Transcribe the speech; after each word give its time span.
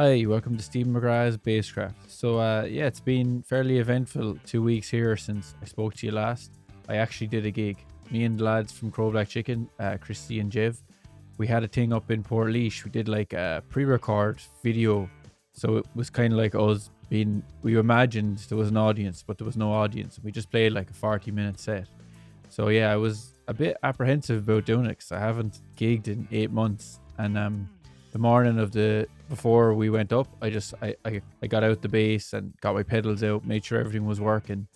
Hi, 0.00 0.24
welcome 0.28 0.56
to 0.56 0.62
Stephen 0.62 0.94
McGrath's 0.94 1.36
Basscraft. 1.38 1.96
So, 2.06 2.38
uh, 2.38 2.62
yeah, 2.70 2.86
it's 2.86 3.00
been 3.00 3.42
fairly 3.42 3.78
eventful 3.78 4.38
two 4.46 4.62
weeks 4.62 4.88
here 4.88 5.16
since 5.16 5.56
I 5.60 5.64
spoke 5.64 5.94
to 5.94 6.06
you 6.06 6.12
last. 6.12 6.52
I 6.88 6.98
actually 6.98 7.26
did 7.26 7.44
a 7.46 7.50
gig. 7.50 7.78
Me 8.12 8.22
and 8.22 8.38
the 8.38 8.44
lads 8.44 8.70
from 8.70 8.92
Crow 8.92 9.10
Black 9.10 9.28
Chicken, 9.28 9.68
uh, 9.80 9.96
Christy 10.00 10.38
and 10.38 10.52
Jev, 10.52 10.80
we 11.36 11.48
had 11.48 11.64
a 11.64 11.66
thing 11.66 11.92
up 11.92 12.12
in 12.12 12.22
Portlaoise. 12.22 12.84
We 12.84 12.92
did 12.92 13.08
like 13.08 13.32
a 13.32 13.64
pre-record 13.70 14.40
video, 14.62 15.10
so 15.52 15.78
it 15.78 15.86
was 15.96 16.10
kind 16.10 16.32
of 16.32 16.38
like 16.38 16.54
us 16.54 16.90
being. 17.08 17.42
We 17.62 17.76
imagined 17.76 18.38
there 18.48 18.56
was 18.56 18.68
an 18.68 18.76
audience, 18.76 19.24
but 19.26 19.36
there 19.36 19.46
was 19.46 19.56
no 19.56 19.72
audience. 19.72 20.20
We 20.22 20.30
just 20.30 20.48
played 20.48 20.74
like 20.74 20.90
a 20.90 20.94
forty-minute 20.94 21.58
set. 21.58 21.88
So 22.50 22.68
yeah, 22.68 22.92
I 22.92 22.96
was 22.96 23.34
a 23.48 23.52
bit 23.52 23.76
apprehensive 23.82 24.48
about 24.48 24.64
doing 24.64 24.84
it 24.84 24.90
because 24.90 25.10
I 25.10 25.18
haven't 25.18 25.60
gigged 25.76 26.06
in 26.06 26.28
eight 26.30 26.52
months, 26.52 27.00
and 27.18 27.36
um, 27.36 27.68
the 28.10 28.18
morning 28.18 28.58
of 28.58 28.72
the 28.72 29.06
before 29.28 29.74
we 29.74 29.90
went 29.90 30.12
up, 30.12 30.28
I 30.40 30.50
just 30.50 30.74
I, 30.80 30.94
I, 31.04 31.20
I 31.42 31.46
got 31.46 31.64
out 31.64 31.82
the 31.82 31.88
bass 31.88 32.32
and 32.32 32.54
got 32.60 32.74
my 32.74 32.82
pedals 32.82 33.22
out, 33.22 33.44
made 33.44 33.64
sure 33.64 33.78
everything 33.78 34.06
was 34.06 34.20
working, 34.20 34.66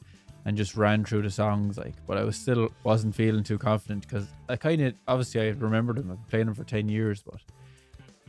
and 0.44 0.56
just 0.56 0.76
ran 0.76 1.04
through 1.04 1.22
the 1.22 1.30
songs 1.30 1.78
like. 1.78 1.94
But 2.06 2.18
I 2.18 2.24
was 2.24 2.36
still 2.36 2.68
wasn't 2.84 3.14
feeling 3.14 3.44
too 3.44 3.58
confident 3.58 4.06
because 4.06 4.26
I 4.48 4.56
kind 4.56 4.82
of 4.82 4.94
obviously 5.08 5.40
I 5.40 5.48
remembered 5.50 5.96
them. 5.96 6.10
I've 6.10 6.18
been 6.18 6.30
playing 6.30 6.46
them 6.46 6.54
for 6.54 6.64
ten 6.64 6.88
years, 6.88 7.22
but 7.22 7.40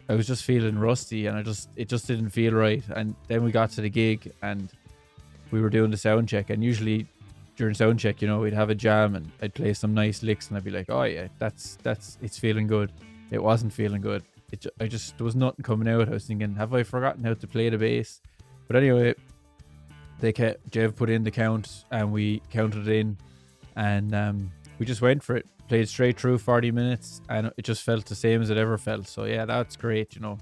I 0.09 0.15
was 0.15 0.27
just 0.27 0.43
feeling 0.43 0.77
rusty 0.77 1.27
and 1.27 1.37
I 1.37 1.43
just 1.43 1.69
it 1.75 1.89
just 1.89 2.07
didn't 2.07 2.29
feel 2.29 2.53
right. 2.53 2.83
And 2.95 3.15
then 3.27 3.43
we 3.43 3.51
got 3.51 3.71
to 3.71 3.81
the 3.81 3.89
gig 3.89 4.31
and 4.41 4.69
we 5.51 5.61
were 5.61 5.69
doing 5.69 5.91
the 5.91 5.97
sound 5.97 6.29
check, 6.29 6.49
and 6.49 6.63
usually 6.63 7.07
during 7.55 7.73
sound 7.73 7.99
check, 7.99 8.21
you 8.21 8.27
know, 8.27 8.39
we'd 8.39 8.53
have 8.53 8.69
a 8.69 8.75
jam 8.75 9.15
and 9.15 9.29
I'd 9.41 9.53
play 9.53 9.73
some 9.73 9.93
nice 9.93 10.23
licks 10.23 10.47
and 10.47 10.57
I'd 10.57 10.63
be 10.63 10.71
like, 10.71 10.89
oh 10.89 11.03
yeah, 11.03 11.27
that's 11.39 11.77
that's 11.83 12.17
it's 12.21 12.37
feeling 12.37 12.67
good. 12.67 12.91
It 13.31 13.41
wasn't 13.41 13.73
feeling 13.73 14.01
good. 14.01 14.23
It 14.53 14.67
I 14.79 14.87
just 14.87 15.17
there 15.17 15.25
was 15.25 15.35
nothing 15.35 15.63
coming 15.63 15.87
out. 15.87 16.07
I 16.07 16.11
was 16.11 16.25
thinking, 16.25 16.55
have 16.55 16.73
I 16.75 16.83
forgotten 16.83 17.23
how 17.23 17.33
to 17.33 17.47
play 17.47 17.69
the 17.69 17.77
bass? 17.77 18.21
But 18.67 18.75
anyway, 18.75 19.15
they 20.19 20.31
kept 20.31 20.69
Jev 20.69 20.95
put 20.95 21.09
in 21.09 21.23
the 21.23 21.31
count 21.31 21.85
and 21.89 22.11
we 22.11 22.41
counted 22.51 22.87
it 22.87 22.95
in, 22.99 23.17
and 23.75 24.13
um, 24.13 24.51
we 24.77 24.85
just 24.85 25.01
went 25.01 25.23
for 25.23 25.35
it. 25.35 25.47
Played 25.69 25.89
straight 25.89 26.19
through 26.19 26.37
40 26.37 26.71
minutes, 26.71 27.21
and 27.29 27.51
it 27.57 27.63
just 27.63 27.81
felt 27.81 28.05
the 28.05 28.15
same 28.15 28.41
as 28.43 28.51
it 28.51 28.57
ever 28.57 28.77
felt. 28.77 29.07
So 29.07 29.23
yeah, 29.23 29.45
that's 29.45 29.75
great. 29.75 30.13
You 30.13 30.21
know, 30.21 30.37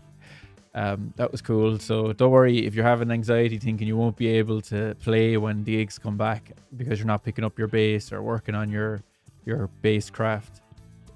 um, 0.75 1.13
that 1.15 1.31
was 1.31 1.41
cool. 1.41 1.79
So 1.79 2.11
don't 2.11 2.31
worry 2.31 2.65
if 2.65 2.75
you're 2.75 2.83
having 2.83 3.11
anxiety 3.11 3.59
thinking 3.59 3.87
you 3.87 3.95
won't 3.95 4.17
be 4.17 4.27
able 4.27 4.59
to 4.63 4.93
play 4.95 5.37
when 5.37 5.63
the 5.63 5.77
gigs 5.77 5.97
come 5.97 6.17
back 6.17 6.51
because 6.75 6.99
you're 6.99 7.07
not 7.07 7.23
picking 7.23 7.45
up 7.45 7.57
your 7.57 7.69
bass 7.69 8.11
or 8.11 8.21
working 8.21 8.55
on 8.55 8.69
your 8.69 9.01
your 9.45 9.67
bass 9.81 10.09
craft. 10.09 10.60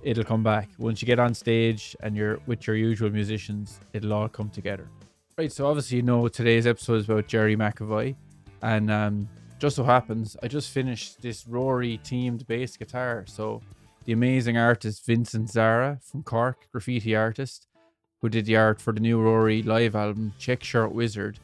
It'll 0.05 0.23
come 0.23 0.43
back 0.43 0.69
once 0.77 1.01
you 1.01 1.07
get 1.07 1.17
on 1.17 1.33
stage 1.33 1.95
and 2.01 2.15
you're 2.15 2.39
with 2.45 2.67
your 2.67 2.75
usual 2.75 3.09
musicians. 3.09 3.79
It'll 3.91 4.13
all 4.13 4.29
come 4.29 4.51
together. 4.51 4.87
Right. 5.35 5.51
So 5.51 5.65
obviously 5.65 5.97
you 5.97 6.03
know 6.03 6.27
today's 6.27 6.67
episode 6.67 6.97
is 6.99 7.05
about 7.05 7.27
Gerry 7.27 7.57
McAvoy, 7.57 8.15
and 8.61 8.91
um, 8.91 9.27
just 9.57 9.75
so 9.75 9.83
happens 9.83 10.37
I 10.43 10.47
just 10.47 10.69
finished 10.69 11.23
this 11.23 11.47
Rory 11.47 11.97
teamed 12.03 12.45
bass 12.45 12.77
guitar. 12.77 13.25
So 13.27 13.63
the 14.05 14.13
amazing 14.13 14.57
artist 14.57 15.03
Vincent 15.07 15.49
Zara 15.49 15.97
from 16.03 16.21
Cork, 16.21 16.67
graffiti 16.71 17.15
artist 17.15 17.67
who 18.21 18.29
did 18.29 18.45
the 18.45 18.55
art 18.55 18.79
for 18.79 18.93
the 18.93 18.99
new 18.99 19.19
Rory 19.19 19.63
live 19.63 19.95
album, 19.95 20.33
Check 20.37 20.63
Shirt 20.63 20.91
Wizard, 20.91 21.39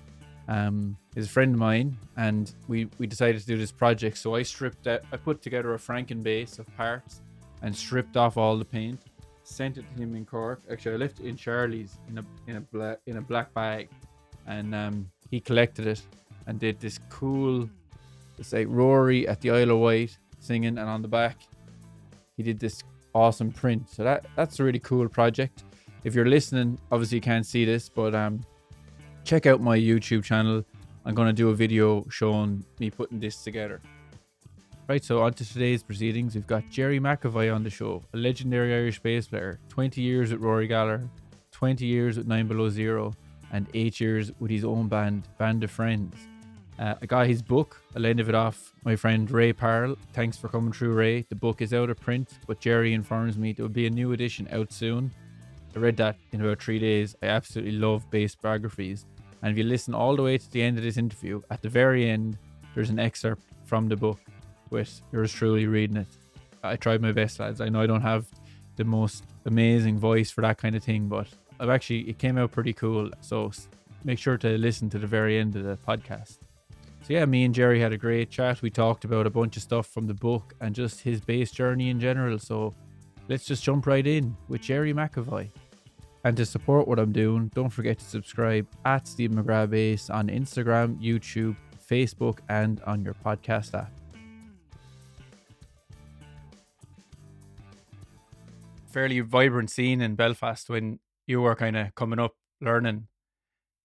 um, 0.47 0.97
is 1.15 1.25
a 1.25 1.29
friend 1.29 1.55
of 1.55 1.59
mine, 1.59 1.97
and 2.15 2.53
we 2.67 2.89
we 2.99 3.07
decided 3.07 3.41
to 3.41 3.47
do 3.47 3.57
this 3.57 3.71
project. 3.71 4.19
So 4.19 4.35
I 4.35 4.43
stripped, 4.43 4.85
out, 4.85 5.01
I 5.11 5.17
put 5.17 5.41
together 5.41 5.73
a 5.73 5.77
Franken 5.79 6.21
bass 6.21 6.59
of 6.59 6.67
parts, 6.77 7.21
and 7.61 7.75
stripped 7.75 8.17
off 8.17 8.37
all 8.37 8.57
the 8.57 8.65
paint, 8.65 8.99
sent 9.43 9.77
it 9.77 9.85
to 9.89 10.01
him 10.01 10.15
in 10.15 10.25
Cork. 10.25 10.61
Actually, 10.71 10.95
I 10.95 10.97
left 10.97 11.19
it 11.19 11.25
in 11.25 11.35
Charlie's 11.35 11.97
in 12.09 12.17
a 12.17 12.25
in 12.47 12.57
a 12.57 12.61
black 12.61 12.99
in 13.05 13.17
a 13.17 13.21
black 13.21 13.53
bag, 13.53 13.89
and 14.47 14.73
um, 14.73 15.11
he 15.29 15.39
collected 15.39 15.87
it 15.87 16.01
and 16.47 16.59
did 16.59 16.79
this 16.79 16.99
cool. 17.09 17.69
Like 18.51 18.67
Rory 18.69 19.27
at 19.27 19.39
the 19.41 19.51
Isle 19.51 19.71
of 19.71 19.77
Wight 19.77 20.17
singing, 20.39 20.79
and 20.79 20.89
on 20.89 21.03
the 21.03 21.07
back, 21.07 21.37
he 22.35 22.41
did 22.41 22.59
this 22.59 22.81
awesome 23.13 23.51
print. 23.51 23.87
So 23.87 24.03
that 24.03 24.25
that's 24.35 24.59
a 24.59 24.63
really 24.63 24.79
cool 24.79 25.07
project 25.07 25.63
if 26.03 26.15
you're 26.15 26.25
listening, 26.25 26.79
obviously 26.91 27.17
you 27.17 27.21
can't 27.21 27.45
see 27.45 27.65
this, 27.65 27.89
but 27.89 28.15
um, 28.15 28.43
check 29.23 29.45
out 29.45 29.61
my 29.61 29.77
YouTube 29.77 30.23
channel. 30.23 30.65
I'm 31.05 31.15
to 31.27 31.33
do 31.33 31.49
a 31.49 31.55
video 31.55 32.05
showing 32.09 32.65
me 32.79 32.89
putting 32.89 33.19
this 33.19 33.43
together. 33.43 33.81
Right, 34.91 35.01
so 35.01 35.21
on 35.21 35.33
to 35.35 35.45
today's 35.45 35.83
proceedings. 35.83 36.35
We've 36.35 36.45
got 36.45 36.69
Gerry 36.69 36.99
McAvoy 36.99 37.55
on 37.55 37.63
the 37.63 37.69
show, 37.69 38.03
a 38.13 38.17
legendary 38.17 38.73
Irish 38.73 38.99
bass 38.99 39.25
player, 39.25 39.57
20 39.69 40.01
years 40.01 40.33
with 40.33 40.41
Rory 40.41 40.67
Gallagher, 40.67 41.07
20 41.53 41.85
years 41.85 42.17
with 42.17 42.27
Nine 42.27 42.45
Below 42.45 42.67
Zero, 42.67 43.13
and 43.53 43.67
8 43.73 44.01
years 44.01 44.33
with 44.41 44.51
his 44.51 44.65
own 44.65 44.89
band, 44.89 45.29
Band 45.37 45.63
of 45.63 45.71
Friends. 45.71 46.17
Uh, 46.77 46.95
I 47.01 47.05
got 47.05 47.27
his 47.27 47.41
book. 47.41 47.81
a 47.95 47.99
I 47.99 48.01
lended 48.01 48.27
it 48.27 48.35
off 48.35 48.73
my 48.83 48.97
friend 48.97 49.31
Ray 49.31 49.53
Parle. 49.53 49.95
Thanks 50.11 50.35
for 50.35 50.49
coming 50.49 50.73
through, 50.73 50.91
Ray. 50.91 51.21
The 51.21 51.35
book 51.35 51.61
is 51.61 51.73
out 51.73 51.89
of 51.89 51.97
print, 51.97 52.39
but 52.45 52.59
Gerry 52.59 52.93
informs 52.93 53.37
me 53.37 53.53
there 53.53 53.63
will 53.63 53.69
be 53.69 53.87
a 53.87 53.89
new 53.89 54.11
edition 54.11 54.49
out 54.51 54.73
soon. 54.73 55.09
I 55.73 55.79
read 55.79 55.95
that 55.97 56.17
in 56.33 56.41
about 56.41 56.61
three 56.61 56.79
days. 56.79 57.15
I 57.23 57.27
absolutely 57.27 57.79
love 57.79 58.11
bass 58.11 58.35
biographies. 58.35 59.05
And 59.41 59.53
if 59.53 59.57
you 59.57 59.63
listen 59.63 59.93
all 59.93 60.17
the 60.17 60.23
way 60.23 60.37
to 60.37 60.51
the 60.51 60.61
end 60.61 60.77
of 60.77 60.83
this 60.83 60.97
interview, 60.97 61.41
at 61.49 61.61
the 61.61 61.69
very 61.69 62.09
end, 62.09 62.37
there's 62.75 62.89
an 62.89 62.99
excerpt 62.99 63.43
from 63.63 63.87
the 63.87 63.95
book 63.95 64.19
with 64.71 65.01
yours 65.11 65.31
truly 65.31 65.67
reading 65.67 65.97
it. 65.97 66.07
I 66.63 66.75
tried 66.75 67.01
my 67.01 67.11
best, 67.11 67.39
lads. 67.39 67.61
I 67.61 67.69
know 67.69 67.81
I 67.81 67.87
don't 67.87 68.01
have 68.01 68.25
the 68.75 68.83
most 68.83 69.23
amazing 69.45 69.99
voice 69.99 70.31
for 70.31 70.41
that 70.41 70.57
kind 70.57 70.75
of 70.75 70.83
thing, 70.83 71.07
but 71.07 71.27
I've 71.59 71.69
actually, 71.69 72.09
it 72.09 72.17
came 72.17 72.37
out 72.37 72.51
pretty 72.51 72.73
cool. 72.73 73.11
So 73.21 73.51
make 74.03 74.17
sure 74.17 74.37
to 74.37 74.57
listen 74.57 74.89
to 74.91 74.99
the 74.99 75.07
very 75.07 75.37
end 75.37 75.55
of 75.55 75.63
the 75.63 75.77
podcast. 75.87 76.37
So 77.03 77.13
yeah, 77.13 77.25
me 77.25 77.43
and 77.43 77.53
Gerry 77.53 77.79
had 77.79 77.93
a 77.93 77.97
great 77.97 78.29
chat. 78.29 78.61
We 78.61 78.69
talked 78.69 79.05
about 79.05 79.27
a 79.27 79.29
bunch 79.29 79.57
of 79.57 79.63
stuff 79.63 79.87
from 79.87 80.07
the 80.07 80.13
book 80.13 80.53
and 80.61 80.73
just 80.73 81.01
his 81.01 81.19
bass 81.19 81.51
journey 81.51 81.89
in 81.89 81.99
general. 81.99 82.37
So 82.37 82.73
let's 83.27 83.45
just 83.45 83.63
jump 83.63 83.87
right 83.87 84.05
in 84.05 84.35
with 84.47 84.61
Gerry 84.61 84.93
McAvoy. 84.93 85.49
And 86.23 86.37
to 86.37 86.45
support 86.45 86.87
what 86.87 86.99
I'm 86.99 87.11
doing, 87.11 87.49
don't 87.55 87.71
forget 87.71 87.97
to 87.97 88.05
subscribe 88.05 88.67
at 88.85 89.07
Steve 89.07 89.31
McGrath 89.31 89.71
Bass 89.71 90.11
on 90.11 90.27
Instagram, 90.27 91.01
YouTube, 91.01 91.55
Facebook, 91.89 92.39
and 92.49 92.79
on 92.83 93.03
your 93.03 93.15
podcast 93.15 93.73
app. 93.73 94.00
Fairly 98.91 99.19
vibrant 99.21 99.69
scene 99.69 100.01
in 100.01 100.15
Belfast 100.15 100.69
when 100.69 100.99
you 101.27 101.41
were 101.41 101.55
kind 101.55 101.77
of 101.77 101.95
coming 101.95 102.19
up, 102.19 102.35
learning. 102.59 103.07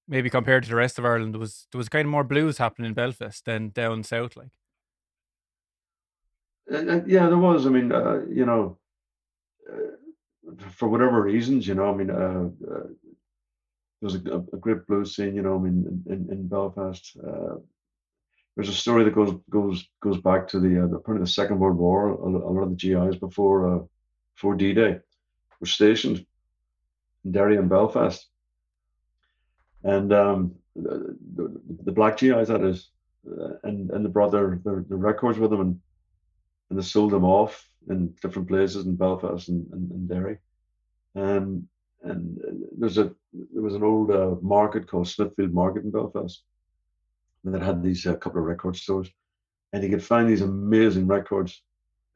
Maybe 0.09 0.31
compared 0.31 0.63
to 0.65 0.69
the 0.69 0.77
rest 0.77 0.99
of 0.99 1.05
Ireland, 1.05 1.35
there 1.35 1.41
was 1.41 1.67
there 1.73 1.79
was 1.79 1.89
kind 1.89 2.07
of 2.07 2.11
more 2.11 2.25
blues 2.25 2.59
happening 2.59 2.89
in 2.89 2.95
Belfast 2.95 3.45
than 3.45 3.71
down 3.71 4.03
south, 4.05 4.37
like. 4.37 4.53
Uh, 6.73 7.01
yeah, 7.07 7.27
there 7.29 7.39
was. 7.39 7.67
I 7.67 7.71
mean, 7.71 7.93
uh, 7.93 8.21
you 8.29 8.45
know, 8.45 8.79
uh, 9.69 10.63
for 10.71 10.89
whatever 10.89 11.23
reasons, 11.23 11.67
you 11.67 11.75
know, 11.75 11.93
I 11.93 11.97
mean, 11.97 12.11
uh, 12.11 12.49
uh, 12.71 12.87
there's 14.01 14.15
a, 14.17 14.45
a, 14.53 14.57
great 14.59 14.87
blues 14.87 15.15
scene, 15.15 15.35
you 15.35 15.43
know, 15.43 15.57
I 15.57 15.59
mean, 15.59 16.03
in, 16.07 16.29
in 16.31 16.49
Belfast. 16.49 17.17
Uh, 17.25 17.57
there's 18.55 18.69
a 18.69 18.73
story 18.73 19.05
that 19.05 19.15
goes 19.15 19.35
goes 19.51 19.89
goes 20.03 20.21
back 20.21 20.49
to 20.49 20.61
the, 20.61 20.85
uh, 20.85 20.87
the 20.87 21.19
the 21.19 21.27
Second 21.27 21.59
World 21.59 21.77
War. 21.77 22.11
A, 22.11 22.29
a 22.29 22.53
lot 22.53 22.63
of 22.63 22.71
the 22.71 22.77
GIs 22.77 23.17
before 23.17 23.89
uh, 24.37 24.39
before 24.39 24.55
D-Day. 24.55 25.01
Were 25.61 25.67
stationed 25.67 26.27
in 27.25 27.33
Derry 27.33 27.57
and 27.57 27.69
Belfast, 27.69 28.29
and 29.85 30.13
um, 30.13 30.55
the, 30.75 31.17
the, 31.85 31.93
black 31.93 32.19
GIs 32.19 32.49
that 32.49 32.63
is, 32.63 32.91
uh, 33.27 33.55
and 33.65 33.91
and 33.91 34.05
they 34.05 34.11
brought 34.11 34.33
their, 34.33 34.61
their, 34.63 34.85
their 34.87 34.99
records 34.99 35.39
with 35.39 35.51
them 35.51 35.61
and 35.61 35.81
and 36.69 36.79
they 36.79 36.83
sold 36.83 37.13
them 37.13 37.25
off 37.25 37.67
in 37.89 38.13
different 38.21 38.49
places 38.49 38.85
in 38.85 38.97
Belfast 38.97 39.49
and, 39.49 39.67
and, 39.73 39.91
and 39.93 40.09
Derry. 40.09 40.39
Um, 41.15 41.69
and 42.03 42.39
there's 42.77 42.99
a 42.99 43.15
there 43.33 43.63
was 43.63 43.75
an 43.75 43.83
old 43.83 44.11
uh, 44.11 44.35
market 44.43 44.87
called 44.87 45.09
Smithfield 45.09 45.55
Market 45.55 45.85
in 45.85 45.91
Belfast 45.91 46.43
that 47.45 47.63
had 47.63 47.83
these 47.83 48.07
uh, 48.07 48.17
couple 48.17 48.41
of 48.41 48.47
record 48.47 48.77
stores, 48.77 49.09
and 49.73 49.83
you 49.83 49.89
could 49.89 50.05
find 50.05 50.29
these 50.29 50.43
amazing 50.43 51.07
records 51.07 51.63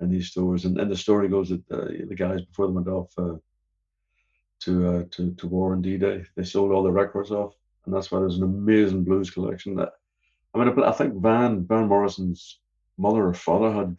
in 0.00 0.10
these 0.10 0.28
stores. 0.28 0.64
And, 0.64 0.78
and 0.78 0.90
the 0.90 0.96
story 0.96 1.28
goes 1.28 1.50
that 1.50 1.70
uh, 1.70 1.88
the 2.08 2.14
guys 2.14 2.42
before 2.42 2.66
they 2.66 2.72
went 2.72 2.88
off 2.88 3.12
uh, 3.18 3.36
to 4.60 4.88
uh, 4.88 5.04
to 5.12 5.32
to 5.34 5.46
war 5.46 5.72
on 5.72 5.82
D-Day, 5.82 6.24
they 6.36 6.44
sold 6.44 6.72
all 6.72 6.82
the 6.82 6.90
records 6.90 7.30
off, 7.30 7.54
and 7.84 7.94
that's 7.94 8.10
why 8.10 8.18
there's 8.18 8.36
an 8.36 8.44
amazing 8.44 9.04
blues 9.04 9.30
collection. 9.30 9.74
That 9.74 9.92
I 10.54 10.58
mean, 10.58 10.82
I 10.82 10.92
think 10.92 11.14
Van 11.14 11.66
Van 11.66 11.86
Morrison's 11.86 12.60
mother 12.98 13.26
or 13.26 13.34
father 13.34 13.72
had 13.72 13.96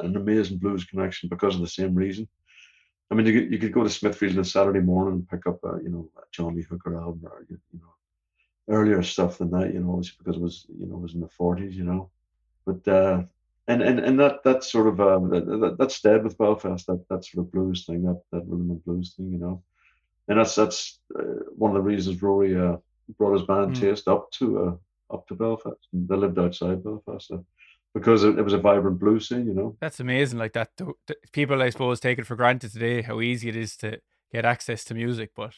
an 0.00 0.16
amazing 0.16 0.58
blues 0.58 0.84
connection 0.84 1.28
because 1.28 1.54
of 1.54 1.60
the 1.60 1.68
same 1.68 1.94
reason. 1.94 2.28
I 3.10 3.14
mean, 3.14 3.26
you 3.26 3.40
could, 3.40 3.52
you 3.52 3.58
could 3.58 3.72
go 3.72 3.82
to 3.82 3.90
Smithfield 3.90 4.32
on 4.32 4.40
a 4.40 4.44
Saturday 4.44 4.80
morning 4.80 5.14
and 5.14 5.28
pick 5.28 5.46
up, 5.46 5.62
a, 5.64 5.78
you 5.82 5.90
know, 5.90 6.08
a 6.16 6.22
John 6.32 6.56
Lee 6.56 6.62
Hooker 6.62 6.96
album 6.96 7.20
or, 7.24 7.44
you 7.48 7.58
know, 7.74 7.94
earlier 8.74 9.02
stuff 9.02 9.36
than 9.36 9.50
that, 9.50 9.74
you 9.74 9.80
know, 9.80 10.02
because 10.18 10.36
it 10.36 10.40
was, 10.40 10.66
you 10.78 10.86
know, 10.86 10.96
it 10.96 11.02
was 11.02 11.14
in 11.14 11.20
the 11.20 11.28
40s, 11.28 11.74
you 11.74 11.84
know. 11.84 12.10
But, 12.64 12.88
uh, 12.88 13.22
and, 13.68 13.82
and, 13.82 13.98
and 14.00 14.18
that, 14.20 14.42
that 14.44 14.64
sort 14.64 14.88
of, 14.88 15.00
um, 15.00 15.30
that, 15.30 15.76
that's 15.78 16.00
dead 16.00 16.24
with 16.24 16.38
Belfast, 16.38 16.86
that, 16.86 17.04
that 17.08 17.24
sort 17.24 17.46
of 17.46 17.52
blues 17.52 17.86
thing, 17.86 18.02
that, 18.02 18.20
that 18.32 18.44
rhythm 18.46 18.70
and 18.70 18.84
blues 18.84 19.14
thing, 19.16 19.30
you 19.30 19.38
know. 19.38 19.62
And 20.28 20.38
that's, 20.38 20.54
that's 20.54 21.00
uh, 21.18 21.44
one 21.56 21.70
of 21.70 21.74
the 21.74 21.80
reasons 21.80 22.22
Rory 22.22 22.58
uh, 22.58 22.76
brought 23.18 23.34
his 23.34 23.46
band 23.46 23.74
Mm. 23.74 23.80
Taste 23.80 24.08
up 24.08 24.30
to 24.32 24.64
uh, 24.64 25.14
up 25.14 25.26
to 25.28 25.34
Belfast. 25.34 25.88
And 25.92 26.08
they 26.08 26.16
lived 26.16 26.38
outside 26.38 26.82
Belfast 26.82 27.28
so, 27.28 27.44
because 27.94 28.24
it, 28.24 28.38
it 28.38 28.42
was 28.42 28.52
a 28.52 28.58
vibrant 28.58 28.98
blues 28.98 29.28
scene, 29.28 29.46
you 29.46 29.54
know. 29.54 29.76
That's 29.80 30.00
amazing. 30.00 30.38
Like 30.38 30.52
that, 30.54 30.76
th- 30.76 30.90
th- 31.06 31.18
people 31.32 31.62
I 31.62 31.70
suppose 31.70 32.00
take 32.00 32.18
it 32.18 32.26
for 32.26 32.36
granted 32.36 32.72
today 32.72 33.02
how 33.02 33.20
easy 33.20 33.48
it 33.48 33.56
is 33.56 33.76
to 33.78 34.00
get 34.32 34.44
access 34.44 34.84
to 34.84 34.94
music. 34.94 35.30
But 35.36 35.54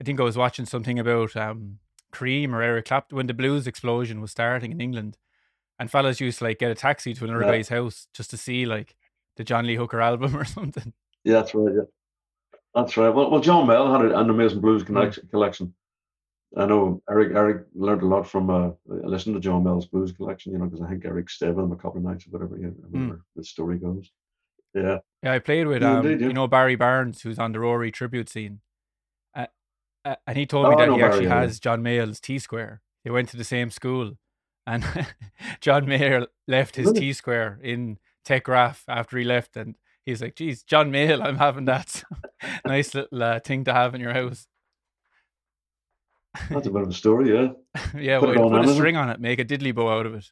I 0.00 0.04
think 0.04 0.20
I 0.20 0.24
was 0.24 0.36
watching 0.36 0.66
something 0.66 0.98
about 0.98 1.36
um, 1.36 1.78
Cream 2.10 2.54
or 2.54 2.62
Eric 2.62 2.86
Clapton 2.86 3.16
when 3.16 3.26
the 3.26 3.34
blues 3.34 3.66
explosion 3.66 4.20
was 4.20 4.32
starting 4.32 4.72
in 4.72 4.80
England, 4.80 5.16
and 5.80 5.90
fellas 5.90 6.20
used 6.20 6.38
to 6.38 6.44
like 6.44 6.58
get 6.60 6.70
a 6.70 6.74
taxi 6.76 7.12
to 7.14 7.24
another 7.24 7.44
Yeah. 7.44 7.50
guy's 7.52 7.68
house 7.68 8.06
just 8.14 8.30
to 8.30 8.36
see 8.36 8.66
like 8.66 8.94
the 9.36 9.42
John 9.44 9.66
Lee 9.66 9.74
Hooker 9.74 10.00
album 10.00 10.36
or 10.40 10.44
something. 10.44 10.92
Yeah, 11.24 11.34
that's 11.34 11.54
right. 11.54 11.74
Yeah, 11.74 11.82
that's 12.74 12.96
right. 12.96 13.08
Well, 13.12 13.30
well, 13.30 13.40
John 13.40 13.66
Mayall 13.66 13.90
had 13.90 14.12
an 14.12 14.30
amazing 14.30 14.60
blues 14.60 14.84
collection. 14.84 15.26
collection. 15.28 15.74
I 16.56 16.66
know 16.66 17.00
Eric. 17.10 17.32
Eric 17.34 17.66
learned 17.74 18.02
a 18.02 18.06
lot 18.06 18.28
from 18.28 18.50
uh, 18.50 18.70
listening 18.86 19.34
to 19.36 19.40
John 19.40 19.62
Mayall's 19.64 19.86
blues 19.86 20.12
collection. 20.12 20.52
You 20.52 20.58
know, 20.58 20.66
because 20.66 20.80
I 20.82 20.88
think 20.88 21.04
Eric 21.04 21.30
stayed 21.30 21.54
with 21.54 21.64
him 21.64 21.72
a 21.72 21.76
couple 21.76 21.98
of 21.98 22.04
nights 22.04 22.26
or 22.26 22.30
whatever. 22.30 22.56
You 22.58 22.66
know, 22.66 22.74
whatever 22.90 23.20
the 23.36 23.44
story 23.44 23.78
goes. 23.78 24.10
Yeah, 24.74 24.98
Yeah, 25.24 25.32
I 25.32 25.38
played 25.40 25.66
with 25.66 25.82
Yeah, 25.82 25.98
um, 25.98 26.06
indeed, 26.06 26.20
yeah. 26.20 26.28
you 26.28 26.32
know 26.32 26.46
Barry 26.46 26.76
Barnes, 26.76 27.22
who's 27.22 27.38
on 27.40 27.50
the 27.52 27.58
Rory 27.60 27.90
tribute 27.90 28.28
scene, 28.28 28.60
uh, 29.34 29.46
uh, 30.04 30.14
and 30.28 30.36
he 30.38 30.46
told 30.46 30.66
Oh, 30.66 30.70
me 30.70 30.76
that 30.76 30.92
he 30.92 31.02
actually 31.02 31.24
yeah. 31.24 31.40
has 31.40 31.58
John 31.58 31.82
Mayall's 31.82 32.20
T 32.20 32.38
Square. 32.38 32.80
They 33.04 33.10
went 33.10 33.28
to 33.30 33.36
the 33.36 33.42
same 33.44 33.70
school, 33.70 34.12
and 34.70 34.84
John 35.60 35.86
Mayall 35.86 36.26
left 36.46 36.76
his 36.76 36.86
Really? 36.86 37.00
T 37.00 37.12
Square 37.12 37.58
in 37.62 37.98
Tech 38.24 38.44
Graph 38.44 38.84
after 38.88 39.18
he 39.18 39.24
left, 39.24 39.56
and 39.56 39.76
he's 40.06 40.22
like, 40.22 40.36
"Geez, 40.36 40.62
John 40.62 40.90
Mayall, 40.92 41.22
I'm 41.22 41.36
having 41.38 41.64
that 41.66 42.02
nice 42.64 42.94
little 42.94 43.22
uh, 43.22 43.40
thing 43.40 43.64
to 43.64 43.72
have 43.72 43.94
in 43.94 44.00
your 44.00 44.12
house." 44.14 44.46
that's 46.48 46.66
a 46.66 46.70
bit 46.70 46.82
of 46.82 46.88
a 46.88 46.92
story. 46.92 47.34
Yeah, 47.34 47.48
yeah, 47.98 48.20
Put 48.20 48.36
well, 48.36 48.48
put 48.50 48.54
a 48.54 48.58
Amazon. 48.58 48.74
string 48.76 48.96
on 48.96 49.10
it, 49.10 49.20
make 49.20 49.38
a 49.40 49.44
diddly 49.44 49.74
bow 49.74 49.90
out 49.98 50.06
of 50.06 50.14
it. 50.14 50.30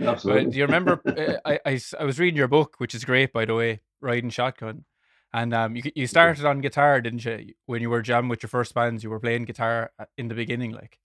absolutely. 0.00 0.44
But 0.44 0.52
do 0.52 0.58
you 0.58 0.64
remember? 0.64 1.00
uh, 1.06 1.36
I, 1.44 1.60
I 1.66 1.80
I 2.00 2.04
was 2.04 2.18
reading 2.18 2.36
your 2.38 2.48
book, 2.48 2.76
which 2.78 2.94
is 2.94 3.04
great, 3.04 3.32
by 3.32 3.44
the 3.44 3.54
way, 3.54 3.80
riding 4.00 4.30
shotgun, 4.30 4.84
and 5.32 5.52
um, 5.52 5.76
you 5.76 5.82
you 5.94 6.06
started 6.06 6.44
on 6.46 6.60
guitar, 6.60 7.00
didn't 7.00 7.24
you? 7.24 7.52
When 7.66 7.82
you 7.82 7.90
were 7.90 8.02
jamming 8.02 8.30
with 8.30 8.42
your 8.42 8.48
first 8.48 8.74
bands, 8.74 9.04
you 9.04 9.10
were 9.10 9.20
playing 9.20 9.44
guitar 9.44 9.90
in 10.16 10.28
the 10.28 10.34
beginning, 10.34 10.72
like. 10.72 10.98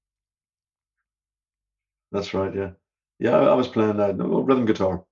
That's 2.11 2.33
right. 2.33 2.53
Yeah, 2.55 2.71
yeah. 3.19 3.37
I 3.37 3.53
was 3.53 3.67
playing 3.67 3.99
uh, 3.99 4.13
rhythm 4.13 4.65
guitar. 4.65 5.03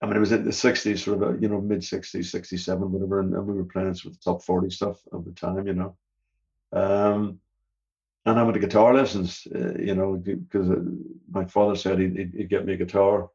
I 0.00 0.06
mean, 0.06 0.16
it 0.16 0.20
was 0.20 0.32
in 0.32 0.44
the 0.44 0.50
'60s, 0.50 0.98
sort 0.98 1.22
of, 1.22 1.28
uh, 1.28 1.38
you 1.38 1.48
know, 1.48 1.60
mid 1.60 1.80
'60s, 1.80 2.24
'67, 2.24 2.90
whatever, 2.90 3.20
and, 3.20 3.34
and 3.34 3.46
we 3.46 3.54
were 3.54 3.64
playing 3.64 3.94
sort 3.94 4.14
of 4.14 4.20
top 4.20 4.42
40 4.42 4.70
stuff 4.70 5.00
of 5.12 5.24
the 5.24 5.32
time, 5.32 5.66
you 5.66 5.74
know. 5.74 5.96
Um, 6.72 7.38
and 8.24 8.38
I 8.38 8.42
went 8.42 8.54
to 8.54 8.60
guitar 8.60 8.94
lessons, 8.94 9.46
uh, 9.54 9.74
you 9.78 9.94
know, 9.94 10.16
because 10.16 10.70
uh, 10.70 10.80
my 11.30 11.44
father 11.44 11.76
said 11.76 11.98
he'd, 11.98 12.32
he'd 12.34 12.48
get 12.48 12.64
me 12.64 12.74
a 12.74 12.76
guitar 12.76 13.28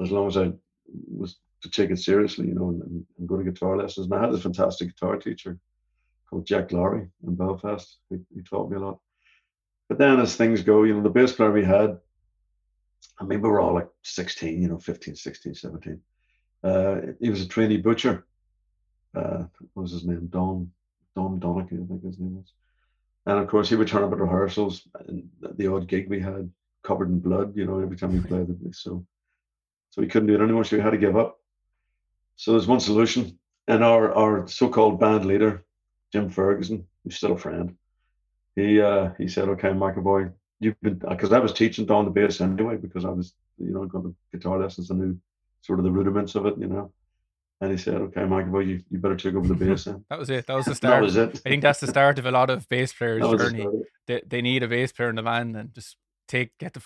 as 0.00 0.10
long 0.10 0.26
as 0.28 0.36
I 0.36 0.52
was 1.08 1.36
to 1.62 1.70
take 1.70 1.90
it 1.90 1.98
seriously, 1.98 2.48
you 2.48 2.54
know, 2.54 2.70
and, 2.70 2.82
and, 2.82 3.06
and 3.18 3.28
go 3.28 3.36
to 3.36 3.44
guitar 3.44 3.76
lessons. 3.76 4.06
And 4.06 4.14
I 4.14 4.20
had 4.20 4.32
this 4.32 4.42
fantastic 4.42 4.88
guitar 4.88 5.16
teacher 5.16 5.58
called 6.28 6.46
Jack 6.46 6.72
Lowry 6.72 7.08
in 7.26 7.34
Belfast. 7.36 7.98
He, 8.10 8.16
he 8.34 8.42
taught 8.42 8.70
me 8.70 8.76
a 8.76 8.80
lot. 8.80 8.98
But 9.88 9.98
then 9.98 10.18
as 10.18 10.34
things 10.34 10.62
go, 10.62 10.82
you 10.82 10.94
know, 10.94 11.02
the 11.02 11.10
bass 11.10 11.32
player 11.32 11.52
we 11.52 11.64
had, 11.64 11.98
I 13.18 13.24
mean, 13.24 13.40
we 13.40 13.48
were 13.48 13.60
all 13.60 13.74
like 13.74 13.88
16, 14.02 14.60
you 14.62 14.68
know, 14.68 14.78
15, 14.78 15.16
16, 15.16 15.54
17. 15.54 16.00
Uh, 16.64 17.00
he 17.20 17.30
was 17.30 17.42
a 17.42 17.48
trainee 17.48 17.78
butcher. 17.78 18.26
Uh, 19.14 19.44
what 19.74 19.82
was 19.82 19.92
his 19.92 20.04
name? 20.04 20.26
Don, 20.28 20.70
Don 21.14 21.38
Donachie, 21.38 21.82
I 21.82 21.86
think 21.86 22.04
his 22.04 22.18
name 22.18 22.36
was. 22.36 22.52
And 23.26 23.38
of 23.38 23.48
course, 23.48 23.68
he 23.68 23.76
would 23.76 23.88
turn 23.88 24.02
up 24.02 24.12
at 24.12 24.18
rehearsals 24.18 24.86
and 25.06 25.28
the- 25.40 25.72
odd 25.72 25.86
gig 25.86 26.08
we 26.08 26.20
had 26.20 26.50
covered 26.82 27.08
in 27.08 27.20
blood, 27.20 27.56
you 27.56 27.64
know, 27.64 27.78
every 27.78 27.96
time 27.96 28.12
we 28.12 28.20
played 28.20 28.48
it. 28.50 28.74
So, 28.74 29.06
so 29.90 30.00
we 30.00 30.08
couldn't 30.08 30.28
do 30.28 30.34
it 30.34 30.42
anymore. 30.42 30.64
So 30.64 30.76
we 30.76 30.82
had 30.82 30.90
to 30.90 30.98
give 30.98 31.16
up. 31.16 31.38
So 32.36 32.52
there's 32.52 32.66
one 32.66 32.80
solution. 32.80 33.38
And 33.68 33.84
our, 33.84 34.12
our 34.14 34.48
so-called 34.48 34.98
band 34.98 35.24
leader, 35.24 35.64
Jim 36.12 36.30
Ferguson, 36.30 36.86
who's 37.04 37.16
still 37.16 37.32
a 37.32 37.38
friend, 37.38 37.76
he 38.56 38.80
uh, 38.80 39.10
he 39.18 39.28
said, 39.28 39.48
"Okay, 39.48 39.68
McAvoy, 39.68 40.32
you've 40.62 40.80
been 40.80 40.94
because 40.94 41.32
I 41.32 41.38
was 41.38 41.52
teaching 41.52 41.86
Don 41.86 42.04
the 42.04 42.10
bass 42.10 42.40
anyway 42.40 42.76
because 42.76 43.04
I 43.04 43.10
was 43.10 43.34
you 43.58 43.72
know 43.72 43.84
going 43.86 44.04
to 44.04 44.14
guitar 44.32 44.58
lessons 44.60 44.90
and 44.90 45.00
knew 45.00 45.18
sort 45.62 45.78
of 45.78 45.84
the 45.84 45.90
rudiments 45.92 46.34
of 46.34 46.46
it, 46.46 46.54
you 46.58 46.66
know." 46.66 46.92
And 47.60 47.70
he 47.70 47.76
said, 47.78 47.94
"Okay, 47.94 48.22
McAvoy, 48.22 48.66
you, 48.66 48.82
you 48.90 48.98
better 48.98 49.16
take 49.16 49.34
over 49.34 49.46
the 49.46 49.54
bass." 49.54 49.84
Then 49.84 50.04
That 50.10 50.18
was 50.18 50.30
it. 50.30 50.46
That 50.46 50.56
was 50.56 50.64
the 50.66 50.70
that 50.72 50.76
start. 50.76 51.02
was 51.02 51.16
it. 51.16 51.40
I 51.44 51.48
think 51.50 51.62
that's 51.62 51.80
the 51.80 51.86
start 51.86 52.18
of 52.18 52.26
a 52.26 52.30
lot 52.32 52.50
of 52.50 52.68
bass 52.68 52.92
players' 52.92 53.20
That 53.22 53.28
was 53.28 53.40
the 53.40 53.50
journey. 53.50 53.82
They, 54.08 54.22
they 54.26 54.42
need 54.42 54.62
a 54.64 54.68
bass 54.68 54.90
player 54.92 55.10
in 55.10 55.16
the 55.16 55.22
band 55.22 55.56
and 55.56 55.72
just 55.74 55.96
take 56.26 56.56
get 56.58 56.72
the. 56.74 56.82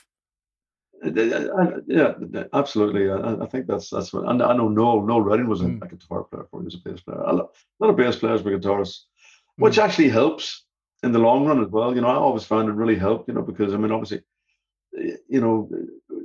Uh, 1.05 1.09
uh, 1.09 1.71
Yeah, 1.87 2.15
absolutely. 2.53 3.11
I, 3.11 3.43
I 3.45 3.47
think 3.47 3.67
that's 3.67 3.89
that's 3.91 4.13
what. 4.13 4.29
And 4.29 4.43
I 4.43 4.55
know 4.57 4.69
Noel 4.69 5.07
Noel 5.07 5.23
Redding 5.23 5.49
was 5.49 5.61
a, 5.63 5.65
Mm. 5.65 5.83
a 5.83 5.89
guitar 5.89 6.25
player 6.25 6.47
for. 6.51 6.61
He 6.61 6.65
was 6.67 6.75
a 6.75 6.79
bass 6.79 7.01
player. 7.01 7.21
A 7.21 7.33
lot, 7.33 7.55
a 7.81 7.85
lot 7.85 7.91
of 7.91 7.97
bass 7.97 8.17
players 8.17 8.43
were 8.43 8.51
guitarists, 8.59 9.05
which 9.57 9.79
actually 9.79 10.11
helps 10.11 10.66
in 11.03 11.13
the 11.13 11.19
long 11.19 11.47
run 11.47 11.63
as 11.63 11.69
well. 11.69 11.95
You 11.95 12.01
know, 12.01 12.09
I 12.09 12.15
always 12.15 12.45
found 12.45 12.69
it 12.69 12.73
really 12.73 12.97
helped. 12.97 13.29
You 13.29 13.35
know, 13.35 13.43
because 13.43 13.75
I 13.75 13.77
mean, 13.77 13.93
obviously, 13.93 14.21
you 15.29 15.41
know, 15.41 15.69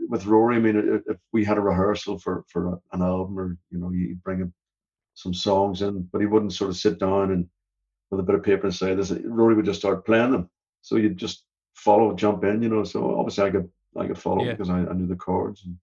with 0.09 0.25
Rory, 0.25 0.57
I 0.57 0.59
mean, 0.59 1.01
if- 1.07 1.17
we 1.31 1.43
had 1.45 1.57
a 1.57 1.61
rehearsal 1.61 2.19
for 2.19 2.43
for 2.47 2.79
an 2.91 3.01
album, 3.01 3.37
or 3.39 3.57
you 3.69 3.79
know, 3.79 3.91
you 3.91 4.15
bring 4.23 4.39
him 4.39 4.53
some 5.13 5.33
songs 5.33 5.81
in, 5.81 6.03
but 6.11 6.21
he 6.21 6.27
wouldn't 6.27 6.53
sort 6.53 6.69
of 6.69 6.77
sit 6.77 6.99
down 6.99 7.31
and 7.31 7.47
with 8.09 8.19
a 8.19 8.23
bit 8.23 8.35
of 8.35 8.43
paper 8.43 8.67
and 8.67 8.75
say 8.75 8.93
this. 8.95 9.11
Rory 9.11 9.55
would 9.55 9.65
just 9.65 9.79
start 9.79 10.05
playing 10.05 10.31
them, 10.31 10.49
so 10.81 10.95
you'd 10.97 11.17
just 11.17 11.45
follow, 11.75 12.13
jump 12.13 12.43
in. 12.43 12.61
You 12.61 12.69
know, 12.69 12.83
so 12.83 13.17
obviously 13.17 13.45
I 13.45 13.51
could 13.51 13.69
I 13.97 14.07
could 14.07 14.17
follow 14.17 14.43
Yeah. 14.43 14.51
because 14.51 14.69
I, 14.69 14.79
I 14.79 14.93
knew 14.93 15.07
the 15.07 15.15
chords 15.15 15.63
and. 15.65 15.77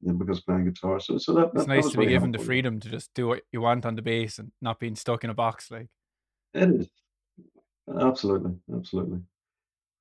You 0.00 0.12
know, 0.12 0.18
because 0.18 0.42
playing 0.42 0.66
guitar, 0.66 1.00
so 1.00 1.16
so 1.16 1.32
that, 1.32 1.44
It's 1.46 1.52
that, 1.54 1.60
that 1.60 1.68
nice 1.68 1.84
was 1.84 1.92
to 1.92 1.98
be 1.98 2.06
given 2.06 2.30
the 2.30 2.38
freedom 2.38 2.78
to 2.78 2.90
just 2.90 3.14
do 3.14 3.26
what 3.26 3.40
you 3.52 3.62
want 3.62 3.86
on 3.86 3.94
the 3.94 4.02
bass 4.02 4.38
and 4.38 4.52
not 4.60 4.78
being 4.78 4.96
stuck 4.96 5.24
in 5.24 5.30
a 5.30 5.34
box. 5.34 5.70
Like, 5.70 5.86
It 6.52 6.68
is. 6.68 6.88
Absolutely, 8.00 8.52
absolutely. 8.74 9.20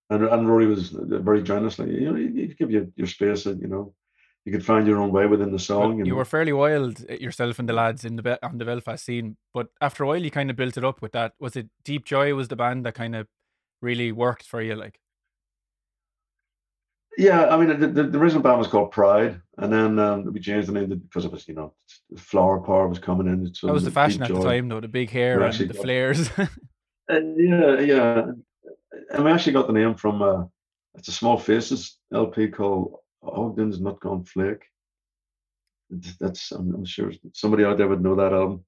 And 0.10 0.24
and 0.26 0.48
Rory 0.48 0.68
was 0.68 0.90
very 0.90 1.42
generously, 1.44 1.92
you 1.94 2.12
know, 2.12 2.16
he- 2.16 2.42
he'd 2.42 2.58
give 2.58 2.72
you 2.72 2.92
your 2.96 3.08
space 3.08 3.46
and 3.46 3.62
you 3.62 3.68
know, 3.68 3.94
you 4.46 4.52
could 4.52 4.66
find 4.66 4.86
your 4.88 5.00
own 5.00 5.12
way 5.12 5.26
within 5.28 5.48
the 5.48 5.52
well, 5.54 5.60
song. 5.60 5.98
you 6.00 6.06
know. 6.06 6.16
were 6.16 6.26
fairly 6.26 6.54
wild 6.54 7.04
uh, 7.10 7.14
yourself 7.14 7.60
and 7.60 7.68
the 7.70 7.74
lads 7.74 8.04
in 8.06 8.16
the 8.18 8.22
Be- 8.24 8.42
on 8.44 8.58
the 8.58 8.66
Belfast 8.66 9.04
scene, 9.06 9.38
but 9.54 9.68
after 9.82 10.04
a 10.04 10.08
while 10.08 10.18
you 10.24 10.32
kind 10.32 10.50
of 10.50 10.56
built 10.56 10.78
it 10.78 10.84
up 10.84 11.02
with 11.02 11.14
that. 11.14 11.34
Was 11.40 11.56
it 11.56 11.68
Deep 11.84 12.06
Joy 12.06 12.34
was 12.36 12.48
the 12.50 12.56
band 12.58 12.86
that 12.86 12.94
kind 12.96 13.16
of 13.16 13.28
really 13.82 14.12
worked 14.12 14.46
for 14.46 14.62
you? 14.62 14.76
Like, 14.76 15.00
Yeah, 17.18 17.48
I 17.48 17.58
mean, 17.58 17.80
the, 17.80 17.88
the, 17.88 18.04
the 18.04 18.18
original 18.20 18.42
band 18.44 18.60
was 18.60 18.68
called 18.68 18.92
Pride, 18.92 19.40
and 19.58 19.72
then 19.72 20.00
um, 20.00 20.34
we 20.34 20.40
changed 20.40 20.68
the 20.68 20.74
name 20.74 20.90
because 20.90 21.26
it 21.26 21.32
was, 21.32 21.48
you 21.48 21.54
know, 21.54 21.74
Flower 22.18 22.60
Power 22.60 22.88
was 22.88 23.00
coming 23.00 23.28
in. 23.28 23.54
So 23.54 23.68
that 23.68 23.74
was 23.74 23.84
the 23.86 23.92
fashion 23.92 24.24
at 24.24 24.30
the 24.30 24.42
time, 24.42 24.68
though. 24.68 24.82
The 24.82 24.88
big 24.88 25.10
hair 25.10 25.36
and 25.36 25.44
actually 25.46 25.68
the 25.68 25.74
got- 25.76 25.84
flares. 25.84 26.30
Uh, 27.10 27.20
yeah, 27.38 27.80
yeah. 27.80 28.26
And 29.12 29.24
we 29.26 29.32
actually 29.32 29.54
got 29.54 29.68
the 29.68 29.74
name 29.74 29.96
from 29.96 30.22
uh, 30.22 30.46
it's 30.96 31.08
a 31.08 31.12
Small 31.12 31.38
Faces 31.38 31.98
LP 32.14 32.48
called 32.50 33.00
Ogden's 33.24 33.80
Nut 33.80 34.00
Gone 34.00 34.24
Flake. 34.24 34.64
That's 36.20 36.52
I'm, 36.52 36.74
I'm 36.74 36.86
sure 36.86 37.12
somebody 37.34 37.66
out 37.66 37.78
there 37.78 37.88
would 37.88 38.04
know 38.04 38.16
that 38.16 38.34
album. 38.34 38.66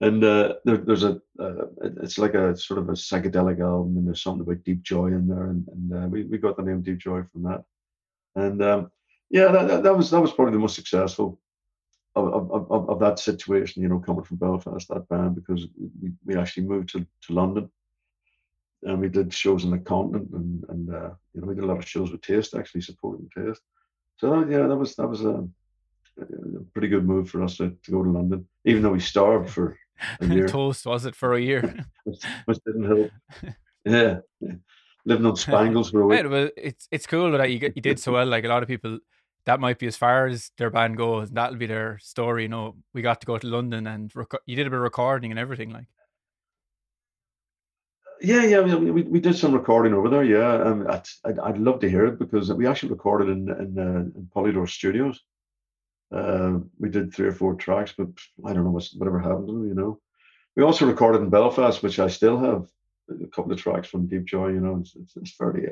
And 0.00 0.22
uh, 0.22 0.54
there, 0.64 0.76
there's 0.76 1.04
a 1.04 1.20
uh, 1.40 1.66
it's 2.02 2.18
like 2.18 2.34
a 2.34 2.56
sort 2.56 2.78
of 2.78 2.88
a 2.88 2.92
psychedelic 2.92 3.60
album, 3.60 3.96
and 3.96 4.06
there's 4.06 4.22
something 4.22 4.42
about 4.42 4.62
deep 4.64 4.82
joy 4.82 5.06
in 5.06 5.26
there, 5.26 5.46
and, 5.46 5.66
and 5.68 5.92
uh, 5.92 6.08
we, 6.08 6.24
we 6.24 6.38
got 6.38 6.56
the 6.56 6.62
name 6.62 6.82
Deep 6.82 6.98
Joy 6.98 7.22
from 7.32 7.44
that. 7.44 7.64
And 8.36 8.62
um, 8.62 8.90
yeah, 9.30 9.50
that, 9.50 9.68
that, 9.68 9.82
that 9.84 9.96
was 9.96 10.10
that 10.10 10.20
was 10.20 10.32
probably 10.32 10.52
the 10.52 10.60
most 10.60 10.76
successful 10.76 11.40
of, 12.26 12.50
of, 12.50 12.70
of, 12.70 12.90
of 12.90 13.00
that 13.00 13.18
situation, 13.18 13.82
you 13.82 13.88
know, 13.88 13.98
coming 13.98 14.24
from 14.24 14.38
Belfast, 14.38 14.88
that 14.88 15.08
band, 15.08 15.34
because 15.36 15.66
we, 16.02 16.10
we 16.24 16.36
actually 16.36 16.64
moved 16.66 16.90
to, 16.90 17.06
to 17.22 17.32
London 17.32 17.70
and 18.82 19.00
we 19.00 19.08
did 19.08 19.32
shows 19.32 19.64
on 19.64 19.70
the 19.70 19.78
continent 19.78 20.28
and, 20.32 20.64
and 20.68 20.94
uh, 20.94 21.10
you 21.34 21.40
know, 21.40 21.46
we 21.48 21.54
did 21.54 21.64
a 21.64 21.66
lot 21.66 21.78
of 21.78 21.88
shows 21.88 22.10
with 22.10 22.22
Taste, 22.22 22.54
actually 22.54 22.80
supporting 22.80 23.28
Taste. 23.36 23.60
So 24.18 24.30
that, 24.30 24.50
yeah, 24.50 24.66
that 24.66 24.76
was 24.76 24.96
that 24.96 25.06
was 25.08 25.22
a, 25.24 25.48
a 26.20 26.60
pretty 26.72 26.88
good 26.88 27.06
move 27.06 27.30
for 27.30 27.42
us 27.42 27.56
to, 27.58 27.70
to 27.82 27.90
go 27.90 28.02
to 28.02 28.10
London, 28.10 28.48
even 28.64 28.82
though 28.82 28.92
we 28.92 29.00
starved 29.00 29.50
for 29.50 29.76
a 30.20 30.26
year, 30.34 30.46
Toast 30.48 30.86
was 30.86 31.06
it 31.06 31.14
for 31.14 31.34
a 31.34 31.40
year? 31.40 31.62
which, 32.04 32.22
which 32.46 32.58
didn't 32.66 32.86
help. 32.86 33.10
Yeah, 33.84 34.18
yeah. 34.40 34.52
living 35.06 35.24
on 35.24 35.36
Spangles 35.36 35.90
for 35.90 36.02
a 36.02 36.06
week. 36.06 36.22
Yeah, 36.22 36.28
well, 36.28 36.50
it's 36.56 36.88
it's 36.90 37.06
cool 37.06 37.30
that 37.32 37.50
you 37.50 37.58
get- 37.58 37.74
you 37.74 37.80
did 37.80 37.98
so 37.98 38.12
well. 38.12 38.26
Like 38.26 38.44
a 38.44 38.48
lot 38.48 38.62
of 38.62 38.68
people, 38.68 38.98
that 39.48 39.60
might 39.60 39.78
be 39.78 39.86
as 39.86 39.96
far 39.96 40.26
as 40.26 40.50
their 40.58 40.68
band 40.68 40.98
goes. 40.98 41.30
That'll 41.30 41.56
be 41.56 41.64
their 41.64 41.98
story. 42.02 42.42
You 42.42 42.50
know, 42.50 42.76
we 42.92 43.00
got 43.00 43.22
to 43.22 43.26
go 43.26 43.38
to 43.38 43.46
London 43.46 43.86
and 43.86 44.12
reco- 44.12 44.44
you 44.44 44.54
did 44.56 44.66
a 44.66 44.70
bit 44.70 44.76
of 44.76 44.82
recording 44.82 45.30
and 45.30 45.40
everything. 45.40 45.70
Like, 45.70 45.86
Yeah, 48.20 48.44
yeah, 48.44 48.60
we, 48.60 48.90
we, 48.90 49.02
we 49.04 49.20
did 49.20 49.38
some 49.38 49.54
recording 49.54 49.94
over 49.94 50.10
there. 50.10 50.22
Yeah, 50.22 50.52
um, 50.68 50.86
I'd, 50.90 51.06
I'd, 51.24 51.38
I'd 51.38 51.58
love 51.58 51.80
to 51.80 51.88
hear 51.88 52.04
it 52.04 52.18
because 52.18 52.52
we 52.52 52.66
actually 52.66 52.90
recorded 52.90 53.30
in 53.30 53.48
in, 53.48 53.78
uh, 53.78 54.18
in 54.18 54.28
Polydor 54.36 54.68
Studios. 54.68 55.18
Uh, 56.14 56.58
we 56.78 56.90
did 56.90 57.14
three 57.14 57.28
or 57.28 57.32
four 57.40 57.54
tracks, 57.54 57.94
but 57.96 58.08
I 58.44 58.52
don't 58.52 58.64
know 58.64 58.70
what's, 58.70 58.94
whatever 58.94 59.18
happened 59.18 59.46
to 59.48 59.54
them. 59.54 59.66
You 59.66 59.74
know, 59.74 60.00
we 60.56 60.62
also 60.62 60.84
recorded 60.84 61.22
in 61.22 61.30
Belfast, 61.30 61.82
which 61.82 61.98
I 61.98 62.08
still 62.08 62.38
have 62.38 62.66
a 63.08 63.26
couple 63.28 63.52
of 63.52 63.58
tracks 63.58 63.88
from 63.88 64.08
Deep 64.08 64.26
Joy. 64.26 64.48
You 64.48 64.60
know, 64.60 64.76
it's 64.82 64.94
it's, 64.94 65.16
it's 65.16 65.36
fairly 65.36 65.68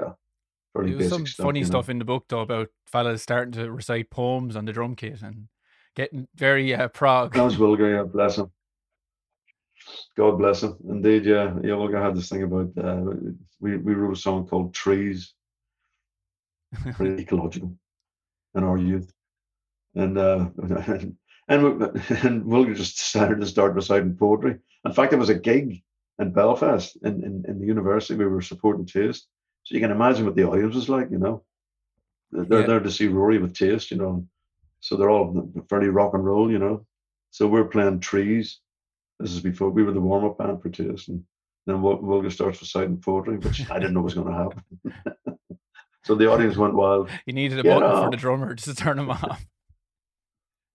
fairly 0.77 0.91
There 0.93 0.99
was 0.99 1.09
some 1.09 1.27
stuff. 1.27 1.45
funny 1.45 1.61
you 1.61 1.65
know. 1.65 1.71
stuff 1.71 1.89
in 1.89 1.99
the 1.99 2.05
book 2.05 2.27
though 2.29 2.41
about 2.41 2.69
fellas 2.87 3.23
starting 3.23 3.53
to 3.53 3.71
recite 3.71 4.11
poems 4.11 4.57
on 4.57 4.65
the 4.65 4.73
drum 4.73 4.95
kit 4.95 5.23
and 5.23 5.49
getting 5.95 6.29
very 6.35 6.75
uh, 6.75 6.89
prog. 6.89 7.35
That 7.35 7.43
was 7.43 7.57
Wilgar, 7.57 7.95
yeah, 7.95 8.03
bless 8.05 8.39
him. 8.39 8.51
God 10.17 10.39
bless 10.39 10.63
him. 10.63 10.77
Indeed, 10.89 11.27
yeah. 11.27 11.55
Yeah, 11.63 11.73
Wilgar 11.73 12.03
had 12.03 12.17
this 12.17 12.29
thing 12.29 12.43
about 12.43 12.71
uh, 12.83 13.15
we, 13.61 13.77
we 13.77 13.95
wrote 13.95 14.17
a 14.17 14.21
song 14.21 14.47
called 14.47 14.75
Trees, 14.75 15.35
very 16.73 17.21
ecological 17.21 17.77
in 18.55 18.65
our 18.65 18.79
youth. 18.79 19.13
And 19.95 20.19
uh 20.19 20.49
and 20.59 21.23
and, 21.49 21.83
and 21.83 22.45
Wilgar 22.45 22.77
just 22.77 22.99
decided 22.99 23.41
to 23.41 23.47
start 23.47 23.75
reciting 23.75 24.17
poetry. 24.17 24.57
In 24.85 24.93
fact, 24.93 25.11
there 25.11 25.19
was 25.19 25.31
a 25.31 25.35
gig 25.35 25.83
in 26.19 26.33
Belfast 26.33 26.97
in, 27.03 27.23
in, 27.25 27.45
in 27.47 27.61
the 27.61 27.67
university 27.67 28.15
we 28.15 28.27
were 28.27 28.43
supporting 28.43 28.87
taste. 28.87 29.29
So 29.67 29.75
you 29.75 29.81
can 29.81 29.91
imagine 29.91 30.25
what 30.25 30.37
the 30.37 30.45
audience 30.45 30.77
was 30.77 30.89
like, 30.89 31.11
you 31.11 31.19
know. 31.19 31.43
They're 32.31 32.61
Yeah. 32.61 32.67
there 32.69 32.81
to 32.81 32.91
see 32.91 33.09
Rory 33.09 33.39
with 33.39 33.53
taste, 33.53 33.91
you 33.91 33.97
know. 33.97 34.25
So 34.79 34.97
they're 34.97 35.11
all 35.11 35.51
fairly 35.69 35.89
rock 35.89 36.15
and 36.15 36.25
roll, 36.25 36.49
you 36.53 36.61
know. 36.61 36.87
So 37.33 37.49
we're 37.49 37.65
playing 37.65 37.99
trees. 37.99 38.61
This 39.19 39.33
is 39.33 39.41
before 39.41 39.71
we 39.71 39.83
were 39.83 39.91
the 39.91 40.01
warm 40.01 40.25
up 40.25 40.39
band 40.39 40.63
for 40.63 40.69
Taste, 40.69 41.09
and 41.09 41.25
then 41.67 41.83
Wil- 41.83 41.99
Wilgar 42.01 42.31
starts 42.31 42.61
reciting 42.61 42.99
poetry, 43.01 43.39
which 43.39 43.69
I 43.69 43.81
didn't 43.81 43.95
know 43.95 44.03
was 44.03 44.15
going 44.15 44.29
to 44.29 44.33
happen. 44.35 45.39
so 46.05 46.15
the 46.15 46.31
audience 46.31 46.57
went 46.57 46.75
wild. 46.75 47.11
You 47.27 47.33
needed 47.33 47.59
a 47.59 47.63
Get 47.65 47.81
button 47.81 48.05
for 48.05 48.11
the 48.13 48.17
drummer 48.17 48.55
just 48.55 48.69
to 48.69 48.75
turn 48.85 49.01
him 49.01 49.11
off. 49.19 49.45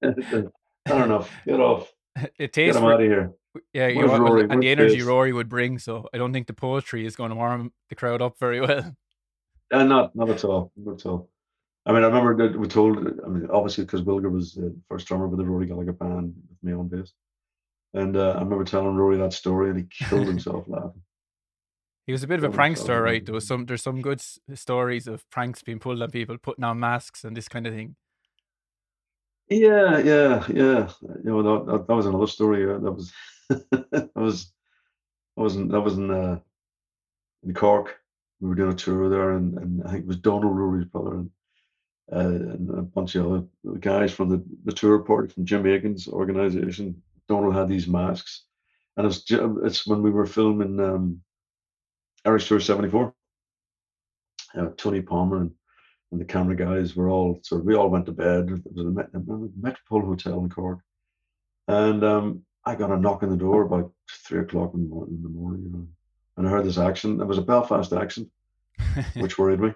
Fair 0.01 0.51
enough. 1.05 1.31
Get 1.45 1.59
off. 1.61 1.89
It 2.37 2.51
Get 2.51 2.75
him 2.75 2.81
for- 2.81 2.91
out 2.93 2.99
of 3.01 3.07
here. 3.07 3.31
Yeah, 3.73 3.87
you 3.87 4.05
know, 4.05 4.17
Rory? 4.17 4.47
and 4.49 4.61
the 4.63 4.69
energy? 4.69 5.01
Rory 5.01 5.33
would 5.33 5.49
bring. 5.49 5.79
So 5.79 6.07
I 6.13 6.17
don't 6.17 6.33
think 6.33 6.47
the 6.47 6.53
poetry 6.53 7.05
is 7.05 7.15
going 7.15 7.29
to 7.31 7.35
warm 7.35 7.73
the 7.89 7.95
crowd 7.95 8.21
up 8.21 8.37
very 8.39 8.61
well. 8.61 8.95
Uh, 9.73 9.85
not, 9.85 10.13
not 10.13 10.29
at 10.29 10.43
all. 10.43 10.69
Not 10.75 10.99
at 10.99 11.05
all. 11.05 11.29
I 11.85 11.93
mean, 11.93 12.03
I 12.03 12.07
remember 12.07 12.35
that 12.35 12.59
we 12.59 12.67
told. 12.67 12.97
I 12.97 13.27
mean, 13.29 13.47
obviously, 13.49 13.85
because 13.85 14.01
Wilgar 14.01 14.29
was 14.29 14.53
the 14.53 14.75
first 14.89 15.07
drummer 15.07 15.29
with 15.29 15.39
the 15.39 15.45
Rory 15.45 15.65
Gallagher 15.65 15.93
band 15.93 16.33
with 16.49 16.57
me 16.61 16.73
on 16.73 16.89
bass, 16.89 17.13
and 17.93 18.17
uh, 18.17 18.31
I 18.31 18.41
remember 18.41 18.65
telling 18.65 18.93
Rory 18.97 19.15
that 19.19 19.31
story, 19.31 19.69
and 19.69 19.79
he 19.79 19.85
killed 19.85 20.27
himself 20.27 20.65
laughing. 20.67 21.01
He 22.05 22.11
was 22.11 22.21
a 22.21 22.27
bit 22.27 22.43
of 22.43 22.53
a 22.53 22.57
prankster, 22.57 23.01
right? 23.01 23.25
There 23.25 23.33
was 23.33 23.47
some 23.47 23.65
there's 23.65 23.81
some 23.81 24.01
good 24.01 24.19
s- 24.19 24.39
stories 24.55 25.07
of 25.07 25.23
pranks 25.29 25.63
being 25.63 25.79
pulled 25.79 26.01
on 26.01 26.11
people, 26.11 26.37
putting 26.37 26.65
on 26.65 26.77
masks 26.79 27.23
and 27.23 27.37
this 27.37 27.47
kind 27.47 27.65
of 27.65 27.73
thing. 27.73 27.95
Yeah, 29.51 29.99
yeah, 29.99 30.45
yeah. 30.49 30.91
You 31.03 31.21
know, 31.25 31.43
that, 31.43 31.73
that, 31.73 31.87
that 31.87 31.95
was 31.95 32.07
another 32.07 32.27
story. 32.27 32.65
That 32.81 32.93
was 32.93 33.13
that 33.71 34.11
was 34.17 34.53
I 35.37 35.41
wasn't 35.41 35.71
that 35.71 35.81
was 35.81 35.97
in 35.97 36.11
uh, 36.11 36.39
in 37.43 37.53
Cork. 37.53 37.99
We 38.41 38.49
were 38.49 38.55
doing 38.55 38.73
a 38.73 38.75
tour 38.75 39.09
there, 39.09 39.31
and, 39.31 39.57
and 39.57 39.83
I 39.85 39.91
think 39.91 40.03
it 40.03 40.07
was 40.07 40.17
Donald 40.17 40.57
Rory's 40.57 40.87
brother 40.87 41.15
and, 41.15 41.31
uh, 42.13 42.19
and 42.19 42.69
a 42.79 42.81
bunch 42.83 43.15
of 43.15 43.27
other 43.31 43.77
guys 43.79 44.13
from 44.13 44.29
the, 44.29 44.43
the 44.65 44.73
tour 44.73 44.99
party 44.99 45.33
from 45.33 45.45
Jim 45.45 45.65
Aiken's 45.65 46.07
organization. 46.07 47.01
Donald 47.29 47.55
had 47.55 47.69
these 47.69 47.87
masks, 47.87 48.45
and 48.97 49.07
it's 49.07 49.23
it's 49.29 49.87
when 49.87 50.01
we 50.03 50.11
were 50.11 50.27
filming 50.27 50.79
um, 50.79 51.21
Irish 52.25 52.47
Tour 52.47 52.59
'74. 52.59 53.13
Uh, 54.57 54.69
Tony 54.77 55.01
Palmer 55.01 55.37
and, 55.37 55.51
and 56.11 56.19
the 56.19 56.25
camera 56.25 56.55
guys 56.55 56.95
were 56.95 57.09
all 57.09 57.39
so 57.43 57.57
we 57.57 57.75
all 57.75 57.89
went 57.89 58.05
to 58.05 58.11
bed. 58.11 58.49
It 58.49 58.73
was 58.73 58.85
a 58.85 58.89
Met- 58.89 59.09
Metropole 59.59 60.05
Hotel 60.05 60.39
in 60.39 60.49
Cork, 60.49 60.79
and 61.67 62.03
um, 62.03 62.41
I 62.65 62.75
got 62.75 62.91
a 62.91 62.97
knock 62.97 63.23
on 63.23 63.29
the 63.29 63.37
door 63.37 63.63
about 63.63 63.91
three 64.09 64.41
o'clock 64.41 64.73
in 64.73 64.83
the 64.83 64.89
morning. 64.89 65.15
In 65.15 65.23
the 65.23 65.29
morning 65.29 65.63
you 65.63 65.71
know, 65.71 65.87
and 66.37 66.47
I 66.47 66.51
heard 66.51 66.65
this 66.65 66.77
accent. 66.77 67.21
It 67.21 67.25
was 67.25 67.37
a 67.37 67.43
Belfast 67.43 67.93
accent, 67.93 68.29
which 69.15 69.37
worried 69.37 69.59
me. 69.59 69.73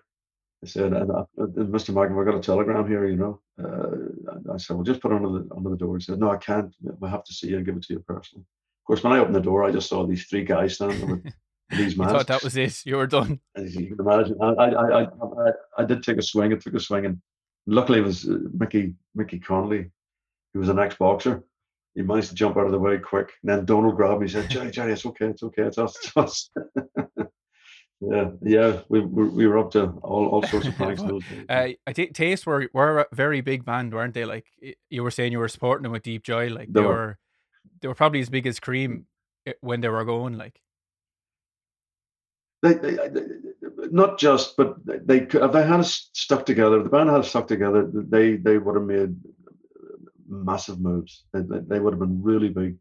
I 0.63 0.68
said, 0.68 0.94
and, 0.94 1.12
uh, 1.12 1.25
and 1.38 1.74
Mr. 1.74 1.94
Markham, 1.94 2.18
I 2.18 2.24
got 2.24 2.36
a 2.36 2.39
telegram 2.39 2.88
here, 2.88 3.08
you 3.08 3.18
know. 3.18 3.42
Uh, 3.62 4.54
I 4.54 4.58
said, 4.58 4.75
well, 4.75 4.84
just 4.84 5.01
put 5.01 5.12
it 5.12 5.15
under 5.15 5.30
the 5.30 5.48
under 5.56 5.70
the 5.70 5.77
door. 5.77 5.98
He 5.98 6.04
said, 6.04 6.20
no, 6.20 6.32
I 6.32 6.38
can't. 6.38 6.74
I 7.04 7.10
have 7.10 7.24
to 7.25 7.34
see 7.34 7.50
you 7.50 7.58
and 7.58 7.65
give 7.65 7.75
it 7.75 7.84
to 7.84 7.94
you 7.94 8.00
personally. 8.00 8.44
Of 8.44 8.88
course, 8.88 9.04
when 9.04 9.13
I 9.13 9.20
opened 9.20 9.36
the 9.36 9.42
door, 9.42 9.63
I 9.63 9.72
just 9.72 9.89
saw 9.89 10.06
these 10.06 10.25
three 10.25 10.44
guys 10.44 10.75
standing 10.75 11.10
with 11.10 11.34
these 11.72 11.98
masks. 11.98 12.13
thought 12.13 12.27
that 12.27 12.43
was 12.43 12.57
it. 12.57 12.86
You 12.86 12.98
were 12.98 13.07
done. 13.07 13.39
As 13.55 13.75
you 13.75 13.88
can 13.88 14.00
imagine, 14.00 14.38
I, 14.41 14.48
I, 14.48 15.01
I, 15.03 15.51
I, 15.79 15.86
did 15.86 16.03
take 16.03 16.17
a 16.17 16.22
swing. 16.22 16.53
I 16.53 16.57
took 16.57 16.74
a 16.75 16.79
swing, 16.79 17.05
and 17.05 17.22
luckily 17.65 18.00
it 18.00 18.05
was 18.05 18.27
uh, 18.29 18.38
Mickey 18.53 18.93
Mickey 19.15 19.39
Connolly, 19.39 19.89
who 20.53 20.60
was 20.60 20.69
an 20.69 20.79
ex-boxer. 20.79 21.43
He 21.95 22.01
managed 22.01 22.29
to 22.29 22.36
jump 22.36 22.57
out 22.57 22.65
of 22.65 22.72
the 22.72 22.79
way 22.79 22.98
quick. 22.98 23.31
And 23.41 23.50
then 23.50 23.65
Donald 23.65 23.95
grabbed 23.95 24.22
me. 24.22 24.27
He 24.27 24.34
said, 24.34 24.50
"Gerry, 24.50 24.69
Gerry, 24.69 24.93
it's 24.93 25.05
okay, 25.05 25.27
it's 25.27 25.43
okay, 25.43 25.63
it's 25.63 25.77
us, 25.77 25.95
it's 25.98 26.17
us." 26.17 26.50
yeah, 28.01 28.29
yeah, 28.41 28.81
we, 28.89 29.00
we 29.00 29.29
we 29.29 29.48
were 29.48 29.57
up 29.57 29.72
to 29.72 29.86
all, 30.03 30.27
all 30.27 30.43
sorts 30.43 30.67
of 30.67 30.75
pranks. 30.77 31.01
in 31.01 31.07
those 31.07 31.24
days. 31.25 31.45
Uh, 31.50 31.69
I 31.88 31.93
think 31.93 32.13
Taste 32.13 32.45
were 32.45 32.69
were 32.74 33.00
a 33.00 33.15
very 33.15 33.41
big 33.41 33.65
band, 33.65 33.93
weren't 33.93 34.13
they? 34.13 34.25
Like 34.25 34.45
you 34.89 35.03
were 35.03 35.12
saying, 35.12 35.31
you 35.31 35.39
were 35.39 35.48
supporting 35.48 35.84
them 35.84 35.93
with 35.93 36.03
Deep 36.03 36.24
Joy. 36.24 36.50
Like 36.50 36.67
they, 36.67 36.81
They 36.81 36.86
were. 36.86 36.93
were. 36.93 37.17
they 37.81 37.88
were 37.88 37.95
probably 37.95 38.19
as 38.19 38.29
big 38.29 38.45
as 38.45 38.60
Cream 38.60 39.07
when 39.62 39.81
they 39.81 39.89
were 39.89 40.05
going. 40.05 40.38
Like 40.38 40.60
they, 42.74 42.74
they, 42.74 43.07
they 43.10 43.22
not 43.91 44.17
just, 44.17 44.57
but 44.57 44.75
they 44.86 45.19
if 45.22 45.51
they 45.51 45.65
had 45.65 45.86
stuck 45.86 46.45
together. 46.45 46.77
If 46.77 46.84
the 46.86 46.89
band 46.89 47.10
had 47.10 47.25
stuck 47.25 47.48
together, 47.48 47.89
they 47.93 48.38
they 48.38 48.57
would 48.57 48.75
have 48.75 48.86
made 48.86 49.15
massive 50.27 50.79
moves. 50.79 51.24
They, 51.34 51.41
they, 51.41 51.79
would 51.79 51.93
have 51.93 52.00
been 52.00 52.22
really 52.22 52.50
big. 52.50 52.77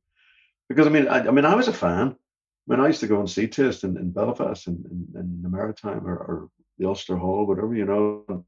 Because 0.68 0.86
I 0.86 0.90
mean, 0.90 1.08
I, 1.08 1.20
I 1.20 1.30
mean, 1.30 1.44
I 1.44 1.54
was 1.54 1.68
a 1.68 1.72
fan. 1.72 2.16
I 2.16 2.72
mean, 2.72 2.80
I 2.80 2.86
used 2.86 3.00
to 3.00 3.06
go 3.06 3.20
and 3.20 3.30
see 3.30 3.46
Taste 3.46 3.84
in, 3.84 3.96
in 3.96 4.10
Belfast 4.10 4.66
and 4.66 4.84
in, 4.86 5.20
in, 5.20 5.42
the 5.42 5.50
Maritime 5.50 6.06
or, 6.06 6.16
or 6.16 6.48
the 6.78 6.86
Ulster 6.86 7.16
Hall, 7.16 7.46
whatever 7.46 7.74
you 7.74 7.84
know. 7.84 8.44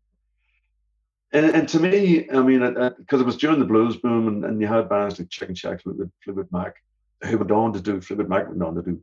And, 1.33 1.47
and 1.55 1.69
to 1.69 1.81
me, 1.81 2.31
I 2.31 2.41
mean, 2.41 2.61
because 2.99 3.21
it 3.21 3.27
was 3.27 3.37
during 3.37 3.59
the 3.59 3.67
blues 3.67 3.97
boom, 3.97 4.29
and, 4.29 4.45
and 4.45 4.61
you 4.61 4.67
had 4.67 4.89
bands 4.89 5.19
like 5.19 5.29
Chicken 5.29 5.55
Shack, 5.55 5.83
Fleetwood, 5.83 6.49
Mac, 6.51 6.77
who 7.25 7.37
went 7.37 7.51
on 7.51 7.73
to 7.75 7.81
do 7.81 8.01
Fleetwood 8.01 8.29
Mac 8.29 8.49
went 8.49 8.63
on 8.63 8.75
to 8.77 8.83
do 8.83 9.03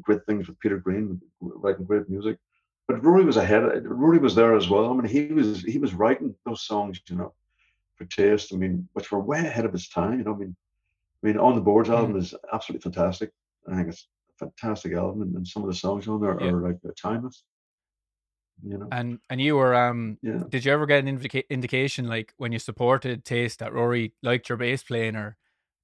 great 0.00 0.24
things 0.26 0.48
with 0.48 0.58
Peter 0.60 0.78
Green, 0.78 1.20
writing 1.40 1.84
great 1.84 2.08
music. 2.08 2.38
But 2.88 3.04
Rory 3.04 3.24
was 3.24 3.36
ahead. 3.36 3.62
Rory 3.86 4.18
was 4.18 4.34
there 4.34 4.56
as 4.56 4.68
well. 4.68 4.90
I 4.90 4.94
mean, 4.94 5.04
he 5.06 5.32
was 5.32 5.62
he 5.62 5.78
was 5.78 5.94
writing 5.94 6.34
those 6.44 6.62
songs, 6.66 7.00
you 7.08 7.16
know, 7.16 7.32
for 7.96 8.04
Taste. 8.06 8.52
I 8.52 8.56
mean, 8.56 8.88
which 8.92 9.10
were 9.12 9.20
way 9.20 9.38
ahead 9.38 9.64
of 9.64 9.72
his 9.72 9.88
time. 9.88 10.18
You 10.18 10.24
know, 10.24 10.34
I 10.34 10.38
mean, 10.38 10.56
I 11.22 11.26
mean, 11.26 11.38
on 11.38 11.54
the 11.54 11.60
boards 11.60 11.90
album 11.90 12.16
is 12.16 12.34
absolutely 12.52 12.82
fantastic. 12.82 13.30
I 13.70 13.76
think 13.76 13.88
it's 13.88 14.08
a 14.34 14.46
fantastic 14.46 14.92
album, 14.94 15.22
and, 15.22 15.36
and 15.36 15.46
some 15.46 15.62
of 15.62 15.68
the 15.68 15.76
songs 15.76 16.08
on 16.08 16.20
there 16.20 16.36
Yeah. 16.40 16.48
are 16.48 16.60
like 16.60 16.78
timeless. 17.00 17.44
You 18.64 18.78
know, 18.78 18.88
and 18.92 19.18
and 19.30 19.40
you 19.40 19.56
were 19.56 19.74
um. 19.74 20.18
yeah. 20.22 20.42
Did 20.48 20.64
you 20.64 20.72
ever 20.72 20.86
get 20.86 21.00
an 21.00 21.08
indica- 21.08 21.50
indication 21.52 22.08
like 22.08 22.34
when 22.36 22.52
you 22.52 22.58
supported 22.58 23.24
Taste 23.24 23.60
that 23.60 23.72
Rory 23.72 24.12
liked 24.22 24.48
your 24.48 24.58
bass 24.58 24.82
playing, 24.82 25.16
or 25.16 25.36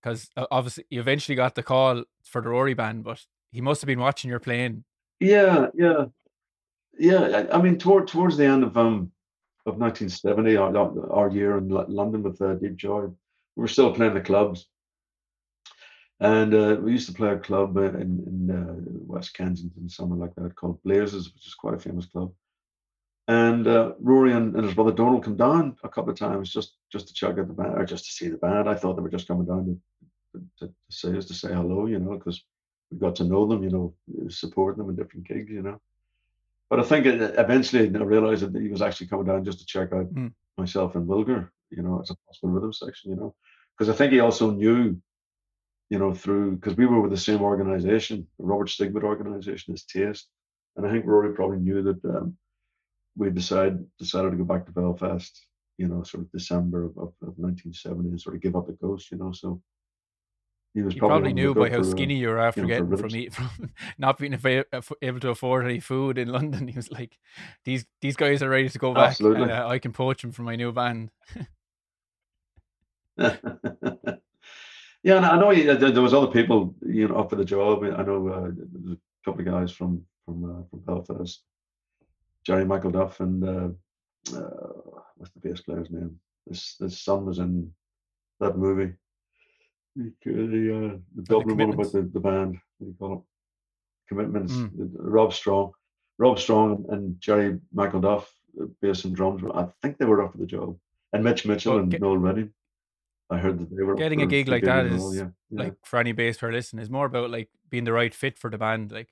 because 0.02 0.28
obviously 0.36 0.84
you 0.90 1.00
eventually 1.00 1.36
got 1.36 1.54
the 1.54 1.62
call 1.62 2.04
for 2.24 2.40
the 2.42 2.50
Rory 2.50 2.74
band, 2.74 3.04
but 3.04 3.24
he 3.52 3.60
must 3.60 3.80
have 3.80 3.86
been 3.86 4.00
watching 4.00 4.30
your 4.30 4.40
playing. 4.40 4.84
Yeah, 5.20 5.68
yeah, 5.74 6.06
yeah. 6.98 7.46
I, 7.52 7.60
mean, 7.60 7.78
toward 7.78 8.08
towards 8.08 8.36
the 8.36 8.46
end 8.46 8.62
of 8.62 8.76
um 8.76 9.12
of 9.66 9.76
1970, 9.76 10.56
our, 10.56 11.12
our 11.12 11.30
year 11.30 11.58
in 11.58 11.68
London 11.68 12.22
with 12.22 12.40
uh, 12.40 12.54
Deep 12.54 12.76
Joy, 12.76 13.02
we 13.02 13.60
were 13.60 13.68
still 13.68 13.92
playing 13.92 14.14
the 14.14 14.20
clubs, 14.20 14.66
and 16.20 16.54
uh, 16.54 16.76
we 16.80 16.92
used 16.92 17.08
to 17.08 17.14
play 17.14 17.30
a 17.30 17.38
club 17.38 17.76
in 17.76 18.22
in 18.26 18.50
uh, 18.50 18.74
West 19.06 19.34
Kensington, 19.34 19.88
somewhere 19.88 20.18
like 20.18 20.34
that, 20.36 20.56
called 20.56 20.82
Blazes, 20.82 21.32
which 21.34 21.46
is 21.46 21.54
quite 21.54 21.74
a 21.74 21.78
famous 21.78 22.06
club. 22.06 22.32
And 23.28 23.66
uh, 23.66 23.92
Rory 24.00 24.32
and, 24.32 24.54
and 24.56 24.64
his 24.64 24.74
brother 24.74 24.92
Donald 24.92 25.22
come 25.22 25.36
down 25.36 25.76
a 25.84 25.88
couple 25.88 26.10
of 26.10 26.18
times 26.18 26.50
just 26.50 26.76
just 26.90 27.08
to 27.08 27.14
check 27.14 27.38
out 27.38 27.46
the 27.48 27.52
band 27.52 27.74
or 27.78 27.84
just 27.84 28.06
to 28.06 28.12
see 28.12 28.28
the 28.28 28.38
band. 28.38 28.68
I 28.68 28.74
thought 28.74 28.96
they 28.96 29.02
were 29.02 29.10
just 29.10 29.28
coming 29.28 29.46
down 29.46 29.78
to, 30.32 30.40
to, 30.60 30.66
to 30.66 30.74
say 30.88 31.16
us 31.16 31.26
to 31.26 31.34
say 31.34 31.48
hello, 31.48 31.84
you 31.86 31.98
know, 31.98 32.16
because 32.16 32.42
we 32.90 32.98
got 32.98 33.16
to 33.16 33.24
know 33.24 33.46
them, 33.46 33.62
you 33.62 33.70
know, 33.70 33.94
supporting 34.28 34.78
them 34.78 34.90
in 34.90 34.96
different 34.96 35.26
gigs, 35.26 35.50
you 35.50 35.62
know. 35.62 35.80
But 36.70 36.80
I 36.80 36.82
think 36.82 37.06
eventually 37.06 37.86
I 37.86 38.02
realized 38.02 38.42
that 38.52 38.60
he 38.60 38.68
was 38.68 38.82
actually 38.82 39.08
coming 39.08 39.26
down 39.26 39.44
just 39.44 39.60
to 39.60 39.66
check 39.66 39.92
out 39.92 40.12
Mm. 40.12 40.32
myself 40.56 40.96
and 40.96 41.06
Wilgar, 41.06 41.50
you 41.70 41.82
know, 41.82 42.00
as 42.00 42.10
a 42.10 42.16
possible 42.26 42.50
rhythm 42.50 42.72
section, 42.72 43.10
you 43.10 43.16
know, 43.16 43.34
because 43.76 43.88
I 43.92 43.96
think 43.96 44.12
he 44.12 44.20
also 44.20 44.50
knew, 44.50 45.00
you 45.88 45.98
know, 45.98 46.12
through 46.12 46.56
because 46.56 46.76
we 46.76 46.86
were 46.86 47.00
with 47.00 47.10
the 47.10 47.16
same 47.16 47.40
organization, 47.40 48.26
the 48.38 48.44
Robert 48.44 48.68
Stigwood 48.68 49.04
organization, 49.04 49.72
as 49.74 49.84
Taste, 49.84 50.28
and 50.76 50.86
I 50.86 50.90
think 50.90 51.06
Rory 51.06 51.34
probably 51.34 51.58
knew 51.58 51.82
that 51.82 52.04
um, 52.04 52.36
we 53.16 53.30
decided 53.30 53.86
decided 53.98 54.30
to 54.30 54.36
go 54.36 54.44
back 54.44 54.66
to 54.66 54.72
Belfast, 54.72 55.46
you 55.78 55.88
know, 55.88 56.02
sort 56.02 56.24
of 56.24 56.32
December 56.32 56.84
of, 56.84 56.90
of, 56.98 57.12
of 57.22 57.34
1970 57.38 58.10
and 58.10 58.20
sort 58.20 58.36
of 58.36 58.42
give 58.42 58.56
up 58.56 58.66
the 58.66 58.72
ghost, 58.74 59.10
you 59.10 59.18
know, 59.18 59.32
so. 59.32 59.60
He 60.74 60.82
was 60.82 60.94
You 60.94 61.00
probably 61.00 61.30
the 61.30 61.34
knew 61.34 61.54
by 61.54 61.70
how 61.70 61.82
skinny 61.82 62.16
you 62.16 62.28
were 62.28 62.38
after 62.38 62.62
know, 62.62 62.68
getting 62.68 62.96
from, 62.96 63.16
eat, 63.16 63.34
from 63.34 63.50
not 63.98 64.18
being 64.18 64.34
able 64.34 65.20
to 65.20 65.30
afford 65.30 65.64
any 65.64 65.80
food 65.80 66.18
in 66.18 66.28
London. 66.28 66.68
He 66.68 66.76
was 66.76 66.90
like, 66.90 67.18
"These 67.64 67.86
these 68.00 68.16
guys 68.16 68.42
are 68.42 68.50
ready 68.50 68.68
to 68.68 68.78
go 68.78 68.92
back, 68.92 69.10
Absolutely. 69.10 69.42
and 69.44 69.52
uh, 69.52 69.66
I 69.68 69.78
can 69.78 69.92
poach 69.92 70.22
them 70.22 70.32
for 70.32 70.42
my 70.42 70.56
new 70.56 70.72
band." 70.72 71.10
yeah, 73.18 73.36
and 75.02 75.26
I 75.26 75.38
know 75.38 75.50
he, 75.50 75.62
there 75.62 75.76
there 75.76 76.02
was 76.02 76.14
other 76.14 76.28
people, 76.28 76.74
you 76.86 77.08
know, 77.08 77.16
up 77.16 77.30
for 77.30 77.36
the 77.36 77.44
job. 77.44 77.82
I 77.82 78.02
know 78.02 78.28
uh, 78.28 78.50
there 78.52 78.82
was 78.82 78.92
a 78.92 78.98
couple 79.24 79.40
of 79.40 79.46
guys 79.46 79.72
from 79.72 80.04
from 80.24 80.44
uh, 80.44 80.62
from 80.70 80.80
Belfast, 80.80 81.42
Jerry 82.44 82.64
Michael 82.64 82.90
Duff 82.90 83.20
and 83.20 83.44
uh, 83.44 83.68
uh, 84.36 85.00
what's 85.16 85.32
the 85.32 85.40
bass 85.40 85.60
player's 85.60 85.90
name? 85.90 86.18
This 86.46 86.76
this 86.78 87.00
son 87.00 87.26
was 87.26 87.38
in 87.38 87.72
that 88.40 88.56
movie. 88.56 88.94
The 89.98 90.92
uh, 90.94 90.98
the 91.16 91.22
Dublin 91.22 91.58
one 91.58 91.72
about 91.72 91.92
the, 91.92 92.02
the 92.02 92.20
band. 92.20 92.58
What 92.78 92.86
do 92.86 92.86
you 92.86 92.96
call 92.98 93.12
it? 93.14 93.20
Commitments. 94.08 94.52
Mm. 94.52 94.90
Rob 94.94 95.32
Strong, 95.32 95.72
Rob 96.18 96.38
Strong 96.38 96.86
and 96.90 97.20
Jerry 97.20 97.58
Michael 97.72 98.00
Duff, 98.00 98.32
uh, 98.60 98.66
bass 98.80 99.04
and 99.04 99.14
drums. 99.14 99.42
I 99.52 99.66
think 99.82 99.98
they 99.98 100.04
were 100.04 100.22
up 100.22 100.32
for 100.32 100.38
the 100.38 100.46
job. 100.46 100.76
And 101.12 101.24
Mitch 101.24 101.44
Mitchell 101.44 101.74
well, 101.74 101.82
and 101.82 101.90
get, 101.90 102.00
Noel 102.00 102.18
Redding. 102.18 102.52
I 103.30 103.38
heard 103.38 103.58
that 103.58 103.76
they 103.76 103.82
were 103.82 103.94
getting 103.94 104.22
a 104.22 104.26
gig 104.26 104.48
like 104.48 104.64
that 104.64 104.86
is 104.86 105.16
yeah, 105.16 105.28
yeah. 105.50 105.62
like 105.64 105.74
for 105.84 105.98
any 105.98 106.12
bass 106.12 106.38
player 106.38 106.52
listening 106.52 106.82
is 106.82 106.88
more 106.90 107.06
about 107.06 107.30
like 107.30 107.50
being 107.68 107.84
the 107.84 107.92
right 107.92 108.14
fit 108.14 108.38
for 108.38 108.50
the 108.50 108.56
band, 108.56 108.92
like 108.92 109.08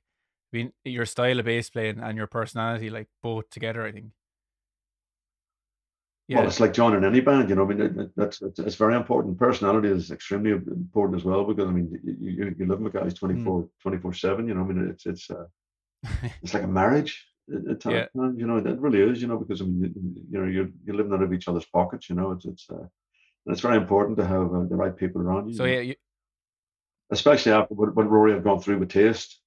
being 0.53 0.73
your 0.85 1.05
style 1.05 1.39
of 1.39 1.45
bass 1.45 1.69
playing 1.69 2.01
and 2.01 2.17
your 2.17 2.27
personality, 2.27 2.91
like 2.91 3.09
both 3.23 3.51
together. 3.51 3.85
I 3.85 3.93
think. 3.93 4.13
Yeah. 6.29 6.39
Well, 6.39 6.49
it's 6.49 6.59
like 6.59 6.73
joining 6.73 7.05
any 7.05 7.21
band, 7.21 7.49
you 7.49 7.55
know. 7.55 7.63
I 7.63 7.73
mean, 7.73 8.11
that's 8.17 8.43
it's, 8.43 8.59
it's, 8.59 8.75
very 8.75 8.97
important. 8.97 9.39
Personality 9.39 9.89
is 9.89 10.11
extremely 10.11 10.51
important 10.51 11.21
as 11.21 11.25
well 11.25 11.45
because 11.45 11.69
I 11.69 11.71
mean, 11.71 12.01
you, 12.03 12.53
you 12.59 12.67
live 12.67 12.81
with 12.81 12.95
guys 12.95 13.15
24 13.15 13.63
mm. 13.63 13.69
24 13.81 14.13
seven. 14.13 14.49
You 14.49 14.55
know, 14.55 14.63
I 14.63 14.65
mean, 14.65 14.89
it's 14.91 15.07
it's 15.07 15.31
uh, 15.31 15.45
it's 16.43 16.53
like 16.53 16.65
a 16.65 16.69
marriage 16.69 17.25
at 17.71 17.81
times. 17.81 18.09
Yeah. 18.13 18.31
You 18.37 18.47
know, 18.49 18.57
it 18.57 18.81
really 18.81 19.03
is. 19.03 19.23
You 19.23 19.29
know, 19.29 19.39
because 19.39 19.61
I 19.61 19.67
mean, 19.67 19.95
you, 20.29 20.41
know, 20.41 20.47
you're 20.47 20.69
you're 20.85 20.97
living 20.97 21.13
out 21.13 21.23
of 21.23 21.33
each 21.33 21.47
other's 21.47 21.67
pockets. 21.67 22.11
You 22.11 22.17
know, 22.17 22.33
it's 22.33 22.45
it's 22.45 22.67
uh, 22.71 22.87
it's 23.47 23.61
very 23.61 23.77
important 23.77 24.19
to 24.19 24.27
have 24.27 24.53
uh, 24.53 24.65
the 24.69 24.75
right 24.75 24.97
people 24.97 25.23
around 25.23 25.49
you. 25.49 25.55
So 25.55 25.65
yeah, 25.65 25.79
you... 25.79 25.95
especially 27.13 27.53
after 27.53 27.75
what, 27.75 27.95
what 27.95 28.11
Rory 28.11 28.33
had 28.33 28.43
gone 28.43 28.61
through 28.61 28.79
with 28.79 28.91
Taste 28.91 29.41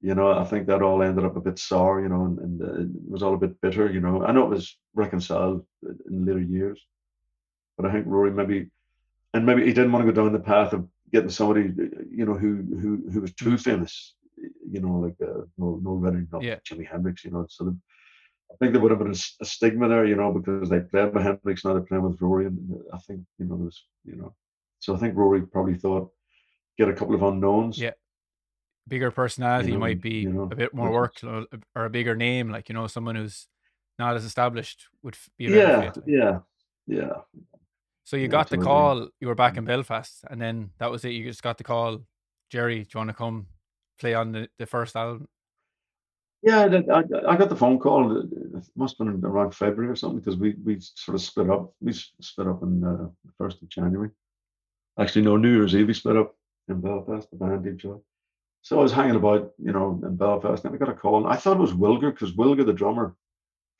you 0.00 0.14
know, 0.14 0.32
I 0.32 0.44
think 0.44 0.66
that 0.66 0.82
all 0.82 1.02
ended 1.02 1.24
up 1.24 1.36
a 1.36 1.40
bit 1.40 1.58
sour, 1.58 2.00
you 2.00 2.08
know, 2.08 2.24
and, 2.24 2.38
and 2.38 2.62
uh, 2.62 2.80
it 2.82 3.10
was 3.10 3.22
all 3.22 3.34
a 3.34 3.38
bit 3.38 3.60
bitter, 3.60 3.90
you 3.90 4.00
know. 4.00 4.24
I 4.24 4.32
know 4.32 4.44
it 4.44 4.50
was 4.50 4.78
reconciled 4.94 5.66
in 5.82 6.24
later 6.24 6.40
years, 6.40 6.80
but 7.76 7.86
I 7.86 7.92
think 7.92 8.06
Rory 8.06 8.30
maybe, 8.30 8.70
and 9.34 9.44
maybe 9.44 9.64
he 9.64 9.72
didn't 9.72 9.92
want 9.92 10.06
to 10.06 10.12
go 10.12 10.22
down 10.22 10.32
the 10.32 10.38
path 10.38 10.72
of 10.72 10.86
getting 11.12 11.30
somebody, 11.30 11.72
you 12.10 12.24
know, 12.24 12.34
who 12.34 12.62
who 12.80 13.10
who 13.10 13.20
was 13.20 13.32
too 13.32 13.58
famous, 13.58 14.14
you 14.70 14.80
know, 14.80 15.00
like 15.00 15.16
uh, 15.20 15.42
no 15.58 15.80
no 15.82 15.94
Redding, 15.94 16.28
not 16.32 16.42
yeah. 16.42 16.56
Jimi 16.56 16.88
Hendrix, 16.88 17.24
you 17.24 17.32
know. 17.32 17.46
So 17.48 17.64
the, 17.64 17.76
I 18.52 18.54
think 18.58 18.72
there 18.72 18.80
would 18.80 18.92
have 18.92 19.00
been 19.00 19.08
a, 19.08 19.42
a, 19.42 19.44
stigma 19.44 19.88
there, 19.88 20.06
you 20.06 20.16
know, 20.16 20.32
because 20.32 20.70
they 20.70 20.80
played 20.80 21.12
with 21.12 21.22
Hendrix, 21.22 21.64
now 21.64 21.74
they're 21.74 21.82
playing 21.82 22.04
with 22.04 22.20
Rory, 22.20 22.46
and 22.46 22.58
uh, 22.72 22.96
I 22.96 22.98
think 22.98 23.22
you 23.38 23.46
know 23.46 23.56
there's, 23.56 23.84
you 24.04 24.14
know, 24.14 24.32
so 24.78 24.94
I 24.94 24.98
think 24.98 25.16
Rory 25.16 25.42
probably 25.42 25.74
thought 25.74 26.12
get 26.78 26.88
a 26.88 26.94
couple 26.94 27.16
of 27.16 27.24
unknowns, 27.24 27.78
yeah 27.78 27.90
bigger 28.88 29.10
personality 29.10 29.68
you 29.68 29.74
know, 29.74 29.80
might 29.80 30.00
be 30.00 30.20
you 30.20 30.32
know, 30.32 30.42
a 30.42 30.56
bit 30.56 30.74
more 30.74 30.86
mm-hmm. 30.86 30.94
work 30.94 31.14
uh, 31.24 31.56
or 31.74 31.84
a 31.84 31.90
bigger 31.90 32.16
name, 32.16 32.50
like 32.50 32.68
you 32.68 32.74
know, 32.74 32.86
someone 32.86 33.16
who's 33.16 33.46
not 33.98 34.16
as 34.16 34.24
established 34.24 34.86
would 35.02 35.16
be 35.36 35.46
yeah, 35.46 35.90
fit. 35.90 36.02
yeah, 36.06 36.38
yeah. 36.86 37.12
So 38.04 38.16
you 38.16 38.22
yeah, 38.22 38.28
got 38.28 38.40
absolutely. 38.40 38.64
the 38.64 38.68
call. 38.68 39.08
You 39.20 39.28
were 39.28 39.34
back 39.34 39.56
in 39.56 39.64
mm-hmm. 39.64 39.66
Belfast, 39.66 40.24
and 40.30 40.40
then 40.40 40.70
that 40.78 40.90
was 40.90 41.04
it. 41.04 41.10
You 41.10 41.24
just 41.24 41.42
got 41.42 41.58
the 41.58 41.64
call, 41.64 42.00
Gerry. 42.50 42.80
Do 42.80 42.88
you 42.94 42.98
want 42.98 43.10
to 43.10 43.14
come 43.14 43.46
play 44.00 44.14
on 44.14 44.32
the, 44.32 44.48
the 44.58 44.66
first 44.66 44.96
album? 44.96 45.28
Yeah, 46.42 46.68
I, 46.92 47.02
I 47.28 47.36
got 47.36 47.48
the 47.48 47.56
phone 47.56 47.80
call. 47.80 48.16
It 48.16 48.64
must 48.76 48.96
have 48.98 49.08
been 49.08 49.24
around 49.24 49.54
February 49.54 49.90
or 49.90 49.96
something 49.96 50.20
because 50.20 50.36
we 50.36 50.54
we 50.64 50.78
sort 50.80 51.16
of 51.16 51.20
split 51.20 51.50
up. 51.50 51.74
We 51.80 51.92
split 51.92 52.46
up 52.46 52.62
on 52.62 52.84
uh, 52.84 53.08
the 53.24 53.32
first 53.36 53.60
of 53.60 53.68
January. 53.68 54.10
Actually, 54.98 55.22
no, 55.22 55.36
New 55.36 55.54
Year's 55.56 55.74
Eve 55.74 55.88
we 55.88 55.94
split 55.94 56.16
up 56.16 56.36
in 56.68 56.80
Belfast. 56.80 57.28
The 57.30 57.36
band 57.36 57.64
did 57.64 57.78
joy. 57.78 57.96
So 58.68 58.78
I 58.78 58.82
was 58.82 58.92
hanging 58.92 59.16
about, 59.16 59.52
you 59.58 59.72
know, 59.72 59.98
in 60.04 60.16
Belfast, 60.16 60.62
and 60.62 60.74
I 60.74 60.76
got 60.76 60.90
a 60.90 60.92
call, 60.92 61.16
and 61.16 61.26
I 61.26 61.36
thought 61.36 61.56
it 61.56 61.60
was 61.60 61.72
Wilgar 61.72 62.12
because 62.12 62.32
Wilgar, 62.32 62.66
the 62.66 62.74
drummer 62.74 63.16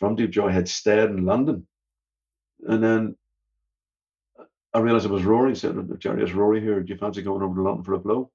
from 0.00 0.14
Deep 0.14 0.30
Joy, 0.30 0.48
had 0.48 0.66
stayed 0.66 1.10
in 1.10 1.26
London. 1.26 1.66
And 2.66 2.82
then 2.82 3.16
uh, 4.40 4.44
I 4.72 4.78
realized 4.78 5.04
it 5.04 5.10
was 5.10 5.24
Rory. 5.24 5.50
He 5.50 5.56
said, 5.56 5.76
oh, 5.76 5.96
Gerry, 5.98 6.22
it's 6.22 6.32
Rory 6.32 6.62
here. 6.62 6.80
Do 6.82 6.90
you 6.90 6.98
fancy 6.98 7.20
going 7.20 7.42
over 7.42 7.54
to 7.54 7.60
London 7.60 7.84
for 7.84 7.92
a 7.92 7.98
blow? 7.98 8.30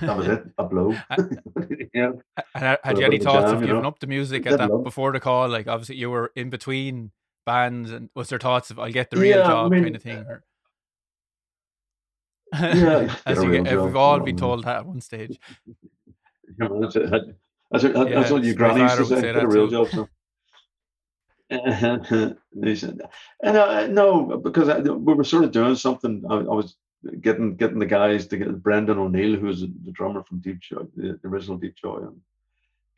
That 0.00 0.16
was 0.16 0.26
it, 0.26 0.42
a 0.58 0.64
blow. 0.64 0.96
yeah. 1.94 2.10
And 2.56 2.78
had 2.82 2.98
you 2.98 3.04
any 3.04 3.18
thoughts 3.18 3.52
jam, 3.52 3.54
of 3.54 3.60
giving 3.60 3.82
know? 3.82 3.88
up 3.88 4.00
the 4.00 4.08
music 4.08 4.44
at 4.48 4.58
that 4.58 4.68
love. 4.68 4.82
before 4.82 5.12
the 5.12 5.20
call? 5.20 5.48
Like, 5.48 5.68
obviously, 5.68 5.94
you 5.94 6.10
were 6.10 6.32
in 6.34 6.50
between 6.50 7.12
bands, 7.46 7.92
and 7.92 8.10
was 8.16 8.30
there 8.30 8.40
thoughts 8.40 8.72
of 8.72 8.80
I'll 8.80 8.90
get 8.90 9.10
the 9.10 9.16
real 9.16 9.38
yeah, 9.38 9.46
job 9.46 9.66
I 9.66 9.76
mean, 9.76 9.84
kind 9.84 9.94
of 9.94 10.02
thing? 10.02 10.24
Or? 10.26 10.42
Yeah, 12.52 13.14
as, 13.26 13.42
you, 13.42 13.54
as 13.54 13.82
we've 13.82 13.96
all 13.96 14.20
been 14.20 14.36
told 14.36 14.64
that 14.64 14.76
at 14.76 14.86
one 14.86 15.00
stage. 15.00 15.38
that's, 16.58 16.96
it. 16.96 17.10
that's, 17.70 17.84
it. 17.84 17.94
that's 17.94 18.10
yeah, 18.10 18.30
what 18.30 18.44
your 18.44 18.54
granny 18.54 18.82
used 18.82 18.96
to 18.98 19.06
say. 19.06 19.14
say 19.16 19.32
get 19.32 19.42
a 19.42 19.48
real 19.48 19.68
too. 19.68 19.86
job. 19.86 19.88
So. 19.88 20.08
and 23.42 23.56
uh, 23.56 23.86
no, 23.86 24.38
because 24.38 24.68
I, 24.68 24.80
we 24.80 25.14
were 25.14 25.24
sort 25.24 25.44
of 25.44 25.52
doing 25.52 25.76
something. 25.76 26.24
I, 26.28 26.36
I, 26.36 26.40
was 26.40 26.76
getting 27.20 27.56
getting 27.56 27.78
the 27.78 27.86
guys 27.86 28.26
to 28.28 28.36
get 28.36 28.62
Brendan 28.62 28.98
O'Neill, 28.98 29.38
who's 29.38 29.60
the 29.60 29.92
drummer 29.92 30.22
from 30.22 30.40
Deep 30.40 30.60
Joy, 30.60 30.82
the, 30.96 31.18
the 31.22 31.28
original 31.28 31.58
Deep 31.58 31.76
Joy, 31.76 31.98
and 31.98 32.20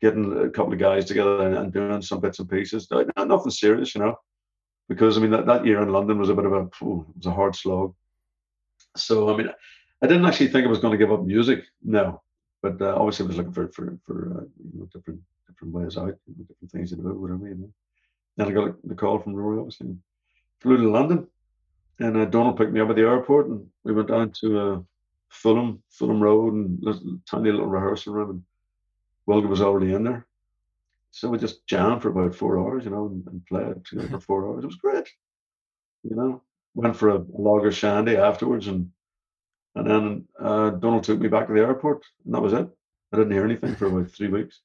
getting 0.01 0.45
a 0.45 0.49
couple 0.49 0.73
of 0.73 0.79
guys 0.79 1.05
together 1.05 1.41
and, 1.41 1.57
and 1.57 1.73
doing 1.73 2.01
some 2.01 2.19
bits 2.19 2.39
and 2.39 2.49
pieces. 2.49 2.87
Nothing 3.17 3.51
serious, 3.51 3.95
you 3.95 4.01
know, 4.01 4.19
because 4.87 5.17
I 5.17 5.21
mean 5.21 5.31
that, 5.31 5.45
that 5.47 5.65
year 5.65 5.81
in 5.81 5.89
London 5.89 6.17
was 6.17 6.29
a 6.29 6.35
bit 6.35 6.45
of 6.45 6.53
a 6.53 6.61
it 6.61 6.81
was 6.81 7.25
a 7.25 7.31
hard 7.31 7.55
slog. 7.55 7.93
So 8.95 9.33
I 9.33 9.37
mean, 9.37 9.49
I 10.01 10.07
didn't 10.07 10.25
actually 10.25 10.47
think 10.49 10.65
I 10.65 10.69
was 10.69 10.79
going 10.79 10.91
to 10.91 10.97
give 10.97 11.11
up 11.11 11.23
music. 11.23 11.63
No, 11.83 12.21
but 12.61 12.81
uh, 12.81 12.95
obviously 12.95 13.25
I 13.25 13.27
was 13.27 13.37
looking 13.37 13.53
for 13.53 13.67
for 13.69 13.97
for 14.05 14.37
uh, 14.37 14.43
you 14.71 14.79
know 14.79 14.85
different 14.93 15.21
different 15.47 15.73
ways 15.73 15.97
out, 15.97 16.15
you 16.27 16.35
know, 16.37 16.45
different 16.47 16.71
things 16.71 16.89
to 16.89 16.95
do, 16.97 17.13
whatever 17.13 17.47
you 17.47 17.55
know. 17.55 17.69
Then 18.37 18.47
I 18.47 18.51
got 18.51 18.75
the 18.87 18.95
call 18.95 19.19
from 19.19 19.35
Rory, 19.35 19.59
obviously, 19.59 19.87
and 19.87 19.99
flew 20.59 20.77
to 20.77 20.89
London, 20.89 21.27
and 21.99 22.17
uh, 22.17 22.25
Donald 22.25 22.57
picked 22.57 22.73
me 22.73 22.81
up 22.81 22.89
at 22.89 22.95
the 22.95 23.03
airport, 23.03 23.47
and 23.47 23.65
we 23.83 23.93
went 23.93 24.09
down 24.09 24.31
to 24.41 24.59
uh, 24.59 24.79
Fulham, 25.29 25.81
Fulham 25.89 26.21
Road, 26.21 26.53
and 26.53 26.77
little, 26.81 27.19
tiny 27.29 27.51
little 27.51 27.67
rehearsal 27.67 28.13
room, 28.13 28.29
and 28.29 28.43
Wilgar 29.27 29.47
was 29.47 29.61
already 29.61 29.93
in 29.93 30.03
there. 30.03 30.25
So 31.11 31.29
we 31.29 31.37
just 31.37 31.65
jammed 31.65 32.01
for 32.01 32.09
about 32.09 32.35
four 32.35 32.59
hours, 32.59 32.83
you 32.83 32.91
know, 32.91 33.05
and, 33.05 33.25
and 33.27 33.45
played 33.45 34.09
for 34.09 34.19
four 34.19 34.47
hours. 34.47 34.63
It 34.65 34.67
was 34.67 34.75
great, 34.75 35.07
you 36.03 36.15
know 36.15 36.41
went 36.75 36.95
for 36.95 37.09
a, 37.09 37.17
a 37.17 37.25
lager 37.37 37.71
shandy 37.71 38.17
afterwards, 38.17 38.67
and 38.67 38.91
and 39.75 39.89
then 39.89 40.25
uh, 40.39 40.69
Donald 40.71 41.03
took 41.03 41.19
me 41.19 41.27
back 41.27 41.47
to 41.47 41.53
the 41.53 41.61
airport, 41.61 42.05
and 42.25 42.33
that 42.33 42.41
was 42.41 42.53
it. 42.53 42.67
I 43.11 43.17
didn't 43.17 43.33
hear 43.33 43.45
anything 43.45 43.75
for 43.75 43.87
about 43.87 44.11
three 44.11 44.27
weeks. 44.27 44.61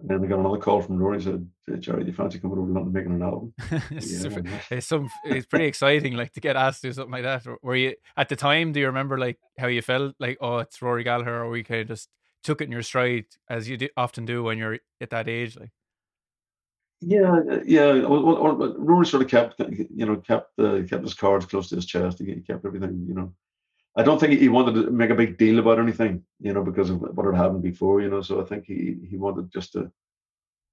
And 0.00 0.10
then 0.10 0.24
I 0.24 0.26
got 0.26 0.40
another 0.40 0.58
call 0.58 0.82
from 0.82 0.98
Rory. 0.98 1.22
Said, 1.22 1.48
hey, 1.66 1.76
"Gerry, 1.76 2.02
do 2.02 2.10
you 2.10 2.12
fancy 2.12 2.40
coming 2.40 2.58
over 2.58 2.66
to 2.66 2.72
London 2.72 2.92
making 2.92 3.12
an 3.12 3.22
album?" 3.22 3.54
it's, 3.90 4.24
yeah, 4.24 4.60
it's 4.70 4.86
some. 4.86 5.08
It's 5.24 5.46
pretty 5.46 5.66
exciting, 5.66 6.14
like 6.14 6.32
to 6.32 6.40
get 6.40 6.56
asked 6.56 6.82
to 6.82 6.88
do 6.88 6.92
something 6.92 7.12
like 7.12 7.22
that. 7.22 7.46
Were 7.62 7.76
you 7.76 7.94
at 8.16 8.28
the 8.28 8.36
time? 8.36 8.72
Do 8.72 8.80
you 8.80 8.86
remember 8.86 9.16
like 9.16 9.38
how 9.58 9.68
you 9.68 9.80
felt? 9.80 10.16
Like, 10.18 10.38
oh, 10.40 10.58
it's 10.58 10.82
Rory 10.82 11.04
Gallagher, 11.04 11.44
or 11.44 11.50
we 11.50 11.62
kind 11.62 11.82
of 11.82 11.88
just 11.88 12.08
took 12.42 12.60
it 12.60 12.64
in 12.64 12.72
your 12.72 12.82
stride, 12.82 13.26
as 13.48 13.68
you 13.68 13.76
do, 13.76 13.88
often 13.96 14.24
do 14.24 14.42
when 14.42 14.58
you're 14.58 14.78
at 15.00 15.10
that 15.10 15.28
age, 15.28 15.56
like. 15.56 15.70
Yeah, 17.04 17.40
yeah. 17.66 17.92
Well, 18.06 18.22
well, 18.22 18.74
Rory 18.78 19.06
sort 19.06 19.22
of 19.22 19.28
kept, 19.28 19.60
you 19.60 20.06
know, 20.06 20.16
kept 20.16 20.56
the 20.56 20.86
kept 20.88 21.02
his 21.02 21.14
cards 21.14 21.46
close 21.46 21.68
to 21.70 21.76
his 21.76 21.86
chest. 21.86 22.20
He 22.20 22.34
kept 22.36 22.64
everything, 22.64 23.04
you 23.08 23.14
know. 23.14 23.34
I 23.96 24.02
don't 24.02 24.18
think 24.18 24.38
he 24.38 24.48
wanted 24.48 24.74
to 24.74 24.90
make 24.90 25.10
a 25.10 25.14
big 25.14 25.36
deal 25.36 25.58
about 25.58 25.78
anything, 25.78 26.24
you 26.40 26.52
know, 26.52 26.62
because 26.62 26.90
of 26.90 27.00
what 27.00 27.26
had 27.26 27.34
happened 27.34 27.62
before, 27.62 28.00
you 28.00 28.08
know. 28.08 28.22
So 28.22 28.40
I 28.40 28.44
think 28.44 28.64
he 28.66 28.96
he 29.10 29.16
wanted 29.16 29.52
just 29.52 29.72
to 29.72 29.90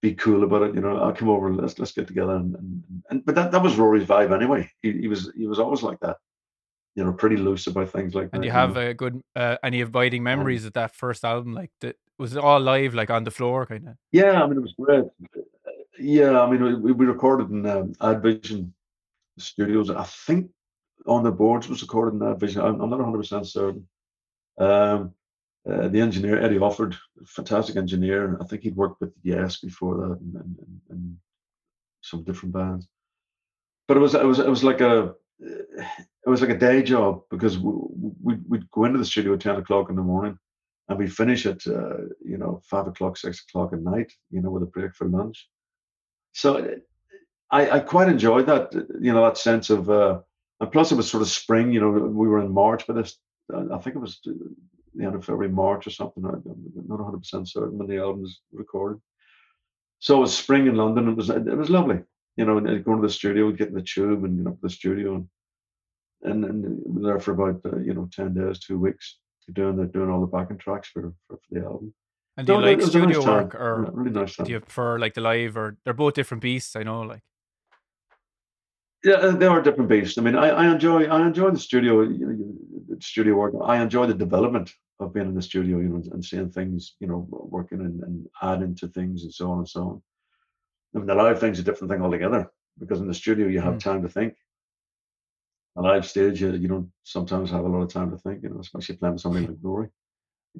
be 0.02 0.13
cool 0.13 0.44
about 0.44 0.62
it, 0.62 0.76
you 0.76 0.82
know. 0.82 0.98
I'll 0.98 1.13
come 1.13 1.30
over 1.30 1.48
and 1.48 1.58
let's 1.58 1.80
let's 1.80 1.92
get 1.92 2.08
together 2.08 2.36
and 2.36 2.56
and, 2.56 2.84
and 3.10 3.26
but 3.26 3.36
that, 3.36 3.52
that 3.52 3.63
was 3.63 3.76
Rory's 3.76 4.08
vibe 4.08 4.34
anyway. 4.34 4.72
He, 4.82 4.94
he 4.94 5.08
was 5.08 5.32
he 5.36 5.48
was 5.48 5.60
always 5.60 5.84
like 5.84 6.00
that, 6.02 6.18
you 6.96 7.04
know, 7.04 7.12
pretty 7.12 7.38
loose 7.38 7.68
about 7.68 7.89
things 7.89 8.13
like 8.13 8.26
and 8.26 8.32
that. 8.32 8.38
And 8.38 8.46
you 8.46 8.52
have 8.52 8.76
you 8.76 8.84
know? 8.84 8.89
a 8.89 8.94
good 8.94 9.22
uh, 9.36 9.58
any 9.63 9.82
abiding 9.82 10.24
memories 10.24 10.65
of 10.65 10.74
that 10.74 10.96
first 10.96 11.26
album? 11.26 11.54
Like, 11.54 11.72
that 11.82 11.98
was 12.18 12.36
it 12.36 12.44
all 12.44 12.60
live, 12.60 12.94
like 12.94 13.10
on 13.10 13.24
the 13.24 13.32
floor, 13.32 13.65
kind 13.65 13.88
of? 13.88 13.96
Yeah, 14.12 14.44
I 14.44 14.48
mean, 14.48 14.58
it 14.58 14.62
was 14.62 14.74
great. 14.80 15.06
Yeah, 15.99 16.41
I 16.41 16.49
mean, 16.49 16.81
we, 16.81 16.91
we 16.93 17.05
recorded 17.05 17.49
in 17.49 17.65
um, 17.65 17.93
Advision 17.99 18.73
Studios. 19.38 19.89
I 19.89 20.03
think 20.03 20.49
on 21.05 21.23
the 21.23 21.31
boards 21.31 21.67
was 21.67 21.81
recorded 21.81 22.21
in 22.21 22.27
Advision. 22.27 22.62
I'm, 22.62 22.81
I'm 22.81 22.89
not 22.89 22.99
100 22.99 23.17
percent 23.17 23.47
certain. 23.47 23.88
Um, 24.57 25.13
uh, 25.69 25.89
the 25.89 25.99
engineer 25.99 26.41
Eddie 26.41 26.57
Offord, 26.57 26.95
fantastic 27.25 27.75
engineer. 27.75 28.38
I 28.41 28.45
think 28.45 28.63
he'd 28.63 28.75
worked 28.75 29.01
with 29.01 29.13
Yes 29.23 29.59
before 29.59 29.97
that 29.97 30.19
and, 30.19 30.35
and, 30.35 30.81
and 30.89 31.17
some 32.01 32.23
different 32.23 32.53
bands. 32.53 32.88
But 33.88 33.97
it 33.97 33.99
was 33.99 34.15
it 34.15 34.25
was 34.25 34.39
it 34.39 34.49
was 34.49 34.63
like 34.63 34.81
a 34.81 35.15
it 35.39 36.27
was 36.29 36.41
like 36.41 36.49
a 36.49 36.57
day 36.57 36.81
job 36.81 37.23
because 37.29 37.57
we, 37.57 37.73
we 38.21 38.35
would 38.47 38.71
go 38.71 38.85
into 38.85 38.99
the 38.99 39.05
studio 39.05 39.33
at 39.33 39.41
ten 39.41 39.57
o'clock 39.57 39.89
in 39.89 39.95
the 39.95 40.01
morning, 40.01 40.38
and 40.88 40.97
we 40.97 41.07
finish 41.07 41.45
at 41.45 41.65
uh, 41.67 41.97
you 42.23 42.38
know 42.38 42.62
five 42.63 42.88
o'clock, 42.88 43.17
six 43.17 43.43
o'clock 43.47 43.73
at 43.73 43.81
night. 43.81 44.13
You 44.31 44.41
know, 44.41 44.51
with 44.51 44.63
a 44.63 44.67
break 44.67 44.95
for 44.95 45.07
lunch 45.07 45.49
so 46.34 46.76
I, 47.52 47.70
I 47.70 47.80
quite 47.80 48.10
enjoyed 48.10 48.46
that, 48.48 48.74
you 49.02 49.13
know, 49.13 49.26
that 49.26 49.38
sense 49.38 49.70
of, 49.70 49.89
uh, 49.89 50.20
and 50.60 50.72
plus 50.72 50.92
it 50.92 50.96
was 50.96 51.10
sort 51.10 51.22
of 51.22 51.30
spring, 51.30 51.72
you 51.72 51.80
know, 51.80 51.89
we 51.89 52.28
were 52.28 52.39
in 52.39 52.52
March, 52.52 52.86
but 52.86 52.96
this, 52.96 53.18
I 53.52 53.78
think 53.78 53.96
it 53.96 54.00
was 54.00 54.20
the 54.96 55.06
end 55.06 55.15
of 55.15 55.26
February, 55.26 55.50
March 55.50 55.88
or 55.88 55.92
something. 55.92 56.26
I, 56.26 56.30
am 56.30 56.74
not 56.88 57.00
100 57.00 57.20
percent 57.20 57.50
certain 57.50 57.78
when 57.78 57.88
the 57.88 57.98
album 57.98 58.22
was 58.22 58.42
recorded. 58.52 59.02
So 60.00 60.18
it 60.18 60.22
was 60.22 60.38
spring 60.38 60.68
in 60.68 60.76
London. 60.76 61.10
It 61.10 61.15
was 61.15 61.30
it 61.30 61.58
was 61.58 61.70
lovely, 61.70 62.00
you 62.38 62.46
know, 62.46 62.60
going 62.60 63.02
to 63.02 63.08
the 63.08 63.13
studio, 63.13 63.52
getting 63.52 63.74
the 63.76 63.82
tube, 63.82 64.24
and 64.24 64.38
you 64.38 64.44
know, 64.44 64.58
the 64.62 64.70
studio, 64.70 65.15
and 66.24 66.46
and, 66.46 66.65
and 66.65 67.06
there 67.06 67.20
for 67.20 67.32
about 67.32 67.62
uh, 67.65 67.78
you 67.80 67.94
know 67.94 68.08
ten 68.12 68.34
days, 68.34 68.60
two 68.60 68.80
weeks, 68.80 69.18
doing 69.54 69.76
the 69.76 69.86
doing 69.86 70.10
all 70.10 70.22
the 70.22 70.28
backing 70.28 70.58
tracks 70.58 70.89
for 70.89 71.13
for, 71.28 71.38
for 71.38 71.60
the 71.60 71.65
album. 71.65 71.94
And 72.39 72.47
do 72.47 72.54
you 72.54 72.60
like 72.62 72.71
it 72.71 72.78
was 72.78 72.88
a 72.88 72.91
studio 72.91 73.17
nice 73.17 73.25
time. 73.25 73.43
work 73.43 73.56
or 73.56 73.91
really 73.93 74.12
nice 74.12 74.36
do 74.38 74.49
you 74.49 74.62
prefer 74.62 74.97
like 74.97 75.13
the 75.13 75.19
live 75.19 75.58
or 75.58 75.75
they're 75.84 75.93
both 75.93 76.13
different 76.13 76.41
beasts? 76.41 76.73
I 76.78 76.84
know, 76.84 77.02
like 77.02 77.21
Yeah, 79.04 79.15
uh, 79.15 79.32
they 79.32 79.45
are 79.45 79.62
different 79.62 79.89
beasts. 79.89 80.17
I 80.17 80.21
mean, 80.21 80.36
I, 80.36 80.47
I 80.49 80.71
enjoy 80.71 81.04
I 81.08 81.28
enjoy 81.28 81.52
the 81.52 81.60
studio 81.60 82.02
you 82.04 82.25
know, 82.28 82.97
studio 83.02 83.36
work. 83.36 83.54
I 83.62 83.82
enjoy 83.82 84.06
the 84.06 84.13
development 84.13 84.71
of 85.02 85.13
being 85.13 85.28
in 85.28 85.36
the 85.36 85.41
studio, 85.41 85.80
you 85.80 85.89
know, 85.89 86.02
and 86.13 86.23
seeing 86.23 86.49
things, 86.49 86.95
you 87.02 87.08
know, 87.08 87.28
working 87.30 87.82
and, 87.82 88.02
and 88.04 88.25
adding 88.41 88.73
to 88.75 88.88
things 88.88 89.23
and 89.23 89.34
so 89.34 89.52
on 89.52 89.58
and 89.60 89.69
so 89.69 89.82
on. 89.82 90.02
I 90.95 90.97
mean, 90.99 91.08
the 91.08 91.15
live 91.15 91.41
thing's 91.41 91.60
a 91.60 91.63
different 91.63 91.91
thing 91.91 92.02
altogether 92.02 92.49
because 92.80 93.02
in 93.02 93.08
the 93.10 93.13
studio 93.13 93.47
you 93.47 93.60
have 93.60 93.75
Mm. 93.75 93.84
time 93.84 94.02
to 94.04 94.10
think. 94.10 94.36
A 95.75 95.82
live 95.82 96.06
stage, 96.06 96.41
you, 96.41 96.54
you 96.54 96.69
don't 96.69 96.89
sometimes 97.04 97.52
have 97.52 97.65
a 97.65 97.67
lot 97.67 97.82
of 97.82 97.91
time 97.91 98.12
to 98.12 98.17
think, 98.17 98.43
you 98.43 98.49
know, 98.49 98.60
especially 98.62 98.95
playing 98.95 99.15
with 99.15 99.21
somebody 99.21 99.45
like 99.52 99.58
Rory. 99.62 99.89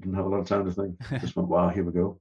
Can 0.02 0.14
have 0.14 0.26
a 0.26 0.30
lot 0.30 0.40
of 0.40 0.48
time 0.48 0.66
to 0.66 0.72
think. 0.72 0.96
Just 1.22 1.36
went, 1.36 1.50
wow, 1.50 1.70
here 1.70 1.84
we 1.84 1.92
go. 1.92 2.20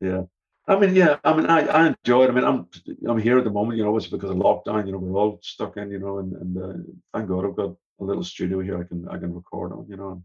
Yeah. 0.00 0.22
I 0.66 0.78
mean, 0.78 0.94
yeah, 0.94 1.16
I 1.24 1.34
mean, 1.34 1.46
I, 1.46 1.60
I 1.66 1.86
enjoy 1.94 2.24
it. 2.24 2.30
I 2.30 2.32
mean, 2.32 2.44
I'm 2.44 2.68
I'm 3.08 3.18
here 3.18 3.38
at 3.38 3.44
the 3.44 3.50
moment, 3.50 3.78
you 3.78 3.84
know, 3.84 3.96
it's 3.96 4.06
because 4.06 4.30
of 4.30 4.36
lockdown, 4.36 4.84
you 4.84 4.92
know, 4.92 4.98
we're 4.98 5.18
all 5.18 5.38
stuck 5.42 5.78
in, 5.78 5.90
you 5.90 5.98
know, 5.98 6.18
and, 6.18 6.32
and 6.34 6.58
uh, 6.58 6.72
thank 7.14 7.28
God 7.28 7.46
I've 7.46 7.56
got 7.56 7.74
a 8.00 8.04
little 8.04 8.22
studio 8.22 8.60
here 8.60 8.78
I 8.78 8.84
can 8.84 9.08
I 9.08 9.16
can 9.16 9.34
record 9.34 9.72
on, 9.72 9.86
you 9.88 9.96
know. 9.96 10.22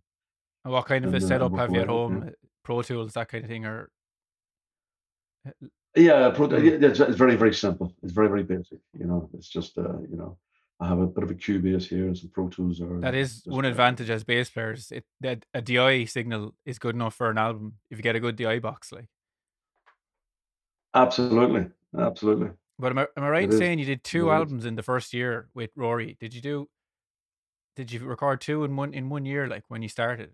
And 0.65 0.73
what 0.73 0.85
kind 0.85 1.05
of 1.05 1.13
a 1.13 1.15
And, 1.15 1.23
uh, 1.23 1.27
setup 1.27 1.51
and 1.51 1.59
have 1.61 1.71
you 1.73 1.79
at 1.81 1.87
home? 1.87 2.29
Pro 2.65 2.81
Tools, 2.81 3.13
that 3.13 3.29
kind 3.29 3.43
of 3.45 3.49
thing, 3.49 3.65
or 3.65 3.89
Yeah, 5.95 6.31
pro- 6.31 6.47
Mm. 6.49 6.63
yeah, 6.81 6.89
it's, 6.89 6.99
it's 6.99 7.17
very, 7.17 7.35
very 7.37 7.53
simple. 7.53 7.93
It's 8.03 8.11
very, 8.13 8.27
very 8.27 8.43
basic, 8.43 8.79
you 8.99 9.05
know. 9.05 9.29
It's 9.33 9.47
just, 9.47 9.77
uh, 9.77 9.99
you 10.09 10.17
know, 10.17 10.37
I 10.79 10.87
have 10.87 10.99
a 10.99 11.07
bit 11.07 11.23
of 11.23 11.31
a 11.31 11.35
Cubase 11.35 11.85
here 11.87 12.07
and 12.07 12.17
some 12.17 12.29
Pro 12.33 12.49
Tools 12.49 12.81
are 12.81 12.99
that 12.99 13.15
is 13.15 13.43
one 13.45 13.63
advantage 13.65 14.09
as 14.09 14.23
bass 14.23 14.49
players. 14.49 14.91
It 14.91 15.05
that 15.21 15.45
a 15.53 15.61
DI 15.61 16.05
signal 16.05 16.55
is 16.65 16.79
good 16.79 16.95
enough 16.95 17.15
for 17.15 17.29
an 17.29 17.37
album 17.37 17.75
if 17.89 17.97
you 17.97 18.03
get 18.03 18.15
a 18.15 18.19
good 18.19 18.35
DI 18.35 18.59
box. 18.59 18.91
Like, 18.91 19.05
Absolutely, 20.95 21.67
absolutely. 21.97 22.49
but 22.77 22.91
am 22.91 22.99
I 22.99 23.07
am 23.17 23.23
I 23.23 23.29
right 23.29 23.43
in 23.45 23.51
is. 23.51 23.57
saying 23.57 23.79
you 23.79 23.85
did 23.85 24.03
two 24.03 24.29
It 24.29 24.33
is. 24.33 24.37
albums 24.39 24.65
in 24.65 24.75
the 24.75 24.83
first 24.83 25.13
year 25.13 25.47
with 25.53 25.71
Rory? 25.75 26.17
Did 26.19 26.33
you 26.33 26.41
do? 26.41 26.69
Did 27.75 27.91
you 27.91 27.99
record 28.01 28.41
two 28.41 28.63
in 28.63 28.75
one 28.75 28.93
in 28.93 29.09
one 29.09 29.25
year? 29.25 29.47
Like 29.47 29.63
when 29.69 29.81
you 29.81 29.89
started, 29.89 30.31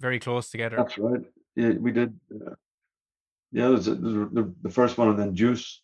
very 0.00 0.20
close 0.20 0.50
together. 0.50 0.76
That's 0.76 0.98
right. 0.98 1.22
Yeah, 1.56 1.70
we 1.70 1.90
did. 1.90 2.18
Uh, 2.32 2.54
yeah, 3.50 3.68
there's, 3.68 3.86
there's 3.86 3.96
a- 4.14 4.28
the, 4.32 4.54
the 4.62 4.70
first 4.70 4.96
one 4.98 5.08
and 5.08 5.18
then 5.18 5.34
Deuce. 5.34 5.80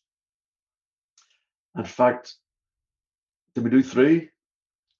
In 1.76 1.84
fact, 1.84 2.34
did 3.56 3.64
we 3.64 3.70
do 3.70 3.82
three? 3.82 4.16
It 4.18 4.30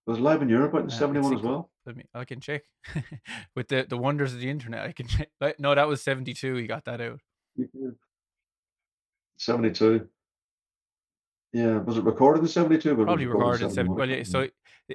was 0.06 0.18
live 0.18 0.40
in 0.40 0.48
Europe 0.48 0.74
out 0.74 0.80
in 0.80 0.86
Uh, 0.86 0.90
71 0.90 1.34
as 1.34 1.42
well. 1.42 1.70
Let 1.84 1.94
me. 1.94 2.04
I 2.14 2.24
can 2.24 2.40
check 2.40 2.62
with 3.54 3.68
the 3.68 3.84
the 3.86 3.98
wonders 3.98 4.32
of 4.32 4.40
the 4.40 4.48
internet. 4.48 4.80
I 4.80 4.92
can 4.92 5.06
check. 5.06 5.28
No, 5.58 5.74
that 5.74 5.86
was 5.86 6.02
seventy 6.02 6.32
two. 6.32 6.56
You 6.58 6.66
got 6.66 6.86
that 6.86 7.00
out. 7.02 7.20
72. 9.38 10.08
Yeah, 11.52 11.78
was 11.78 11.98
it 11.98 12.04
recorded 12.04 12.40
in 12.40 12.48
72? 12.48 12.88
But 12.88 12.90
it 12.90 12.96
was 12.96 13.04
Probably 13.06 13.26
recorded 13.26 13.64
in 13.64 13.70
71, 13.70 13.98
Well, 13.98 14.08
yeah, 14.08 14.22
so 14.24 14.48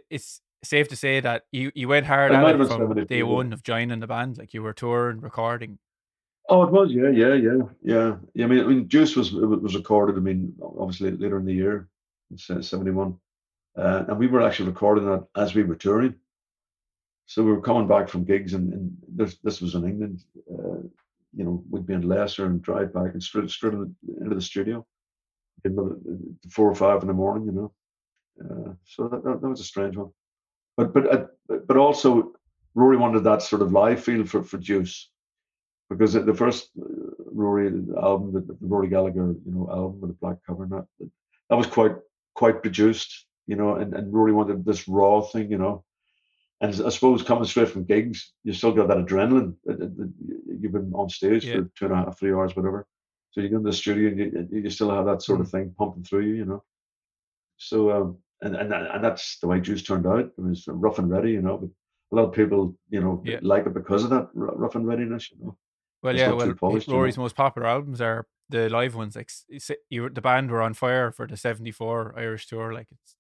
it's 0.09 0.41
safe 0.63 0.87
to 0.89 0.95
say 0.95 1.19
that 1.19 1.43
you 1.51 1.71
you 1.75 1.87
went 1.87 2.07
hard 2.07 2.31
It 2.31 2.35
at 2.35 2.59
it 2.59 2.67
from 2.67 3.05
day 3.05 3.21
one 3.21 3.53
of 3.53 3.61
joining 3.61 3.99
the 3.99 4.07
band. 4.07 4.39
Like 4.39 4.53
you 4.53 4.63
were 4.63 4.73
touring, 4.73 5.21
recording. 5.21 5.77
Oh, 6.49 6.63
it 6.63 6.71
was, 6.71 6.91
yeah, 6.91 7.09
yeah, 7.09 7.33
yeah, 7.35 7.63
yeah. 7.83 8.15
yeah 8.33 8.45
I 8.45 8.47
mean, 8.47 8.63
I 8.63 8.67
mean, 8.67 8.87
Deuce 8.87 9.15
was 9.15 9.31
was 9.31 9.75
recorded. 9.75 10.17
I 10.17 10.19
mean, 10.19 10.53
obviously 10.61 11.11
later 11.11 11.37
in 11.37 11.45
the 11.45 11.53
year, 11.53 11.87
in 12.31 12.37
'71, 12.37 13.17
uh, 13.77 14.05
and 14.07 14.17
we 14.17 14.27
were 14.27 14.41
actually 14.41 14.69
recording 14.69 15.05
that 15.05 15.25
as 15.35 15.55
we 15.55 15.63
were 15.63 15.75
touring. 15.75 16.15
So 17.25 17.43
we 17.43 17.51
were 17.51 17.61
coming 17.61 17.87
back 17.87 18.09
from 18.09 18.25
gigs, 18.25 18.53
and, 18.53 18.73
and 18.73 18.97
this 19.07 19.37
this 19.43 19.61
was 19.61 19.75
in 19.75 19.87
England. 19.87 20.23
Uh, 20.51 20.81
you 21.33 21.45
know, 21.45 21.63
we'd 21.69 21.87
be 21.87 21.93
in 21.93 22.07
Leicester 22.07 22.45
and 22.45 22.61
drive 22.61 22.93
back 22.93 23.13
and 23.13 23.23
straight 23.23 23.49
straight 23.49 23.73
into 23.73 24.35
the 24.35 24.41
studio, 24.41 24.85
know, 25.63 25.97
four 26.49 26.69
or 26.69 26.75
five 26.75 27.01
in 27.01 27.07
the 27.07 27.13
morning. 27.13 27.45
You 27.45 27.51
know, 27.51 27.71
uh, 28.43 28.73
so 28.85 29.07
that, 29.07 29.23
that 29.23 29.41
that 29.41 29.49
was 29.49 29.61
a 29.61 29.65
strange 29.65 29.95
one. 29.95 30.11
But 30.75 30.93
but 30.93 31.13
uh, 31.13 31.25
but 31.67 31.77
also, 31.77 32.33
Rory 32.75 32.97
wanted 32.97 33.23
that 33.23 33.41
sort 33.41 33.61
of 33.61 33.71
live 33.71 34.03
feel 34.03 34.25
for 34.25 34.43
for 34.43 34.57
Deuce 34.57 35.09
because 35.89 36.13
the 36.13 36.33
first 36.33 36.69
uh, 36.81 36.85
Rory 37.31 37.67
album, 38.01 38.33
the, 38.33 38.41
the 38.41 38.57
Rory 38.61 38.87
Gallagher, 38.87 39.35
you 39.45 39.51
know, 39.51 39.69
album 39.71 40.01
with 40.01 40.11
the 40.11 40.17
black 40.17 40.37
cover, 40.47 40.63
and 40.63 40.71
that 40.71 40.85
that 41.49 41.55
was 41.55 41.67
quite 41.67 41.95
quite 42.33 42.61
produced, 42.61 43.27
you 43.51 43.57
know, 43.59 43.71
and, 43.75 43.89
and 43.97 44.05
Rory 44.13 44.33
wanted 44.39 44.63
this 44.65 44.87
raw 44.87 45.15
thing, 45.31 45.51
you 45.51 45.57
know. 45.63 45.83
And 46.61 46.69
I 46.87 46.89
suppose 46.89 47.23
coming 47.23 47.45
straight 47.45 47.69
from 47.69 47.85
gigs, 47.93 48.17
you 48.45 48.53
still 48.53 48.71
got 48.71 48.87
that 48.87 49.03
adrenaline. 49.05 49.55
You've 50.61 50.71
been 50.77 50.91
on 51.01 51.09
stage 51.09 51.43
Yeah. 51.45 51.55
for 51.55 51.71
two 51.75 51.85
and 51.87 51.93
a 51.93 51.97
half, 51.97 52.19
three 52.19 52.33
hours, 52.33 52.55
whatever. 52.55 52.87
So 53.31 53.41
you 53.41 53.49
go 53.49 53.57
into 53.57 53.69
the 53.71 53.75
studio 53.83 54.05
and 54.09 54.19
you, 54.51 54.61
you 54.63 54.69
still 54.69 54.91
have 54.95 55.05
that 55.05 55.21
sort 55.23 55.41
of 55.41 55.49
thing 55.49 55.73
pumping 55.77 56.03
through 56.03 56.25
you, 56.29 56.35
you 56.41 56.45
know. 56.45 56.63
So 57.57 57.77
um, 57.91 58.17
and 58.41 58.55
and 58.55 58.73
and 58.73 59.03
that's 59.03 59.39
the 59.39 59.47
way 59.47 59.59
Deuce 59.59 59.83
turned 59.83 60.07
out. 60.07 60.19
It 60.19 60.31
was 60.37 60.65
rough 60.67 60.99
and 60.99 61.09
ready, 61.09 61.31
you 61.31 61.41
know. 61.41 61.57
But 61.57 61.69
a 62.11 62.15
lot 62.17 62.27
of 62.29 62.33
people, 62.33 62.75
you 62.89 63.01
know, 63.01 63.21
Yeah. 63.25 63.39
like 63.41 63.65
it 63.65 63.73
because 63.73 64.03
of 64.05 64.09
that 64.11 64.27
rough 64.33 64.75
and 64.75 64.87
readiness, 64.87 65.31
you 65.31 65.37
know. 65.43 65.57
Well, 66.03 66.13
It's 66.13 66.19
yeah. 66.21 66.31
Well, 66.31 66.53
polished, 66.53 66.87
you 66.87 66.93
know. 66.93 66.99
Rory's 66.99 67.17
most 67.17 67.35
popular 67.35 67.67
albums 67.67 68.01
are 68.01 68.27
the 68.49 68.69
live 68.69 68.95
ones. 68.95 69.15
Like 69.15 69.31
you, 69.89 70.09
the 70.09 70.21
band 70.21 70.51
were 70.51 70.61
on 70.61 70.73
fire 70.73 71.11
for 71.11 71.25
the 71.27 71.37
seventy 71.37 71.71
four 71.71 72.13
Irish 72.17 72.47
tour. 72.47 72.73
Like 72.73 72.87
it's 72.91 73.15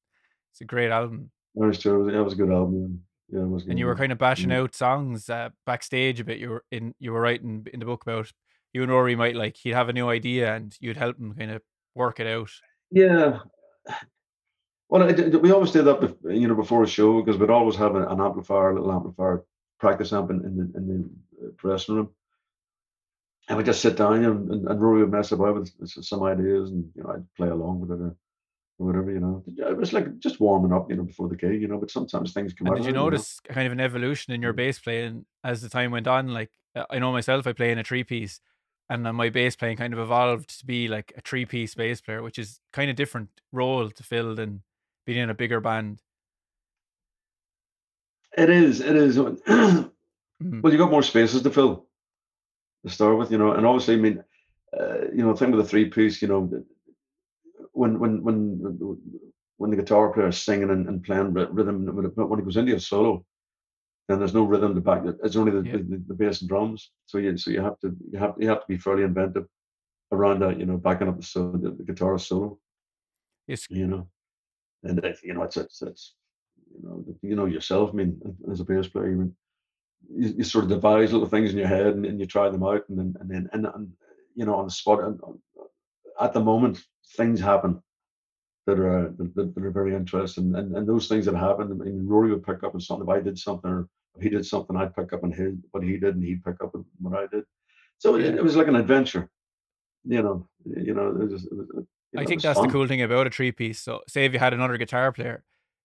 it's 0.51 0.61
a 0.61 0.65
great 0.65 0.91
album. 0.91 1.31
Irish 1.61 1.79
Tour 1.79 1.99
was, 1.99 2.13
it 2.13 2.17
was 2.17 2.33
a 2.33 2.37
good 2.37 2.51
album. 2.51 3.01
Yeah, 3.29 3.41
it 3.41 3.47
was. 3.47 3.63
a 3.63 3.65
and 3.65 3.73
good 3.73 3.79
you 3.79 3.85
were 3.85 3.95
kind 3.95 4.11
of 4.11 4.17
bashing 4.17 4.51
out 4.51 4.75
songs 4.75 5.29
uh, 5.29 5.49
backstage 5.65 6.19
a 6.19 6.23
bit. 6.23 6.39
You 6.39 6.49
were 6.49 6.63
in 6.71 6.93
you 6.99 7.11
were 7.11 7.21
writing 7.21 7.67
in 7.73 7.79
the 7.79 7.85
book 7.85 8.03
about 8.03 8.31
you 8.73 8.83
and 8.83 8.91
Rory 8.91 9.15
might 9.15 9.35
like 9.35 9.57
he'd 9.57 9.73
have 9.73 9.89
a 9.89 9.93
new 9.93 10.09
idea 10.09 10.55
and 10.55 10.75
you'd 10.79 10.97
help 10.97 11.17
him 11.17 11.33
kind 11.33 11.51
of 11.51 11.61
work 11.95 12.19
it 12.19 12.27
out. 12.27 12.51
Yeah. 12.89 13.39
Well, 14.89 15.03
it, 15.07 15.41
we 15.41 15.51
always 15.51 15.71
did 15.71 15.85
that, 15.85 16.17
you 16.25 16.47
know, 16.47 16.55
before 16.55 16.83
a 16.83 16.87
show 16.87 17.21
because 17.21 17.39
we'd 17.39 17.49
always 17.49 17.77
have 17.77 17.95
an, 17.95 18.03
an 18.03 18.19
amplifier, 18.19 18.71
a 18.71 18.75
little 18.75 18.91
amplifier 18.91 19.45
practice 19.79 20.13
amp 20.13 20.29
in, 20.31 20.43
in 20.45 20.57
the 20.57 20.77
in 20.77 20.87
the 20.87 21.47
uh, 21.47 21.51
dressing 21.57 21.95
room, 21.95 22.09
and 23.47 23.57
we 23.57 23.63
just 23.63 23.81
sit 23.81 23.95
down 23.95 24.23
and, 24.23 24.51
and, 24.51 24.67
and 24.67 24.81
Rory 24.81 25.01
would 25.01 25.11
mess 25.11 25.31
about 25.31 25.55
with 25.55 25.89
some 25.89 26.23
ideas, 26.23 26.71
and 26.71 26.89
you 26.93 27.03
know, 27.03 27.11
I'd 27.11 27.33
play 27.35 27.47
along 27.47 27.79
with 27.79 27.91
it 27.91 28.15
or, 28.81 28.85
whatever, 28.87 29.11
you 29.11 29.19
know. 29.19 29.43
It 29.47 29.77
was 29.77 29.93
like 29.93 30.19
just 30.19 30.39
warming 30.39 30.73
up, 30.73 30.89
you 30.89 30.95
know, 30.97 31.03
before 31.03 31.29
the 31.29 31.35
gig, 31.35 31.61
you 31.61 31.67
know. 31.67 31.77
But 31.77 31.91
sometimes 31.91 32.33
things 32.33 32.53
come 32.53 32.67
And 32.67 32.75
out. 32.75 32.77
did 32.77 32.81
of 32.81 32.87
you 32.87 32.93
know. 32.93 33.03
notice 33.05 33.39
kind 33.39 33.67
of 33.67 33.71
an 33.73 33.79
evolution 33.79 34.33
in 34.33 34.41
your 34.41 34.53
Mm. 34.53 34.57
bass 34.57 34.79
playing 34.79 35.25
as 35.43 35.61
the 35.61 35.69
time 35.69 35.91
went 35.91 36.07
on? 36.07 36.33
Like 36.33 36.51
uh, 36.75 36.85
I 36.89 36.99
know 36.99 37.11
myself, 37.11 37.47
I 37.47 37.53
play 37.53 37.71
in 37.71 37.79
a 37.79 37.83
three 37.83 38.03
piece, 38.03 38.39
and 38.89 39.05
then 39.05 39.15
my 39.15 39.29
bass 39.29 39.55
playing 39.55 39.77
kind 39.77 39.93
of 39.93 39.99
evolved 39.99 40.59
to 40.59 40.65
be 40.65 40.87
like 40.87 41.13
a 41.17 41.21
three 41.21 41.45
piece 41.45 41.75
bass 41.75 42.01
player, 42.01 42.21
which 42.23 42.39
is 42.39 42.59
kind 42.73 42.89
of 42.89 42.95
different 42.95 43.29
role 43.51 43.89
to 43.89 44.03
fill 44.03 44.35
than 44.35 44.63
being 45.05 45.19
in 45.19 45.29
a 45.29 45.33
bigger 45.35 45.59
band. 45.59 46.01
It 48.37 48.49
is. 48.49 48.81
It 48.81 48.95
is. 48.95 49.17
Mhm. 50.41 50.63
Well, 50.63 50.73
you 50.73 50.79
got 50.79 50.89
more 50.89 51.03
spaces 51.03 51.43
to 51.43 51.51
fill 51.51 51.85
to 52.83 52.89
start 52.89 53.15
with, 53.15 53.31
you 53.31 53.37
know, 53.37 53.51
and 53.51 53.63
obviously, 53.63 53.93
I 53.93 53.97
mean, 53.97 54.23
uh, 54.75 55.01
you 55.13 55.23
know, 55.23 55.35
thing 55.35 55.51
with 55.51 55.61
the 55.61 55.69
three 55.69 55.85
piece, 55.85 56.19
you 56.19 56.27
know, 56.27 56.49
when 57.81 57.99
when 58.01 58.13
when 58.25 58.37
when 59.57 59.69
the 59.71 59.77
guitar 59.81 60.11
player 60.13 60.27
is 60.33 60.41
singing 60.47 60.69
and, 60.75 60.87
and 60.89 61.03
playing 61.03 61.33
rhythm, 61.33 61.77
when 61.95 62.05
it- 62.05 62.13
he 62.39 62.45
goes 62.45 62.57
into 62.57 62.75
a 62.75 62.79
solo, 62.79 63.13
then 64.07 64.17
there's 64.19 64.33
no 64.39 64.43
rhythm 64.51 64.73
to 64.75 64.81
back 64.81 65.03
it. 65.05 65.17
It's 65.23 65.35
only 65.35 65.51
the, 65.57 65.63
Yeah. 65.67 65.77
the, 65.77 65.97
the 66.09 66.17
bass 66.21 66.41
and 66.41 66.49
drums. 66.49 66.91
So 67.09 67.17
you 67.23 67.37
so 67.37 67.49
you 67.55 67.61
have 67.61 67.77
to 67.83 67.87
you 68.11 68.17
have 68.23 68.33
you 68.41 68.47
have 68.49 68.61
to 68.63 68.67
be 68.73 68.77
fairly 68.85 69.03
inventive 69.03 69.47
around 70.15 70.37
that, 70.41 70.59
you 70.59 70.65
know, 70.67 70.77
backing 70.87 71.07
up 71.09 71.17
the 71.17 71.27
solo, 71.33 71.57
the, 71.63 71.71
the 71.79 71.83
guitar 71.89 72.17
solo, 72.19 72.59
It's 73.47 73.65
you 73.69 73.87
know, 73.87 74.03
and 74.83 74.95
it, 75.09 75.17
you 75.27 75.33
know, 75.33 75.43
it's 75.47 75.57
it's 75.57 75.81
it's 75.89 76.03
you 76.75 76.81
know 76.83 76.95
you 77.29 77.35
know 77.35 77.45
yourself. 77.55 77.85
I 77.91 77.93
mean, 77.99 78.11
as 78.51 78.59
a 78.61 78.65
bass 78.71 78.87
player, 78.91 79.09
you 79.13 79.19
mean 79.21 79.33
you, 80.21 80.27
you 80.39 80.43
sort 80.43 80.65
of 80.65 80.69
devise 80.75 81.11
little 81.13 81.31
things 81.33 81.51
in 81.51 81.57
your 81.57 81.67
head 81.77 81.87
and, 81.95 82.05
and 82.05 82.19
you 82.19 82.25
try 82.27 82.49
them 82.49 82.63
out 82.71 82.83
and 82.89 82.97
then 82.99 83.09
and 83.19 83.27
then 83.31 83.43
and, 83.53 83.65
and 83.75 83.85
you 84.39 84.45
know 84.45 84.55
on 84.55 84.65
the 84.65 84.77
spot 84.81 85.03
and 85.05 85.19
at 86.25 86.33
the 86.33 86.43
moment 86.51 86.77
things 87.17 87.39
happen 87.39 87.81
that 88.67 88.79
are 88.79 89.13
that, 89.17 89.53
that 89.55 89.63
are 89.63 89.71
very 89.71 89.95
interesting 89.95 90.55
and, 90.55 90.75
and 90.75 90.87
those 90.87 91.07
things 91.07 91.25
that 91.25 91.35
happen 91.35 91.71
I 91.71 91.85
mean 91.85 92.07
Rory 92.07 92.31
would 92.31 92.45
pick 92.45 92.63
up 92.63 92.73
on 92.75 92.81
something 92.81 93.07
if 93.07 93.13
I 93.15 93.19
did 93.21 93.37
something 93.37 93.69
or 93.69 93.87
if 94.15 94.23
he 94.23 94.29
did 94.29 94.45
something 94.45 94.75
I'd 94.75 94.95
pick 94.95 95.13
up 95.13 95.23
on 95.23 95.31
his 95.31 95.55
what 95.71 95.83
he 95.83 95.97
did 95.97 96.15
and 96.15 96.23
he'd 96.23 96.43
pick 96.43 96.61
up 96.63 96.75
on 96.75 96.85
what 96.99 97.17
I 97.17 97.27
did 97.27 97.43
so 97.97 98.15
it, 98.15 98.25
Yeah. 98.25 98.31
it 98.39 98.43
was 98.43 98.55
like 98.55 98.67
an 98.67 98.75
adventure 98.75 99.29
you 100.03 100.21
know 100.21 100.47
you 100.65 100.93
know 100.93 101.09
it 101.09 101.31
was, 101.31 101.45
it 101.45 101.53
was, 101.53 101.67
you 102.13 102.19
I 102.19 102.23
it 102.23 102.27
think 102.27 102.41
that's 102.41 102.59
the 102.59 102.67
cool 102.67 102.87
thing 102.87 103.01
about 103.01 103.27
a 103.27 103.29
three 103.29 103.51
piece. 103.51 103.79
So, 103.79 104.01
say 104.07 104.25
if 104.25 104.33
you 104.33 104.39
had 104.39 104.53
another 104.53 104.77
guitar 104.77 105.11
player, 105.13 105.43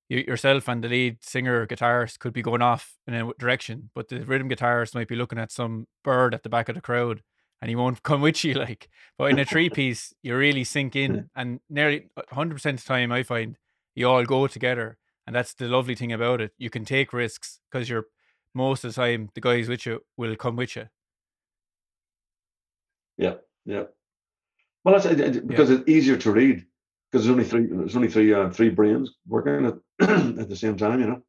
you, 0.08 0.24
yourself 0.26 0.68
and 0.68 0.82
the 0.82 0.88
lead 0.88 1.22
singer 1.22 1.66
guitarist 1.66 2.18
could 2.18 2.32
be 2.32 2.42
going 2.42 2.62
off 2.62 2.94
in 3.06 3.14
a 3.14 3.32
direction, 3.38 3.90
but 3.94 4.08
the 4.08 4.24
rhythm 4.24 4.48
guitarist 4.48 4.94
might 4.94 5.08
be 5.08 5.14
looking 5.16 5.38
at 5.38 5.52
some 5.52 5.86
bird 6.02 6.34
at 6.34 6.42
the 6.42 6.48
back 6.48 6.68
of 6.68 6.74
the 6.74 6.80
crowd 6.80 7.22
and 7.60 7.68
he 7.68 7.76
won't 7.76 8.02
come 8.02 8.20
with 8.20 8.44
you. 8.44 8.54
Like, 8.54 8.88
but 9.18 9.30
in 9.30 9.38
a 9.38 9.44
three 9.44 9.70
piece, 9.80 10.14
you 10.22 10.36
really 10.36 10.64
sink 10.64 10.96
in, 10.96 11.30
and 11.34 11.60
nearly 11.68 12.08
100% 12.18 12.52
of 12.52 12.62
the 12.62 12.72
time, 12.82 13.12
I 13.12 13.22
find 13.22 13.56
you 13.94 14.08
all 14.08 14.24
go 14.24 14.46
together. 14.46 14.98
And 15.26 15.34
that's 15.34 15.54
the 15.54 15.66
lovely 15.66 15.96
thing 15.96 16.12
about 16.12 16.40
it. 16.40 16.52
You 16.56 16.70
can 16.70 16.84
take 16.84 17.12
risks 17.12 17.58
because 17.70 17.88
you're 17.88 18.06
most 18.54 18.84
of 18.84 18.94
the 18.94 19.00
time, 19.00 19.28
the 19.34 19.40
guys 19.40 19.68
with 19.68 19.84
you 19.84 20.00
will 20.16 20.36
come 20.36 20.56
with 20.56 20.76
you. 20.76 20.88
Yeah, 23.18 23.34
yeah. 23.64 23.84
Well, 24.84 24.98
that's 24.98 25.06
because 25.40 25.70
yeah. 25.70 25.76
it's 25.76 25.88
easier 25.88 26.16
to 26.16 26.30
read 26.30 26.64
because 27.10 27.24
there's 27.24 27.32
only 27.32 27.44
three 27.44 27.66
there's 27.66 27.96
only 27.96 28.08
three 28.08 28.32
uh, 28.32 28.50
three 28.50 28.70
brains 28.70 29.10
working 29.26 29.66
at 29.66 29.74
at 30.38 30.48
the 30.48 30.56
same 30.56 30.76
time, 30.76 31.00
you 31.00 31.06
know, 31.06 31.22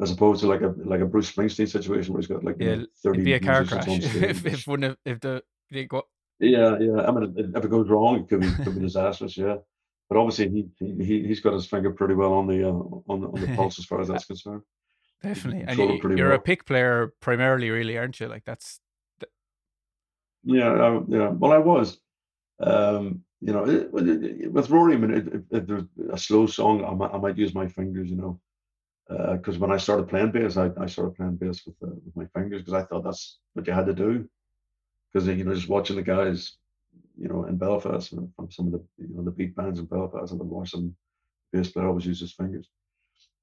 as 0.00 0.10
opposed 0.10 0.40
to 0.42 0.46
like 0.46 0.60
a 0.60 0.74
like 0.84 1.00
a 1.00 1.06
Bruce 1.06 1.32
Springsteen 1.32 1.68
situation 1.68 2.12
where 2.12 2.20
he's 2.20 2.28
got 2.28 2.44
like 2.44 2.56
yeah, 2.58 2.70
you 2.70 2.76
know, 2.76 2.86
thirty. 3.02 3.18
It'd 3.18 3.24
be 3.24 3.32
a 3.34 3.40
car 3.40 3.64
crash 3.64 3.86
if 3.88 4.44
if 4.44 4.66
one 4.66 4.84
of, 4.84 4.96
if 5.04 5.20
the 5.20 5.42
they 5.70 5.84
got 5.84 6.04
Yeah, 6.38 6.78
yeah. 6.78 7.06
I 7.06 7.10
mean, 7.10 7.34
if 7.54 7.64
it 7.64 7.70
goes 7.70 7.88
wrong, 7.88 8.20
it 8.20 8.28
could 8.28 8.40
be 8.40 8.50
could 8.64 8.74
be 8.74 8.80
disastrous. 8.86 9.36
Yeah, 9.36 9.56
but 10.08 10.18
obviously 10.18 10.50
he 10.50 10.68
he 10.78 11.26
he's 11.26 11.40
got 11.40 11.54
his 11.54 11.66
finger 11.66 11.90
pretty 11.90 12.14
well 12.14 12.34
on 12.34 12.46
the 12.46 12.68
uh, 12.68 12.72
on 12.72 13.20
the, 13.20 13.28
on 13.28 13.40
the 13.40 13.56
pulse 13.56 13.78
as 13.78 13.86
far 13.86 14.00
as 14.00 14.08
that's 14.08 14.26
concerned. 14.26 14.62
Definitely, 15.22 15.64
and 15.66 15.78
you, 15.78 16.24
are 16.24 16.28
well. 16.28 16.36
a 16.36 16.38
pick 16.38 16.66
player 16.66 17.12
primarily, 17.20 17.70
really, 17.70 17.96
aren't 17.96 18.20
you? 18.20 18.28
Like 18.28 18.44
that's. 18.44 18.80
Yeah, 20.44 20.70
I, 20.70 21.00
yeah. 21.08 21.28
Well, 21.28 21.52
I 21.52 21.58
was. 21.58 21.98
Um, 22.60 23.22
you 23.40 23.52
know, 23.52 23.68
it, 23.68 23.92
with 23.92 24.70
Rory, 24.70 24.94
I 24.94 24.96
mean, 24.96 25.14
if, 25.14 25.60
if, 25.60 25.66
there's 25.66 25.84
a 26.10 26.16
slow 26.16 26.46
song, 26.46 26.84
I 26.84 26.94
might, 26.94 27.12
I 27.12 27.18
might 27.18 27.36
use 27.36 27.54
my 27.54 27.68
fingers, 27.68 28.08
you 28.08 28.16
know, 28.16 28.40
because 29.08 29.56
uh, 29.56 29.58
when 29.60 29.70
I 29.70 29.76
started 29.76 30.08
playing 30.08 30.32
bass, 30.32 30.56
I, 30.56 30.70
I 30.80 30.86
started 30.86 31.14
playing 31.16 31.36
bass 31.36 31.64
with 31.66 31.76
uh, 31.82 31.94
with 32.04 32.16
my 32.16 32.26
fingers 32.38 32.62
because 32.62 32.74
I 32.74 32.84
thought 32.84 33.04
that's 33.04 33.38
what 33.54 33.66
you 33.66 33.72
had 33.72 33.86
to 33.86 33.94
do. 33.94 34.28
Because 35.12 35.28
you 35.28 35.44
know, 35.44 35.54
just 35.54 35.68
watching 35.68 35.96
the 35.96 36.02
guys, 36.02 36.56
you 37.18 37.28
know, 37.28 37.44
in 37.44 37.56
Belfast 37.56 38.12
and 38.12 38.32
from 38.34 38.50
some 38.50 38.66
of 38.66 38.72
the 38.72 38.84
you 38.98 39.14
know 39.14 39.22
the 39.22 39.30
beat 39.30 39.54
bands 39.54 39.78
in 39.78 39.86
Belfast, 39.86 40.32
and 40.32 40.40
the 40.40 40.44
watching 40.44 40.94
bass 41.52 41.70
player 41.70 41.88
always 41.88 42.06
use 42.06 42.20
his 42.20 42.32
fingers. 42.32 42.68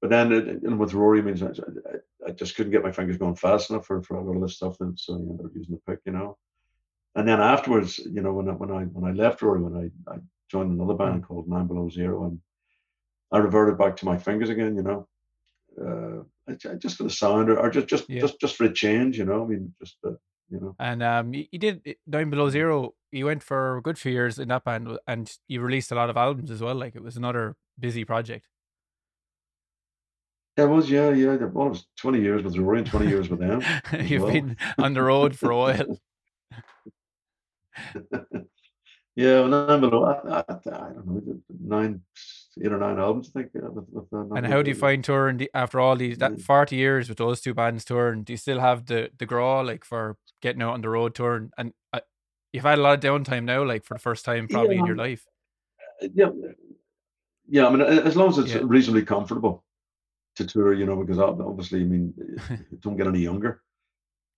But 0.00 0.10
then, 0.10 0.32
it, 0.32 0.46
you 0.62 0.68
know, 0.68 0.76
with 0.76 0.92
Rory, 0.92 1.20
I 1.20 1.22
mean, 1.22 1.42
I, 1.42 2.28
I, 2.28 2.32
just 2.32 2.56
couldn't 2.56 2.72
get 2.72 2.82
my 2.82 2.92
fingers 2.92 3.16
going 3.16 3.36
fast 3.36 3.70
enough 3.70 3.86
for, 3.86 4.02
for 4.02 4.16
a 4.16 4.22
lot 4.22 4.36
of 4.36 4.42
this 4.42 4.56
stuff, 4.56 4.76
and 4.80 4.98
so 4.98 5.14
I 5.14 5.16
ended 5.16 5.46
up 5.46 5.52
using 5.54 5.74
the 5.76 5.92
pick, 5.92 6.00
you 6.04 6.12
know 6.12 6.36
and 7.14 7.28
then 7.28 7.40
afterwards, 7.40 7.98
you 7.98 8.20
know, 8.20 8.32
when 8.32 8.48
I, 8.48 8.52
when 8.52 8.70
I 8.70 8.84
when 8.84 9.10
I 9.10 9.14
left 9.14 9.42
Rory, 9.42 9.62
when 9.62 9.92
I, 10.08 10.12
I 10.12 10.16
joined 10.50 10.72
another 10.72 10.94
band 10.94 11.22
mm. 11.22 11.26
called 11.26 11.48
Nine 11.48 11.66
Below 11.66 11.88
Zero, 11.88 12.24
and 12.24 12.40
I 13.30 13.38
reverted 13.38 13.78
back 13.78 13.96
to 13.96 14.04
my 14.04 14.18
fingers 14.18 14.50
again. 14.50 14.76
You 14.76 14.82
know, 14.82 15.08
uh, 15.80 16.54
just 16.78 16.96
for 16.96 17.04
the 17.04 17.10
sound, 17.10 17.50
or, 17.50 17.58
or 17.58 17.70
just 17.70 17.86
just 17.86 18.08
yeah. 18.08 18.20
just 18.20 18.40
just 18.40 18.56
for 18.56 18.64
a 18.64 18.72
change. 18.72 19.18
You 19.18 19.24
know, 19.24 19.44
I 19.44 19.46
mean, 19.46 19.74
just 19.80 19.96
uh, 20.04 20.10
you 20.50 20.60
know. 20.60 20.76
And 20.78 21.02
um, 21.02 21.34
you, 21.34 21.46
you 21.50 21.58
did 21.58 21.96
Nine 22.06 22.30
Below 22.30 22.50
Zero. 22.50 22.94
You 23.12 23.26
went 23.26 23.42
for 23.42 23.78
a 23.78 23.82
good 23.82 23.98
few 23.98 24.12
years 24.12 24.38
in 24.38 24.48
that 24.48 24.64
band, 24.64 24.98
and 25.06 25.30
you 25.48 25.60
released 25.60 25.92
a 25.92 25.94
lot 25.94 26.10
of 26.10 26.16
albums 26.16 26.50
as 26.50 26.60
well. 26.60 26.74
Like 26.74 26.96
it 26.96 27.02
was 27.02 27.16
another 27.16 27.56
busy 27.78 28.04
project. 28.04 28.46
Yeah, 30.56 30.64
it 30.64 30.68
was, 30.68 30.88
yeah, 30.88 31.10
yeah. 31.10 31.34
Well, 31.36 31.66
it 31.66 31.70
was 31.70 31.86
20 31.98 32.20
years 32.20 32.44
with 32.44 32.56
Rory 32.56 32.78
and 32.78 32.86
20 32.86 33.08
years 33.08 33.28
with 33.28 33.40
them. 33.40 33.60
You've 34.00 34.22
well. 34.22 34.32
been 34.32 34.56
on 34.78 34.94
the 34.94 35.02
road 35.02 35.36
for 35.36 35.50
a 35.50 35.56
while. 35.56 35.98
yeah, 39.16 39.40
well, 39.40 39.48
nine 39.48 39.80
below. 39.80 40.04
I, 40.04 40.28
I, 40.30 40.40
I, 40.40 40.92
don't 40.92 41.06
know, 41.06 41.40
nine, 41.60 42.02
eight 42.62 42.72
or 42.72 42.78
nine 42.78 42.98
albums, 42.98 43.30
I 43.34 43.40
think. 43.40 43.52
Yeah, 43.54 43.68
with, 43.68 43.86
with, 43.90 44.12
uh, 44.12 44.34
and 44.34 44.46
how 44.46 44.62
do 44.62 44.70
you 44.70 44.74
find 44.74 45.02
touring 45.02 45.38
the, 45.38 45.50
after 45.54 45.80
all 45.80 45.96
these 45.96 46.18
that 46.18 46.40
forty 46.40 46.76
years 46.76 47.08
with 47.08 47.18
those 47.18 47.40
two 47.40 47.54
bands 47.54 47.84
touring? 47.84 48.22
Do 48.22 48.32
you 48.32 48.36
still 48.36 48.60
have 48.60 48.86
the 48.86 49.10
the 49.18 49.26
graw 49.26 49.60
like 49.60 49.84
for 49.84 50.16
getting 50.42 50.62
out 50.62 50.74
on 50.74 50.80
the 50.80 50.88
road 50.88 51.14
touring? 51.14 51.50
And 51.56 51.72
uh, 51.92 52.00
you've 52.52 52.64
had 52.64 52.78
a 52.78 52.82
lot 52.82 52.94
of 52.94 53.00
downtime 53.00 53.44
now, 53.44 53.64
like 53.64 53.84
for 53.84 53.94
the 53.94 54.00
first 54.00 54.24
time 54.24 54.48
probably 54.48 54.76
yeah, 54.76 54.80
in 54.80 54.86
your 54.86 54.96
life. 54.96 55.26
Uh, 56.02 56.08
yeah, 56.14 56.30
yeah. 57.48 57.66
I 57.66 57.70
mean, 57.70 57.82
as 57.82 58.16
long 58.16 58.28
as 58.28 58.38
it's 58.38 58.52
yeah. 58.52 58.60
reasonably 58.62 59.04
comfortable 59.04 59.64
to 60.36 60.46
tour, 60.46 60.72
you 60.72 60.86
know, 60.86 60.96
because 60.96 61.18
obviously, 61.18 61.80
I 61.80 61.84
mean, 61.84 62.14
don't 62.80 62.96
get 62.96 63.06
any 63.06 63.20
younger. 63.20 63.62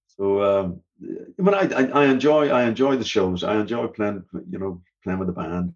So 0.09 0.43
um, 0.43 0.81
I 1.03 1.43
mean, 1.43 1.55
I, 1.55 1.69
I, 1.75 2.03
I 2.03 2.05
enjoy 2.07 2.49
I 2.49 2.65
enjoy 2.65 2.97
the 2.97 3.05
shows. 3.05 3.45
I 3.45 3.61
enjoy 3.61 3.87
playing, 3.89 4.25
you 4.49 4.59
know, 4.59 4.83
playing 5.03 5.19
with 5.19 5.29
the 5.29 5.35
band. 5.35 5.75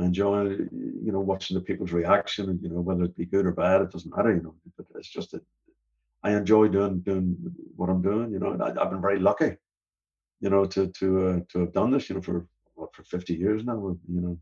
I 0.00 0.04
enjoy, 0.06 0.44
you 0.44 1.12
know, 1.12 1.20
watching 1.20 1.54
the 1.54 1.60
people's 1.60 1.92
reaction. 1.92 2.58
You 2.62 2.70
know, 2.70 2.80
whether 2.80 3.04
it 3.04 3.16
be 3.16 3.26
good 3.26 3.46
or 3.46 3.52
bad, 3.52 3.82
it 3.82 3.90
doesn't 3.90 4.14
matter. 4.16 4.34
You 4.34 4.42
know, 4.42 4.54
but 4.76 4.86
it's 4.96 5.08
just 5.08 5.32
that 5.32 5.42
I 6.22 6.32
enjoy 6.32 6.68
doing 6.68 7.00
doing 7.00 7.36
what 7.76 7.88
I'm 7.88 8.02
doing. 8.02 8.32
You 8.32 8.38
know, 8.38 8.58
I, 8.62 8.68
have 8.80 8.90
been 8.90 9.00
very 9.00 9.18
lucky, 9.18 9.56
you 10.40 10.50
know, 10.50 10.64
to 10.66 10.88
to 10.88 11.28
uh, 11.28 11.40
to 11.50 11.60
have 11.60 11.72
done 11.72 11.90
this. 11.90 12.08
You 12.08 12.16
know, 12.16 12.22
for 12.22 12.46
what 12.74 12.94
for 12.94 13.04
50 13.04 13.34
years 13.34 13.64
now. 13.64 13.96
You 14.08 14.20
know, 14.20 14.38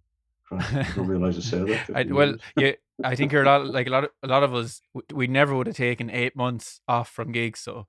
I 0.53 0.87
don't 0.95 1.07
realize 1.15 1.37
I 1.37 1.41
say 1.41 1.59
that. 1.65 1.91
I, 1.95 2.13
well, 2.13 2.37
yeah, 2.57 2.73
I 3.05 3.15
think 3.15 3.33
you're 3.33 3.43
a 3.43 3.47
lot 3.47 3.67
like 3.79 3.87
a 3.87 3.91
lot 3.91 4.05
of 4.05 4.11
a 4.23 4.29
lot 4.29 4.43
of 4.43 4.55
us. 4.55 4.81
We 5.13 5.27
never 5.27 5.55
would 5.55 5.67
have 5.67 5.77
taken 5.77 6.11
eight 6.11 6.37
months 6.37 6.81
off 6.89 7.11
from 7.11 7.33
gigs, 7.33 7.61
so 7.61 7.87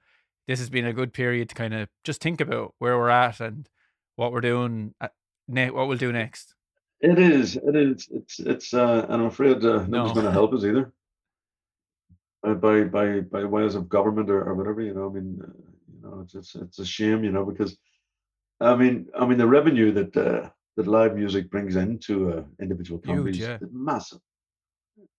this 0.48 0.60
has 0.60 0.70
been 0.70 0.86
a 0.86 0.94
good 0.94 1.14
period 1.14 1.50
to 1.50 1.56
kind 1.56 1.74
of 1.74 1.90
just 2.04 2.22
think 2.22 2.42
about 2.42 2.74
where 2.80 2.98
we're 2.98 3.10
at 3.10 3.40
and 3.40 3.70
what 4.16 4.32
we're 4.32 4.42
doing, 4.42 4.96
at, 5.00 5.14
ne- 5.48 5.70
what 5.70 5.88
we'll 5.88 5.98
do 5.98 6.12
next. 6.12 6.56
It 7.02 7.18
is. 7.18 7.56
It 7.56 7.76
is. 7.76 8.08
It's. 8.12 8.40
It's. 8.40 8.74
Uh, 8.74 9.06
and 9.10 9.22
I'm 9.22 9.28
afraid 9.28 9.64
uh, 9.64 9.86
nobody's 9.88 9.92
no. 9.92 10.14
going 10.14 10.26
to 10.26 10.32
help 10.32 10.54
us 10.54 10.64
either. 10.64 10.94
Uh, 12.46 12.54
by 12.54 12.84
by 12.84 13.22
by 13.22 13.44
ways 13.44 13.76
of 13.76 13.90
government 13.90 14.30
or, 14.30 14.44
or 14.44 14.54
whatever, 14.54 14.82
you 14.82 14.94
know. 14.94 15.10
I 15.10 15.14
mean, 15.14 15.42
uh, 15.44 15.52
you 15.94 16.02
know, 16.02 16.22
it's, 16.22 16.36
it's 16.36 16.56
it's 16.56 16.80
a 16.80 16.86
shame, 16.86 17.24
you 17.24 17.32
know, 17.32 17.46
because 17.46 17.78
I 18.60 18.76
mean, 18.76 19.08
I 19.18 19.26
mean, 19.26 19.38
the 19.38 19.48
revenue 19.48 19.92
that 19.94 20.16
uh, 20.16 20.50
that 20.76 20.88
live 20.88 21.16
music 21.16 21.50
brings 21.50 21.76
into 21.76 22.34
uh, 22.34 22.44
individual 22.62 23.00
companies 23.00 23.38
Huge, 23.38 23.48
yeah. 23.48 23.58
is 23.62 23.70
massive. 23.72 24.20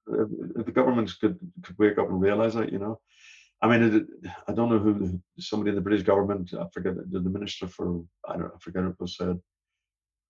If, 0.08 0.28
if 0.56 0.66
the 0.66 0.72
governments 0.72 1.14
could 1.14 1.38
could 1.62 1.78
wake 1.78 1.98
up 1.98 2.08
and 2.08 2.20
realize 2.20 2.54
that, 2.54 2.72
you 2.72 2.78
know, 2.78 3.00
I 3.62 3.68
mean, 3.68 3.82
it, 3.94 4.30
I 4.48 4.52
don't 4.52 4.70
know 4.70 4.78
who 4.78 5.20
somebody 5.38 5.70
in 5.70 5.76
the 5.76 5.82
British 5.82 6.04
government. 6.06 6.52
I 6.54 6.66
forget 6.72 6.94
the, 6.96 7.20
the 7.20 7.30
minister 7.30 7.66
for 7.66 8.02
I 8.26 8.36
don't 8.36 8.52
I 8.54 8.58
forget 8.60 8.82
who 8.82 8.94
was 8.98 9.16
said 9.16 9.38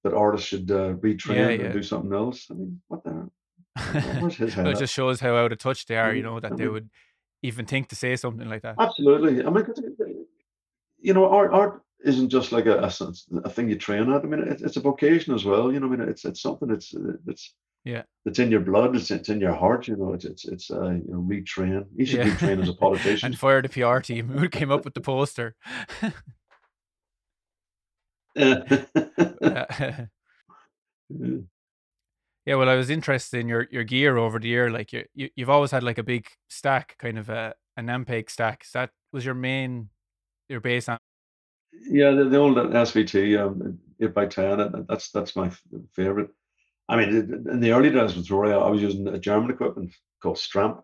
that 0.04 0.14
artists 0.14 0.48
should 0.48 0.70
uh, 0.70 0.94
retrain 0.94 1.36
yeah, 1.36 1.48
yeah. 1.48 1.64
and 1.66 1.72
do 1.72 1.82
something 1.82 2.12
else. 2.12 2.46
I 2.50 2.54
mean, 2.54 2.80
what 2.88 3.04
the? 3.04 3.30
Where's 4.20 4.36
his 4.36 4.54
head? 4.54 4.66
it 4.66 4.78
just 4.78 4.92
shows 4.92 5.20
how 5.20 5.36
out 5.36 5.52
of 5.52 5.58
touch 5.58 5.86
they 5.86 5.96
are. 5.96 6.14
You 6.14 6.22
know 6.22 6.40
that 6.40 6.48
I 6.48 6.50
mean, 6.50 6.58
they 6.58 6.68
would 6.68 6.90
even 7.42 7.66
think 7.66 7.88
to 7.88 7.96
say 7.96 8.16
something 8.16 8.48
like 8.48 8.62
that. 8.62 8.76
Absolutely. 8.78 9.44
I 9.44 9.50
mean, 9.50 9.66
you 10.98 11.14
know, 11.14 11.28
art 11.28 11.52
art 11.52 11.82
isn't 12.04 12.30
just 12.30 12.52
like 12.52 12.66
a, 12.66 12.78
a, 12.78 12.92
a 13.44 13.50
thing 13.50 13.68
you 13.68 13.76
train 13.76 14.10
at. 14.12 14.22
I 14.22 14.26
mean, 14.26 14.40
it, 14.40 14.62
it's 14.62 14.76
a 14.76 14.80
vocation 14.80 15.34
as 15.34 15.44
well. 15.44 15.72
You 15.72 15.80
know, 15.80 15.86
I 15.86 15.90
mean, 15.90 16.08
it's 16.08 16.24
it's 16.24 16.42
something 16.42 16.68
that's 16.68 16.94
that's 17.24 17.54
yeah 17.84 18.02
it's 18.26 18.38
in 18.38 18.50
your 18.50 18.60
blood 18.60 18.94
it's, 18.94 19.10
it's 19.10 19.28
in 19.28 19.40
your 19.40 19.54
heart 19.54 19.88
you 19.88 19.96
know 19.96 20.12
it's 20.12 20.24
it's, 20.24 20.44
it's 20.44 20.70
uh 20.70 20.90
you 20.90 21.04
know 21.08 21.22
retrain 21.22 21.84
you 21.96 22.04
should 22.04 22.18
yeah. 22.18 22.34
retrain 22.34 22.60
as 22.60 22.68
a 22.68 22.74
politician 22.84 23.28
and 23.28 23.38
fire 23.38 23.62
the 23.62 23.68
pr 23.68 24.00
team 24.00 24.28
who 24.38 24.48
came 24.48 24.70
up 24.70 24.84
with 24.84 24.94
the 24.94 25.00
poster 25.00 25.56
yeah. 29.40 30.06
yeah 32.46 32.54
well 32.54 32.68
i 32.68 32.74
was 32.74 32.90
interested 32.90 33.40
in 33.40 33.48
your 33.48 33.66
your 33.70 33.84
gear 33.84 34.16
over 34.16 34.38
the 34.38 34.48
year 34.48 34.70
like 34.70 34.92
you, 34.92 35.04
you 35.14 35.28
you've 35.34 35.50
always 35.50 35.70
had 35.70 35.82
like 35.82 35.98
a 35.98 36.02
big 36.02 36.26
stack 36.48 36.96
kind 36.98 37.18
of 37.18 37.28
a 37.28 37.54
an 37.76 37.86
ampeg 37.86 38.30
stack 38.30 38.62
Is 38.64 38.72
that 38.72 38.90
was 39.12 39.24
your 39.24 39.34
main 39.34 39.88
your 40.48 40.60
base 40.60 40.88
on 40.88 40.98
yeah 41.90 42.10
the, 42.10 42.24
the 42.24 42.36
old 42.36 42.56
svt 42.56 43.38
um 43.40 43.78
8 44.00 44.14
by 44.14 44.26
10 44.26 44.86
that's 44.88 45.10
that's 45.10 45.36
my 45.36 45.50
favorite 45.92 46.30
I 46.90 46.96
mean, 46.96 47.44
in 47.48 47.60
the 47.60 47.70
early 47.70 47.90
days 47.90 48.16
with 48.16 48.28
Rory, 48.28 48.52
I 48.52 48.68
was 48.68 48.82
using 48.82 49.06
a 49.06 49.16
German 49.16 49.52
equipment 49.52 49.94
called 50.20 50.38
Stramp, 50.38 50.82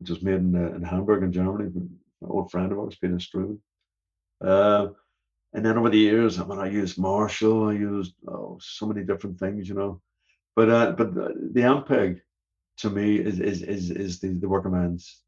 which 0.00 0.10
was 0.10 0.22
made 0.22 0.34
in, 0.34 0.56
uh, 0.56 0.74
in 0.74 0.82
Hamburg 0.82 1.22
in 1.22 1.32
Germany. 1.32 1.66
An 1.66 2.00
old 2.20 2.50
friend 2.50 2.72
of 2.72 2.80
ours, 2.80 2.98
Peter 3.00 3.20
Struve. 3.20 3.58
Uh, 4.44 4.88
and 5.54 5.64
then 5.64 5.78
over 5.78 5.88
the 5.88 5.98
years, 5.98 6.38
I 6.38 6.44
mean, 6.44 6.58
I 6.58 6.68
used 6.68 6.98
Marshall. 6.98 7.68
I 7.68 7.72
used 7.72 8.14
oh, 8.26 8.58
so 8.60 8.86
many 8.86 9.04
different 9.04 9.38
things, 9.38 9.68
you 9.68 9.74
know. 9.74 10.00
But 10.54 10.70
uh, 10.70 10.92
but 10.92 11.14
the, 11.14 11.34
the 11.52 11.60
Ampeg, 11.62 12.20
to 12.78 12.90
me, 12.90 13.16
is 13.16 13.40
is 13.40 13.62
is, 13.62 13.90
is 13.90 14.20
the 14.20 14.28
the 14.28 14.48
working 14.48 14.72
man's, 14.72 15.22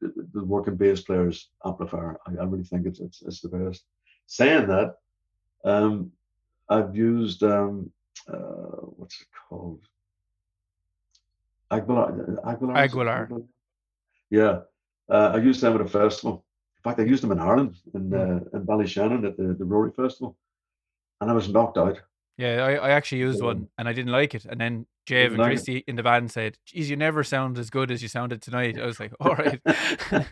the, 0.00 0.12
the 0.32 0.44
working 0.44 0.76
bass 0.76 1.00
player's 1.00 1.48
amplifier. 1.64 2.18
I, 2.26 2.42
I 2.42 2.44
really 2.44 2.64
think 2.64 2.86
it's, 2.86 3.00
it's 3.00 3.22
it's 3.22 3.40
the 3.40 3.48
best. 3.48 3.84
Saying 4.26 4.66
that, 4.68 4.96
um, 5.64 6.12
I've 6.68 6.94
used 6.94 7.42
um, 7.42 7.90
uh, 8.28 8.82
what's 8.96 9.20
it 9.20 9.28
called? 9.48 9.80
Aguilar. 11.70 12.40
Aguilar. 12.44 12.76
Aguilar. 12.76 13.28
Yeah, 14.30 14.60
uh, 15.08 15.32
I 15.34 15.38
used 15.38 15.60
them 15.60 15.74
at 15.74 15.80
a 15.80 15.88
festival. 15.88 16.45
Fact, 16.86 17.00
I 17.00 17.04
used 17.04 17.22
them 17.22 17.32
in 17.32 17.40
Ireland 17.40 17.76
in 17.94 18.14
uh, 18.14 18.40
in 18.54 18.64
Ballyshannon 18.64 19.26
at 19.26 19.36
the, 19.36 19.54
the 19.58 19.64
Rory 19.64 19.90
Festival, 19.90 20.36
and 21.20 21.30
I 21.30 21.34
was 21.34 21.48
knocked 21.48 21.78
out. 21.78 22.00
Yeah, 22.38 22.64
I, 22.64 22.74
I 22.74 22.90
actually 22.90 23.18
used 23.18 23.38
So, 23.38 23.46
one 23.46 23.68
and 23.78 23.88
I 23.88 23.92
didn't 23.92 24.12
like 24.12 24.34
it. 24.34 24.44
And 24.44 24.60
then 24.60 24.86
Jev 25.08 25.28
and 25.28 25.38
like 25.38 25.46
it? 25.46 25.50
Christy 25.54 25.84
in 25.86 25.96
the 25.96 26.02
band 26.02 26.30
said, 26.30 26.58
Geez, 26.66 26.90
you 26.90 26.96
never 26.96 27.24
sound 27.24 27.58
as 27.58 27.70
good 27.70 27.90
as 27.90 28.02
you 28.02 28.08
sounded 28.08 28.42
tonight. 28.42 28.78
I 28.78 28.84
was 28.84 29.00
like, 29.00 29.12
All 29.20 29.34
right. 29.34 29.60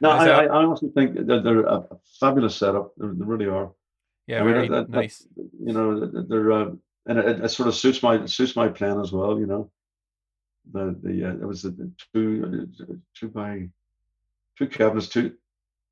No, 0.00 0.10
I 0.22 0.26
I, 0.26 0.44
I 0.44 0.64
honestly 0.64 0.90
think 0.90 1.14
that 1.14 1.44
they're 1.44 1.64
a 1.64 1.84
fabulous 2.20 2.56
setup. 2.56 2.92
They 2.96 3.06
they 3.06 3.24
really 3.24 3.46
are. 3.46 3.70
Yeah, 4.26 4.40
I 4.40 4.44
mean, 4.44 4.54
very 4.54 4.68
that, 4.68 4.74
that, 4.74 4.90
that 4.90 4.96
nice. 4.96 5.26
you 5.36 5.72
know, 5.72 6.06
they're 6.28 6.52
uh, 6.52 6.70
and 7.06 7.18
it, 7.18 7.44
it 7.44 7.48
sort 7.50 7.68
of 7.68 7.74
suits 7.74 8.02
my 8.02 8.26
suits 8.26 8.56
my 8.56 8.68
plan 8.68 9.00
as 9.00 9.12
well. 9.12 9.38
You 9.38 9.46
know, 9.46 9.70
the 10.72 10.98
the 11.02 11.24
uh, 11.24 11.34
it 11.34 11.46
was 11.46 11.62
the, 11.62 11.70
the 11.70 11.90
two 12.12 12.68
uh, 12.80 12.94
two 13.14 13.28
by 13.28 13.68
two 14.58 14.66
cabinets, 14.66 15.08
two 15.08 15.34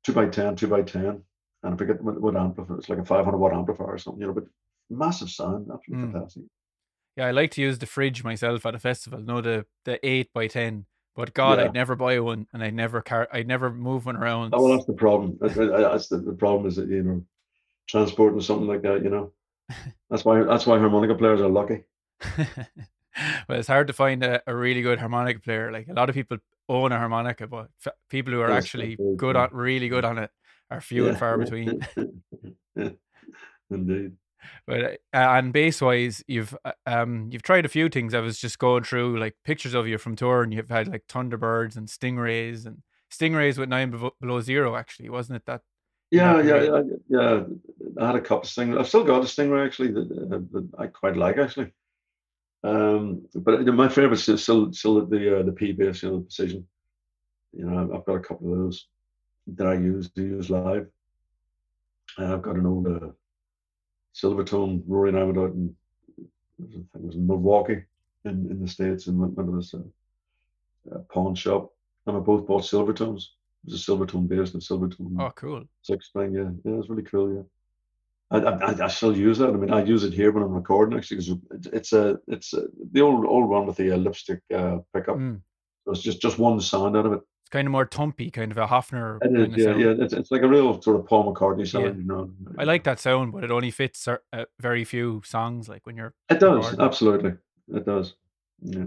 two 0.05 0.13
by 0.13 0.27
ten, 0.27 0.55
two 0.55 0.67
by 0.67 0.81
ten, 0.83 1.21
and 1.63 1.73
I 1.73 1.75
forget 1.75 2.01
what, 2.01 2.21
what 2.21 2.35
amplifier. 2.35 2.77
It's 2.77 2.89
like 2.89 2.99
a 2.99 3.05
500 3.05 3.37
watt 3.37 3.53
amplifier 3.53 3.87
or 3.87 3.97
something. 3.97 4.21
You 4.21 4.27
know, 4.27 4.33
but 4.33 4.45
massive 4.89 5.29
sound, 5.29 5.67
absolutely 5.73 6.07
Mm. 6.07 6.13
fantastic. 6.13 6.43
Yeah, 7.17 7.27
I 7.27 7.31
like 7.31 7.51
to 7.51 7.61
use 7.61 7.79
the 7.79 7.85
fridge 7.85 8.23
myself 8.23 8.65
at 8.65 8.75
a 8.75 8.79
festival. 8.79 9.19
No, 9.21 9.41
the 9.41 9.65
the 9.85 9.99
eight 10.07 10.31
by 10.33 10.47
ten. 10.47 10.85
But 11.15 11.33
God, 11.33 11.57
Yeah. 11.59 11.65
I'd 11.65 11.73
never 11.73 11.95
buy 11.95 12.19
one, 12.19 12.45
and 12.53 12.61
I'd 12.61 12.73
never 12.73 13.01
car. 13.01 13.27
I'd 13.31 13.47
never 13.47 13.71
move 13.71 14.05
one 14.05 14.17
around. 14.17 14.53
Oh, 14.53 14.63
well, 14.63 14.73
that's 14.73 14.85
the 14.85 14.93
problem. 14.93 15.37
That- 15.39 15.53
that- 15.55 15.71
That's 15.91 16.07
the, 16.09 16.17
the 16.17 16.33
problem 16.33 16.67
is 16.67 16.75
that 16.75 16.89
you 16.89 17.03
know, 17.03 17.23
transporting 17.87 18.41
something 18.41 18.67
like 18.67 18.81
that. 18.81 19.01
You 19.03 19.09
know, 19.09 19.31
that's 20.09 20.25
why 20.25 20.43
that's 20.43 20.65
why 20.67 20.77
harmonica 20.77 21.15
players 21.15 21.39
are 21.41 21.47
lucky. 21.49 21.83
well, 23.47 23.57
it's 23.59 23.67
hard 23.67 23.87
to 23.87 23.93
find 23.93 24.23
a, 24.23 24.41
a 24.45 24.55
really 24.55 24.81
good 24.81 24.99
harmonica 24.99 25.39
player. 25.39 25.71
Like 25.71 25.87
a 25.87 25.93
lot 25.93 26.09
of 26.09 26.15
people 26.15 26.37
own 26.67 26.91
a 26.91 26.97
harmonica, 26.97 27.47
but 27.47 27.69
f- 27.85 27.93
people 28.09 28.33
who 28.33 28.41
are 28.41 28.49
Yes, 28.49 28.63
actually 28.63 28.97
good 29.17 29.35
on, 29.35 29.49
really 29.51 29.89
good 29.89 30.05
on 30.05 30.17
it, 30.17 30.31
are 30.69 30.81
few 30.81 31.07
and 31.07 31.17
far 31.17 31.37
between. 31.37 31.81
Indeed. 33.69 34.13
But 34.67 34.83
uh, 34.83 35.17
and 35.17 35.51
bass 35.51 35.81
wise, 35.81 36.23
you've 36.27 36.55
uh, 36.63 36.73
um 36.85 37.29
you've 37.31 37.41
tried 37.41 37.65
a 37.65 37.69
few 37.69 37.89
things. 37.89 38.13
I 38.13 38.19
was 38.19 38.39
just 38.39 38.59
going 38.59 38.83
through 38.83 39.19
like 39.19 39.35
pictures 39.43 39.73
of 39.73 39.87
you 39.87 39.97
from 39.97 40.15
tour, 40.15 40.43
and 40.43 40.53
you've 40.53 40.69
had 40.69 40.87
like 40.87 41.07
Thunderbirds 41.07 41.77
and 41.77 41.87
Stingrays 41.87 42.65
and 42.65 42.83
Stingrays 43.11 43.57
with 43.57 43.69
nine 43.69 43.91
below 44.21 44.41
zero. 44.41 44.75
Actually, 44.75 45.09
wasn't 45.09 45.37
it 45.37 45.45
that? 45.45 45.61
Yeah, 46.11 46.41
that 46.41 46.45
yeah, 46.45 46.63
yeah, 46.63 46.81
yeah. 47.09 47.43
I 47.99 48.07
had 48.07 48.15
a 48.15 48.21
couple 48.21 48.43
of 48.43 48.49
stingrays. 48.49 48.79
I've 48.79 48.87
still 48.87 49.03
got 49.03 49.21
a 49.21 49.25
stingray 49.25 49.65
actually 49.65 49.91
that, 49.93 50.11
uh, 50.11 50.39
that 50.51 50.69
I 50.77 50.87
quite 50.87 51.17
like 51.17 51.37
actually. 51.37 51.71
Um, 52.65 53.27
but 53.35 53.63
my 53.65 53.87
favorite 53.87 54.27
is 54.27 54.41
still 54.43 54.73
still 54.73 55.05
the 55.05 55.39
uh, 55.39 55.43
the 55.43 55.51
P 55.51 55.71
bass, 55.71 56.01
you 56.01 56.09
know, 56.09 56.17
the 56.17 56.23
precision. 56.23 56.67
You 57.53 57.65
know, 57.65 57.79
I've, 57.79 57.91
I've 57.93 58.05
got 58.05 58.15
a 58.15 58.19
couple 58.27 58.51
of 58.51 58.57
those 58.59 58.87
that 59.55 59.67
I 59.67 59.75
use 59.75 60.09
to 60.11 60.21
use 60.21 60.49
live. 60.49 60.87
And 62.17 62.33
I've 62.33 62.41
got 62.41 62.55
an 62.55 62.65
old 62.65 62.87
uh, 62.87 63.09
Silvertone 64.15 64.83
Rory 64.87 65.09
and 65.09 65.19
I 65.19 65.23
went 65.23 65.37
out 65.37 65.51
and 65.51 65.75
I 66.59 66.71
think 66.71 66.85
it 66.95 67.01
was 67.01 67.15
in 67.15 67.27
Milwaukee 67.27 67.83
in, 68.23 68.47
in 68.49 68.61
the 68.61 68.67
States 68.67 69.07
and 69.07 69.19
went, 69.19 69.35
to 69.35 69.55
this 69.55 69.73
uh, 69.73 70.95
uh, 70.95 70.99
pawn 71.11 71.35
shop. 71.35 71.71
And 72.07 72.15
we 72.15 72.21
both 72.21 72.47
bought 72.47 72.63
Silvertones. 72.63 73.23
It 73.65 73.71
was 73.71 73.87
a 73.87 73.91
Silvertone 73.91 74.27
bass 74.27 74.53
and 74.53 74.63
a 74.63 74.65
Silvertone 74.65 75.19
Oh, 75.19 75.31
cool. 75.35 75.65
six 75.81 76.07
string. 76.07 76.33
Yeah, 76.33 76.49
yeah, 76.63 76.79
it's 76.79 76.89
really 76.89 77.03
cool. 77.03 77.35
Yeah. 77.35 77.41
I, 78.31 78.37
I, 78.39 78.85
I 78.85 78.87
still 78.87 79.15
use 79.15 79.37
that. 79.37 79.49
I 79.49 79.53
mean, 79.53 79.71
I 79.71 79.83
use 79.83 80.03
it 80.03 80.13
here 80.13 80.31
when 80.31 80.43
I'm 80.43 80.53
recording 80.53 80.97
actually 80.97 81.17
because 81.17 81.65
it's 81.73 81.93
a 81.93 82.17
it's 82.27 82.53
a, 82.53 82.63
the 82.91 83.01
old 83.01 83.25
old 83.25 83.49
one 83.49 83.65
with 83.67 83.77
the 83.77 83.91
uh, 83.91 83.97
lipstick 83.97 84.41
uh, 84.53 84.79
pickup. 84.93 85.17
Mm. 85.17 85.41
So 85.85 85.91
it's 85.91 86.01
just 86.01 86.21
just 86.21 86.39
one 86.39 86.59
sound 86.59 86.97
out 86.97 87.05
of 87.05 87.13
it. 87.13 87.21
It's 87.41 87.51
kind 87.51 87.67
of 87.67 87.71
more 87.71 87.85
tumpy, 87.85 88.33
kind 88.33 88.51
of 88.51 88.57
a 88.57 88.65
Hofner 88.65 89.19
It 89.21 89.51
is, 89.51 89.63
yeah, 89.63 89.75
yeah. 89.77 89.93
It's, 90.03 90.13
it's 90.13 90.31
like 90.31 90.41
a 90.41 90.47
real 90.47 90.81
sort 90.81 90.99
of 90.99 91.05
Paul 91.05 91.31
McCartney 91.31 91.67
sound, 91.67 91.85
Yeah. 91.85 91.91
you 91.93 92.03
know. 92.03 92.31
I 92.57 92.63
like 92.63 92.83
that 92.85 92.99
sound, 92.99 93.33
but 93.33 93.43
it 93.43 93.51
only 93.51 93.69
fits 93.69 94.07
uh, 94.07 94.17
very 94.59 94.83
few 94.83 95.21
songs. 95.23 95.69
Like 95.69 95.85
when 95.85 95.95
you're, 95.95 96.15
It 96.27 96.39
does 96.39 96.55
recording. 96.71 96.79
absolutely. 96.81 97.33
It 97.71 97.85
does. 97.85 98.15
Yeah. 98.61 98.85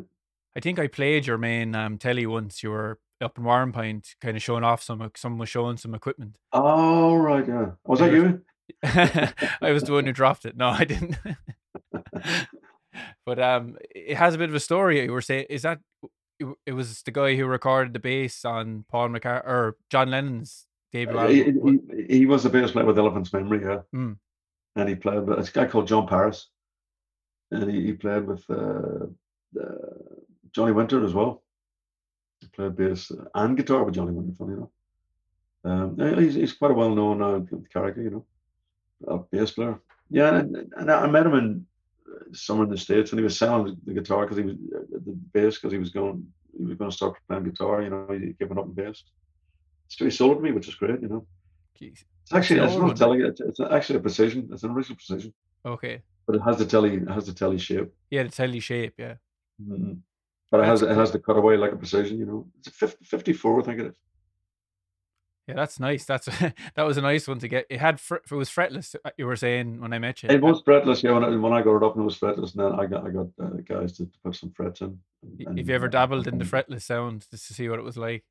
I 0.57 0.61
think 0.61 0.81
I 0.81 0.89
played 0.89 1.29
your 1.29 1.39
main 1.39 1.77
um, 1.77 1.99
telly 1.99 2.27
once. 2.27 2.65
You 2.65 2.71
were 2.71 2.99
up 3.21 3.39
in 3.39 3.45
Warrenpoint, 3.45 4.17
kind 4.21 4.37
of 4.37 4.43
showing 4.43 4.65
off 4.65 4.83
some. 4.83 5.09
Someone 5.17 5.39
was 5.39 5.49
showing 5.49 5.77
some 5.77 5.95
equipment. 5.95 6.35
Oh 6.53 7.15
right, 7.15 7.47
yeah. 7.47 7.71
Was 7.87 8.01
that 8.01 8.11
Yeah. 8.11 8.19
you? 8.19 8.43
I 8.83 9.73
was 9.73 9.85
the 9.85 9.93
one 9.93 10.07
who 10.07 10.13
dropped 10.13 10.45
it. 10.45 10.57
No, 10.57 10.69
I 10.69 10.85
didn't. 10.85 11.17
but 13.27 13.39
um, 13.39 13.77
it 13.95 14.17
has 14.17 14.35
a 14.35 14.39
bit 14.39 14.49
of 14.49 14.55
a 14.55 14.61
story. 14.61 15.03
You 15.03 15.13
were 15.13 15.21
saying, 15.21 15.47
is 15.51 15.63
that 15.63 15.81
it, 16.67 16.73
was 16.73 17.03
the 17.03 17.11
guy 17.11 17.37
who 17.37 17.47
recorded 17.47 17.93
the 17.93 17.99
bass 17.99 18.45
on 18.45 18.85
Paul 18.91 19.09
McCartney 19.09 19.47
or 19.47 19.77
John 19.91 20.11
Lennon's 20.11 20.67
debut 20.93 21.19
Uh, 21.19 21.29
He, 21.29 21.45
he, 21.45 22.05
he 22.09 22.27
was 22.27 22.45
the 22.45 22.51
bass 22.51 22.71
player 22.71 22.87
with 22.87 22.99
Elephant's 22.99 23.33
Memory, 23.33 23.63
yeah. 23.63 23.81
Mm. 23.95 24.17
And 24.77 24.89
he 24.89 24.95
played 24.95 25.25
with 25.25 25.39
a 25.39 25.53
guy 25.53 25.67
called 25.67 25.89
John 25.89 26.07
Paris, 26.07 26.49
and 27.51 27.71
he, 27.71 27.87
he 27.87 27.93
played 27.95 28.27
with 28.27 28.45
uh, 28.49 29.07
uh, 29.61 30.15
Johnny 30.53 30.73
Winter 30.73 31.05
as 31.05 31.15
well. 31.15 31.43
He 32.41 32.47
played 32.49 32.77
bass 32.77 33.11
and 33.35 33.57
guitar 33.57 33.83
with 33.83 33.95
Johnny 33.95 34.13
Winter, 34.13 34.35
funny 34.39 34.55
enough. 34.55 34.69
Um, 35.65 36.19
he's, 36.19 36.35
he's 36.35 36.53
quite 36.53 36.71
a 36.71 36.75
well-known 36.75 37.21
uh, 37.21 37.41
character, 37.73 38.01
you 38.01 38.11
know, 38.11 38.25
a 39.07 39.19
bass 39.19 39.53
player. 39.53 39.79
Yeah, 40.11 40.39
and, 40.39 40.57
and 40.77 40.91
I 40.91 41.07
met 41.07 41.27
him 41.27 41.35
in 41.35 41.67
uh, 42.11 42.25
somewhere 42.33 42.65
in 42.65 42.71
the 42.71 42.79
states, 42.79 43.11
and 43.13 43.19
he 43.19 43.25
was 43.25 43.39
selling 43.39 43.77
the 43.85 43.95
guitar 43.95 44.23
because 44.25 44.39
he 44.39 44.45
was 44.45 44.55
uh, 44.55 44.81
the 44.91 45.13
bass 45.33 45.57
because 45.57 45.73
he 45.73 45.79
was 45.79 45.91
going 45.91 46.27
he 46.57 46.65
was 46.65 46.77
going 46.77 46.91
to 46.91 46.97
start 46.97 47.17
playing 47.29 47.45
guitar. 47.45 47.83
You 47.83 47.91
know, 47.91 48.07
he 48.11 48.33
given 48.33 48.59
up 48.59 48.65
on 48.65 48.73
bass. 48.73 49.05
So 49.89 50.05
he 50.05 50.11
sold 50.11 50.33
it 50.33 50.35
to 50.37 50.43
me, 50.43 50.53
which 50.53 50.69
is 50.69 50.75
great. 50.75 51.01
You 51.03 51.09
know, 51.09 51.27
Jeez. 51.81 52.05
it's 52.23 52.33
actually 52.33 52.61
the 52.61 52.67
it's 52.67 52.77
not 52.77 52.97
telly. 52.97 53.21
It's, 53.23 53.41
it's 53.41 53.61
actually 53.61 53.99
a 53.99 54.03
precision. 54.03 54.49
It's 54.53 54.63
an 54.63 54.71
original 54.71 54.97
precision, 54.97 55.33
Okay. 55.65 56.03
but 56.27 56.37
it 56.37 56.43
has 56.43 56.59
the 56.59 56.67
telly. 56.67 56.95
It 56.97 57.11
has 57.11 57.27
the 57.27 57.35
telly 57.35 57.59
shape. 57.59 57.91
Yeah, 58.11 58.25
the 58.25 58.31
telly 58.31 58.61
shape. 58.61 58.95
Yeah. 58.99 59.15
Mhm. 59.63 59.99
But 60.51 60.61
it 60.61 60.67
has 60.67 60.83
it 60.83 60.91
has 60.97 61.13
the 61.13 61.19
cutaway 61.19 61.57
like 61.59 61.73
a 61.73 61.77
precision. 61.77 62.19
You 62.19 62.27
know, 62.27 62.47
it's 62.59 62.69
a 62.69 62.71
50, 62.71 63.05
54, 63.05 63.61
I 63.61 63.65
think 63.65 63.81
it 63.81 63.87
is. 63.87 63.97
Yeah, 65.49 65.55
that's 65.55 65.81
nice. 65.81 66.05
That's 66.05 66.27
that 66.75 66.83
was 66.83 66.99
a 66.99 67.01
nice 67.03 67.27
one 67.27 67.39
to 67.39 67.49
get. 67.49 67.67
It 67.71 67.81
had 67.81 67.99
fr- 68.01 68.17
it 68.17 68.31
was 68.31 68.51
fretless. 68.51 68.95
uh, 69.05 69.11
You 69.17 69.27
were 69.27 69.37
saying 69.37 69.81
when 69.81 69.93
I 69.95 69.99
met 69.99 70.23
you. 70.23 70.29
It 70.29 70.43
was 70.43 70.63
fretless, 70.63 71.03
yeah. 71.03 71.13
When 71.13 71.25
I, 71.25 71.35
when 71.37 71.53
I 71.55 71.63
got 71.63 71.77
it 71.77 71.83
up, 71.83 71.95
and 71.95 72.03
it 72.03 72.05
was 72.05 72.19
fretless, 72.19 72.55
and 72.55 72.65
then 72.65 72.79
I 72.79 72.85
got 72.87 73.07
I 73.07 73.11
got 73.11 73.27
uh, 73.43 73.49
guys 73.67 73.93
to, 73.95 74.05
to 74.05 74.19
put 74.23 74.37
some 74.37 74.51
frets 74.51 74.83
in. 74.83 74.99
And- 75.47 75.59
Have 75.59 75.69
you 75.69 75.75
ever 75.75 75.89
dabbled 75.89 76.29
in 76.29 76.39
the 76.39 76.45
fretless 76.45 76.83
sound 76.83 77.27
just 77.31 77.49
to 77.49 77.55
see 77.55 77.69
what 77.69 77.79
it 77.79 77.85
was 77.85 77.97
like? 77.97 78.25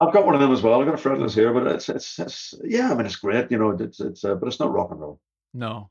I've 0.00 0.12
got 0.12 0.26
one 0.26 0.34
of 0.34 0.40
them 0.42 0.52
as 0.52 0.60
well. 0.60 0.80
I've 0.80 0.86
got 0.86 1.00
a 1.00 1.08
fretless 1.08 1.34
here, 1.34 1.52
but 1.54 1.66
it's 1.68 1.88
it's, 1.88 2.18
it's 2.18 2.54
yeah. 2.64 2.90
I 2.90 2.94
mean, 2.96 3.06
it's 3.06 3.16
great, 3.16 3.50
you 3.50 3.58
know. 3.58 3.70
It's 3.70 4.00
it's 4.00 4.24
uh, 4.24 4.34
but 4.34 4.48
it's 4.48 4.60
not 4.60 4.72
rock 4.72 4.90
and 4.90 5.00
roll. 5.00 5.20
No. 5.54 5.90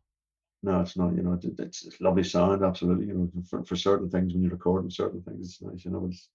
No, 0.62 0.82
it's 0.82 0.98
not. 0.98 1.16
You 1.16 1.22
know, 1.24 1.34
it, 1.34 1.46
it's, 1.60 1.86
it's 1.86 2.02
lovely 2.02 2.24
sound, 2.24 2.64
absolutely. 2.64 3.06
You 3.08 3.14
know, 3.14 3.44
for, 3.50 3.64
for 3.64 3.76
certain 3.76 4.10
things 4.10 4.34
when 4.34 4.42
you're 4.42 4.52
recording 4.52 4.90
certain 4.90 5.22
things, 5.22 5.48
it's 5.48 5.62
nice. 5.62 5.86
You 5.86 5.92
know, 5.92 6.08
it's 6.10 6.28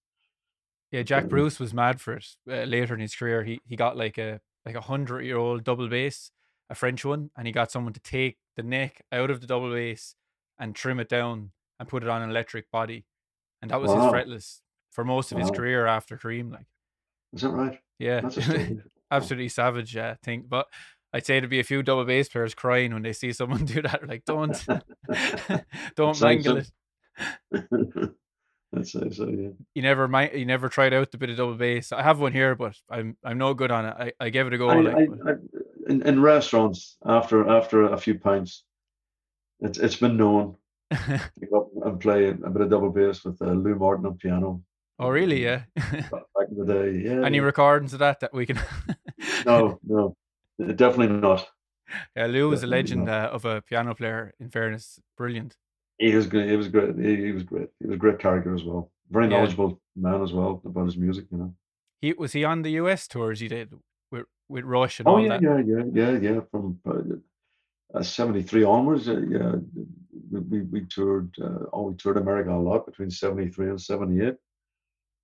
Yeah, 0.91 1.03
Jack 1.03 1.23
Um, 1.23 1.29
Bruce 1.29 1.59
was 1.59 1.73
mad 1.73 2.01
for 2.01 2.13
it 2.13 2.25
uh, 2.49 2.63
later 2.63 2.93
in 2.93 2.99
his 2.99 3.15
career. 3.15 3.43
He 3.43 3.61
he 3.65 3.75
got 3.75 3.95
like 3.97 4.17
a 4.17 4.41
like 4.65 4.75
a 4.75 4.81
hundred 4.81 5.21
year 5.25 5.37
old 5.37 5.63
double 5.63 5.87
bass, 5.87 6.31
a 6.69 6.75
French 6.75 7.05
one, 7.05 7.31
and 7.37 7.47
he 7.47 7.53
got 7.53 7.71
someone 7.71 7.93
to 7.93 7.99
take 8.01 8.37
the 8.57 8.63
neck 8.63 9.01
out 9.11 9.31
of 9.31 9.39
the 9.41 9.47
double 9.47 9.71
bass 9.71 10.15
and 10.59 10.75
trim 10.75 10.99
it 10.99 11.07
down 11.09 11.51
and 11.79 11.87
put 11.89 12.03
it 12.03 12.09
on 12.09 12.21
an 12.21 12.29
electric 12.29 12.69
body, 12.71 13.05
and 13.61 13.71
that 13.71 13.81
was 13.81 13.89
Wow. 13.91 14.03
his 14.03 14.13
fretless 14.13 14.61
for 14.91 15.03
most 15.05 15.31
of 15.31 15.37
his 15.37 15.49
career 15.49 15.85
after 15.87 16.17
Cream. 16.17 16.51
Like, 16.51 16.67
is 17.33 17.41
that 17.41 17.49
right? 17.51 17.79
yeah, 17.97 18.19
That's 18.21 18.37
a 18.37 18.41
story. 18.43 18.81
absolutely 19.09 19.49
savage 19.49 19.95
uh, 19.95 20.15
thing. 20.21 20.45
But 20.47 20.67
I'd 21.13 21.25
say 21.25 21.39
there'd 21.39 21.49
be 21.49 21.59
a 21.61 21.63
few 21.63 21.81
double 21.81 22.03
bass 22.05 22.27
players 22.29 22.53
crying 22.53 22.93
when 22.93 23.01
they 23.01 23.13
see 23.13 23.31
someone 23.31 23.63
do 23.65 23.81
that. 23.81 24.05
Like, 24.07 24.25
don't 24.25 24.53
don't 25.95 26.21
mangle 26.21 26.57
it. 26.57 26.71
That's 28.71 28.93
so, 28.93 29.09
so 29.09 29.27
yeah. 29.27 29.49
You 29.75 29.81
never 29.81 30.07
mi- 30.07 30.31
you 30.33 30.45
never 30.45 30.69
tried 30.69 30.93
out 30.93 31.11
the 31.11 31.17
bit 31.17 31.29
of 31.29 31.37
double 31.37 31.55
bass. 31.55 31.91
I 31.91 32.01
have 32.01 32.19
one 32.19 32.31
here, 32.31 32.55
but 32.55 32.75
I'm 32.89 33.17
I'm 33.23 33.37
no 33.37 33.53
good 33.53 33.71
on 33.71 33.85
it. 33.85 33.95
I, 33.99 34.25
I 34.25 34.29
gave 34.29 34.47
it 34.47 34.53
a 34.53 34.57
go. 34.57 34.69
I, 34.69 34.79
like, 34.79 34.95
I, 34.95 35.07
but- 35.23 35.39
in, 35.87 36.01
in 36.03 36.21
restaurants, 36.21 36.97
after 37.05 37.49
after 37.49 37.83
a 37.83 37.97
few 37.97 38.17
pints, 38.17 38.63
it's 39.59 39.77
it's 39.77 39.97
been 39.97 40.15
known 40.17 40.55
up 40.91 41.69
and 41.83 41.99
play 41.99 42.29
a 42.29 42.33
bit 42.33 42.61
of 42.61 42.69
double 42.69 42.89
bass 42.91 43.23
with 43.25 43.41
uh, 43.41 43.51
Lou 43.51 43.75
Martin 43.75 44.05
on 44.05 44.17
piano. 44.17 44.61
oh 44.99 45.09
really? 45.09 45.43
Yeah. 45.43 45.63
Back 45.75 46.11
back 46.11 46.47
in 46.49 46.57
the 46.57 46.65
day, 46.65 46.91
yeah. 47.03 47.25
Any 47.25 47.37
yeah. 47.37 47.43
recordings 47.43 47.93
of 47.93 47.99
that 47.99 48.19
that 48.21 48.33
we 48.33 48.45
can? 48.45 48.59
no, 49.45 49.79
no, 49.83 50.15
definitely 50.59 51.07
not. 51.09 51.45
yeah, 52.15 52.27
Lou 52.27 52.49
was 52.49 52.63
a 52.63 52.67
legend 52.67 53.09
uh, 53.09 53.29
of 53.33 53.43
a 53.45 53.61
piano 53.61 53.93
player. 53.95 54.33
In 54.39 54.49
fairness, 54.49 54.99
brilliant. 55.17 55.57
He 56.05 56.15
was 56.15 56.25
great. 56.27 56.49
He 56.49 56.57
was 56.61 56.67
great. 56.67 56.95
He, 56.97 57.31
was 57.31 57.43
great. 57.43 57.69
He 57.79 57.85
was 57.87 57.95
a 57.95 58.03
great 58.03 58.19
character 58.25 58.51
as 58.55 58.63
well. 58.63 58.91
Very 59.11 59.25
Yeah. 59.25 59.31
knowledgeable 59.37 59.79
man 59.95 60.21
as 60.27 60.33
well 60.33 60.61
about 60.65 60.85
his 60.85 60.97
music. 60.97 61.25
You 61.31 61.37
know. 61.37 61.51
He 62.03 62.13
was 62.13 62.31
he 62.33 62.43
on 62.43 62.63
the 62.63 62.71
US 62.81 63.07
tours 63.07 63.39
he 63.39 63.47
did 63.47 63.67
with 64.11 64.25
with 64.53 64.65
Rush 64.65 64.99
and 64.99 65.07
Oh 65.07 65.11
all 65.13 65.21
yeah, 65.21 65.37
that. 65.37 65.41
yeah, 65.47 65.59
yeah, 65.71 65.83
yeah, 65.99 66.13
yeah. 66.27 66.39
From 66.51 66.79
uh, 66.85 67.97
uh, 67.97 68.03
'73 68.03 68.63
onwards, 68.63 69.07
uh, 69.07 69.19
yeah, 69.35 69.55
we, 70.31 70.39
we 70.51 70.61
we 70.73 70.79
toured. 70.95 71.29
Uh, 71.39 71.65
oh, 71.73 71.83
we 71.89 71.93
toured 71.95 72.17
America 72.17 72.51
a 72.51 72.63
lot 72.69 72.85
between 72.89 73.11
'73 73.11 73.69
and 73.69 73.79
'78 73.81 74.35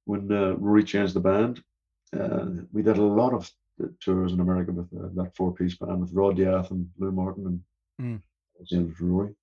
when 0.06 0.32
uh, 0.32 0.54
Rory 0.58 0.84
changed 0.84 1.16
the 1.16 1.20
band. 1.32 1.64
Uh, 2.18 2.46
we 2.72 2.82
did 2.84 2.98
a 2.98 3.04
lot 3.22 3.34
of 3.34 3.50
uh, 3.84 3.88
tours 4.00 4.32
in 4.34 4.40
America 4.42 4.72
with 4.72 4.90
uh, 4.94 5.10
that 5.16 5.36
four-piece 5.36 5.76
band 5.78 6.00
with 6.02 6.14
Rod 6.14 6.38
de'Ath 6.38 6.70
and 6.72 6.88
Lou 7.00 7.12
Martin 7.12 7.46
and 7.48 7.60
Mm. 8.00 8.22
James 8.70 9.02
Rory. 9.02 9.34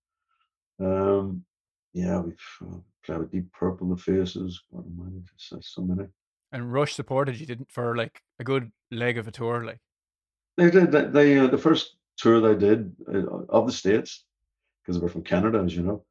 Um, 0.81 1.45
yeah, 1.93 2.21
we've 2.21 2.37
uh, 2.63 2.79
played 3.05 3.19
with 3.19 3.31
Deep 3.31 3.53
Purple, 3.53 3.89
The 3.89 3.97
Faces. 3.97 4.61
What 4.71 4.85
am 4.85 5.01
I? 5.01 5.11
There's 5.51 5.69
so 5.69 5.83
many. 5.83 6.09
And 6.53 6.73
Rush 6.73 6.95
supported 6.95 7.39
you 7.39 7.47
didn't 7.47 7.71
for 7.71 7.97
like 7.97 8.23
a 8.39 8.45
good 8.45 8.71
leg 8.91 9.19
of 9.19 9.29
a 9.29 9.33
tour, 9.33 9.65
like 9.65 9.81
They 10.57 10.71
did. 10.71 10.93
They, 10.93 11.05
they 11.05 11.39
uh, 11.39 11.49
the 11.49 11.59
first 11.59 11.97
tour 12.17 12.41
they 12.41 12.59
did 12.59 12.95
uh, 13.13 13.43
of 13.49 13.67
the 13.67 13.73
states 13.73 14.25
because 14.83 14.99
they 14.99 15.03
were 15.03 15.09
from 15.09 15.25
Canada, 15.25 15.63
as 15.65 15.75
you 15.75 15.83
know. 15.83 16.05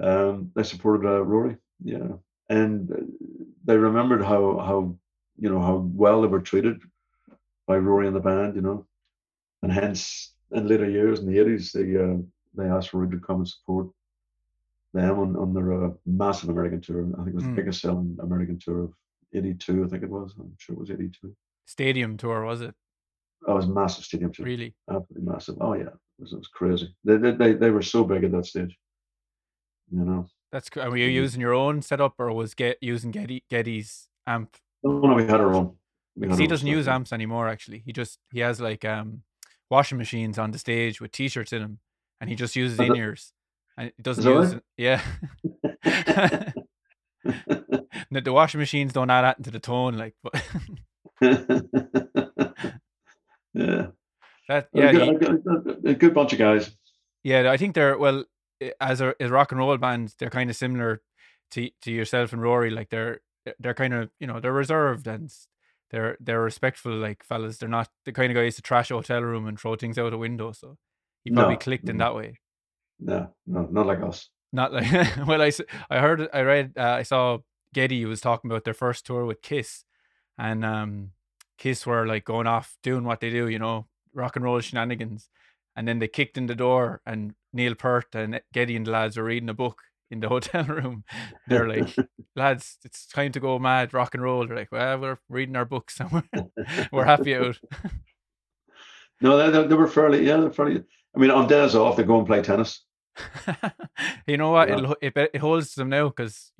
Um, 0.00 0.52
they 0.54 0.62
supported 0.62 1.08
uh, 1.08 1.22
Rory, 1.22 1.56
yeah, 1.82 2.08
and 2.48 2.90
uh, 2.92 2.96
they 3.64 3.76
remembered 3.76 4.22
how 4.22 4.58
how 4.58 4.94
you 5.38 5.48
know 5.48 5.60
how 5.60 5.88
well 5.94 6.22
they 6.22 6.28
were 6.28 6.40
treated 6.40 6.80
by 7.66 7.76
Rory 7.76 8.06
and 8.06 8.16
the 8.16 8.20
band, 8.20 8.56
you 8.56 8.62
know, 8.62 8.86
and 9.62 9.72
hence 9.72 10.34
in 10.52 10.68
later 10.68 10.88
years 10.88 11.20
in 11.20 11.26
the 11.26 11.38
eighties 11.38 11.72
they 11.72 11.96
uh, 11.96 12.16
they 12.54 12.64
asked 12.64 12.92
Rory 12.92 13.10
to 13.10 13.18
come 13.18 13.38
and 13.38 13.48
support 13.48 13.88
them 14.94 15.18
on, 15.18 15.36
on 15.36 15.54
their 15.54 15.84
uh, 15.84 15.90
massive 16.06 16.48
American 16.48 16.80
tour. 16.80 17.06
I 17.14 17.24
think 17.24 17.28
it 17.28 17.34
was 17.34 17.44
the 17.44 17.50
Mm. 17.50 17.56
biggest 17.56 17.80
selling 17.80 18.16
American 18.20 18.58
tour 18.58 18.84
of 18.84 18.92
'82. 19.34 19.84
I 19.84 19.88
think 19.88 20.02
it 20.02 20.10
was. 20.10 20.34
I'm 20.38 20.54
sure 20.58 20.74
it 20.74 20.78
was 20.80 20.90
'82. 20.90 21.34
stadium 21.66 22.16
tour, 22.16 22.44
was 22.44 22.60
it? 22.62 22.74
Oh, 23.46 23.52
it 23.52 23.56
was 23.56 23.66
massive 23.66 24.04
stadium 24.04 24.32
tour. 24.32 24.46
Really? 24.46 24.74
Absolutely 24.90 25.30
massive. 25.30 25.56
Oh 25.60 25.74
yeah, 25.74 25.88
it 25.88 26.20
was, 26.20 26.32
it 26.32 26.38
was 26.38 26.48
crazy. 26.48 26.94
They, 27.04 27.16
they 27.18 27.32
they 27.32 27.52
they 27.54 27.70
were 27.70 27.82
so 27.82 28.04
big 28.04 28.24
at 28.24 28.32
that 28.32 28.46
stage. 28.46 28.76
You 29.90 30.04
know. 30.04 30.26
That's 30.50 30.70
cool. 30.70 30.88
Were 30.88 30.96
you 30.96 31.06
using 31.08 31.40
your 31.42 31.52
own 31.54 31.82
setup 31.82 32.14
or 32.18 32.32
was 32.32 32.54
get 32.54 32.78
using 32.80 33.10
Geddy 33.10 33.44
Geddy's 33.50 34.08
amp? 34.26 34.56
No, 34.82 34.98
no, 35.00 35.14
we 35.14 35.24
had 35.24 35.40
our 35.40 35.52
own. 35.54 35.76
He 36.18 36.24
own 36.26 36.30
doesn't 36.30 36.58
stuff, 36.58 36.66
use 36.66 36.88
amps 36.88 37.12
anymore. 37.12 37.48
Actually, 37.48 37.82
he 37.84 37.92
just 37.92 38.18
he 38.32 38.40
has 38.40 38.60
like 38.60 38.84
um 38.84 39.22
washing 39.70 39.98
machines 39.98 40.38
on 40.38 40.50
the 40.50 40.58
stage 40.58 41.00
with 41.00 41.12
t-shirts 41.12 41.52
in 41.52 41.60
them, 41.60 41.78
and 42.20 42.30
he 42.30 42.34
just 42.36 42.56
uses 42.56 42.80
in 42.80 42.96
ears, 42.96 43.32
he 43.78 43.92
doesn't 44.02 44.24
that 44.24 44.30
use. 44.30 44.52
right? 44.54 44.62
Yeah, 44.76 45.02
the, 48.10 48.20
the 48.22 48.32
washing 48.32 48.60
machines 48.60 48.92
don't 48.92 49.10
add 49.10 49.22
that 49.22 49.38
into 49.38 49.50
the 49.50 49.60
tone, 49.60 49.96
like. 49.96 50.14
But 50.22 50.34
yeah. 53.54 53.86
that 54.48 54.68
A 54.74 54.78
yeah, 54.78 54.92
good, 54.92 55.02
he- 55.02 55.08
a 55.08 55.14
good- 55.18 55.80
a 55.86 55.94
good 55.94 56.14
bunch 56.14 56.32
of 56.32 56.38
guys. 56.38 56.70
Yeah, 57.24 57.50
I 57.50 57.56
think 57.56 57.74
they're 57.74 57.98
well 57.98 58.24
as 58.80 59.00
a, 59.00 59.14
as 59.20 59.30
rock 59.30 59.52
and 59.52 59.58
roll 59.58 59.76
bands, 59.76 60.14
they're 60.18 60.30
kind 60.30 60.50
of 60.50 60.56
similar 60.56 61.02
to 61.52 61.70
to 61.82 61.90
yourself 61.92 62.32
and 62.32 62.42
Rory. 62.42 62.70
Like 62.70 62.90
they're 62.90 63.20
they're 63.58 63.74
kind 63.74 63.94
of 63.94 64.10
you 64.20 64.26
know 64.26 64.40
they're 64.40 64.52
reserved 64.52 65.06
and 65.06 65.30
they're 65.90 66.16
they're 66.20 66.40
respectful 66.42 66.92
like 66.92 67.24
fellas. 67.24 67.58
They're 67.58 67.68
not 67.68 67.88
the 68.04 68.12
kind 68.12 68.30
of 68.30 68.36
guys 68.36 68.56
to 68.56 68.62
trash 68.62 68.90
a 68.90 68.94
hotel 68.94 69.22
room 69.22 69.46
and 69.46 69.58
throw 69.58 69.74
things 69.76 69.98
out 69.98 70.12
a 70.12 70.18
window. 70.18 70.52
So 70.52 70.76
he 71.24 71.30
probably 71.30 71.54
No, 71.54 71.58
clicked 71.58 71.84
in 71.88 71.96
mm-hmm. 71.96 71.98
that 72.00 72.14
way. 72.14 72.38
No, 73.00 73.30
no, 73.46 73.68
not 73.70 73.86
like 73.86 74.02
us. 74.02 74.28
Not 74.52 74.72
like 74.72 74.90
well, 75.26 75.42
I, 75.42 75.52
I 75.90 75.98
heard 75.98 76.28
I 76.32 76.40
read 76.40 76.72
uh, 76.76 76.82
I 76.82 77.02
saw 77.02 77.38
Geddy 77.74 78.04
was 78.04 78.20
talking 78.20 78.50
about 78.50 78.64
their 78.64 78.74
first 78.74 79.06
tour 79.06 79.24
with 79.24 79.42
Kiss, 79.42 79.84
and 80.38 80.64
um 80.64 81.10
Kiss 81.58 81.86
were 81.86 82.06
like 82.06 82.24
going 82.24 82.46
off 82.46 82.76
doing 82.82 83.04
what 83.04 83.20
they 83.20 83.30
do, 83.30 83.48
you 83.48 83.58
know, 83.58 83.86
rock 84.14 84.36
and 84.36 84.44
roll 84.44 84.60
shenanigans, 84.60 85.28
and 85.76 85.86
then 85.86 85.98
they 85.98 86.08
kicked 86.08 86.38
in 86.38 86.46
the 86.46 86.54
door 86.54 87.00
and 87.06 87.34
Neil 87.52 87.74
Peart 87.74 88.14
and 88.14 88.40
Geddy 88.52 88.76
and 88.76 88.86
the 88.86 88.90
lads 88.90 89.16
were 89.16 89.24
reading 89.24 89.48
a 89.48 89.54
book 89.54 89.82
in 90.10 90.20
the 90.20 90.28
hotel 90.28 90.64
room. 90.64 91.04
They're 91.46 91.68
like, 91.68 91.94
lads, 92.34 92.78
it's 92.84 93.06
time 93.06 93.32
to 93.32 93.40
go 93.40 93.58
mad, 93.58 93.92
rock 93.92 94.14
and 94.14 94.22
roll. 94.22 94.46
They're 94.46 94.56
like, 94.56 94.72
well, 94.72 94.98
we're 94.98 95.18
reading 95.28 95.56
our 95.56 95.64
books 95.64 96.00
and 96.00 96.10
we're, 96.10 96.86
we're 96.92 97.04
happy 97.04 97.36
out. 97.36 97.58
No, 99.20 99.36
they, 99.36 99.50
they, 99.50 99.68
they 99.68 99.74
were 99.74 99.86
fairly. 99.86 100.26
Yeah, 100.26 100.38
they're 100.38 100.50
fairly. 100.50 100.82
I 101.14 101.18
mean, 101.18 101.30
on 101.30 101.48
days 101.48 101.74
off, 101.74 101.96
they 101.96 102.04
go 102.04 102.18
and 102.18 102.26
play 102.26 102.42
tennis. 102.42 102.84
you 104.26 104.36
know 104.36 104.50
what? 104.50 104.68
Yeah. 104.68 104.92
It 105.00 105.30
it 105.34 105.38
holds 105.38 105.74
them 105.74 105.88
now 105.88 106.08
because 106.08 106.52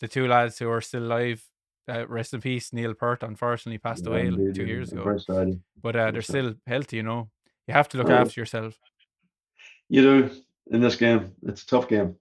the 0.00 0.08
two 0.08 0.26
lads 0.26 0.58
who 0.58 0.70
are 0.70 0.80
still 0.80 1.02
alive, 1.04 1.44
uh, 1.88 2.06
rest 2.06 2.34
in 2.34 2.40
peace, 2.40 2.72
Neil 2.72 2.94
Peart, 2.94 3.22
unfortunately 3.22 3.78
passed 3.78 4.04
Yeah, 4.04 4.10
away 4.10 4.26
indeed, 4.26 4.54
two 4.54 4.66
years 4.66 4.92
ago. 4.92 5.18
But 5.82 5.96
uh, 5.96 6.10
they're 6.10 6.22
still 6.22 6.54
healthy, 6.66 6.96
you 6.98 7.02
know. 7.02 7.30
You 7.66 7.74
have 7.74 7.88
to 7.90 7.98
look 7.98 8.08
yeah. 8.08 8.20
after 8.20 8.40
yourself. 8.40 8.78
You 9.88 10.02
do 10.02 10.30
in 10.70 10.80
this 10.80 10.96
game. 10.96 11.32
It's 11.42 11.62
a 11.62 11.66
tough 11.66 11.88
game. 11.88 12.16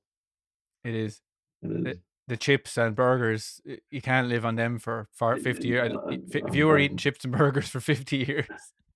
It 0.84 0.96
is 0.96 1.22
It 1.62 1.72
is. 1.72 1.84
The- 1.84 2.00
the 2.30 2.38
chips 2.38 2.78
and 2.78 2.94
burgers. 2.94 3.62
You 3.90 4.02
can't 4.02 4.28
live 4.28 4.46
on 4.46 4.56
them 4.56 4.80
for, 4.80 5.08
for 5.14 5.38
fifty 5.38 5.70
years. 5.70 5.94
If, 6.10 6.54
you 6.54 6.68
were 6.68 6.78
eating 6.78 6.98
chips 6.98 7.24
and 7.24 7.34
burgers 7.38 7.70
for 7.70 7.80
fifty 7.80 8.18
years 8.18 8.48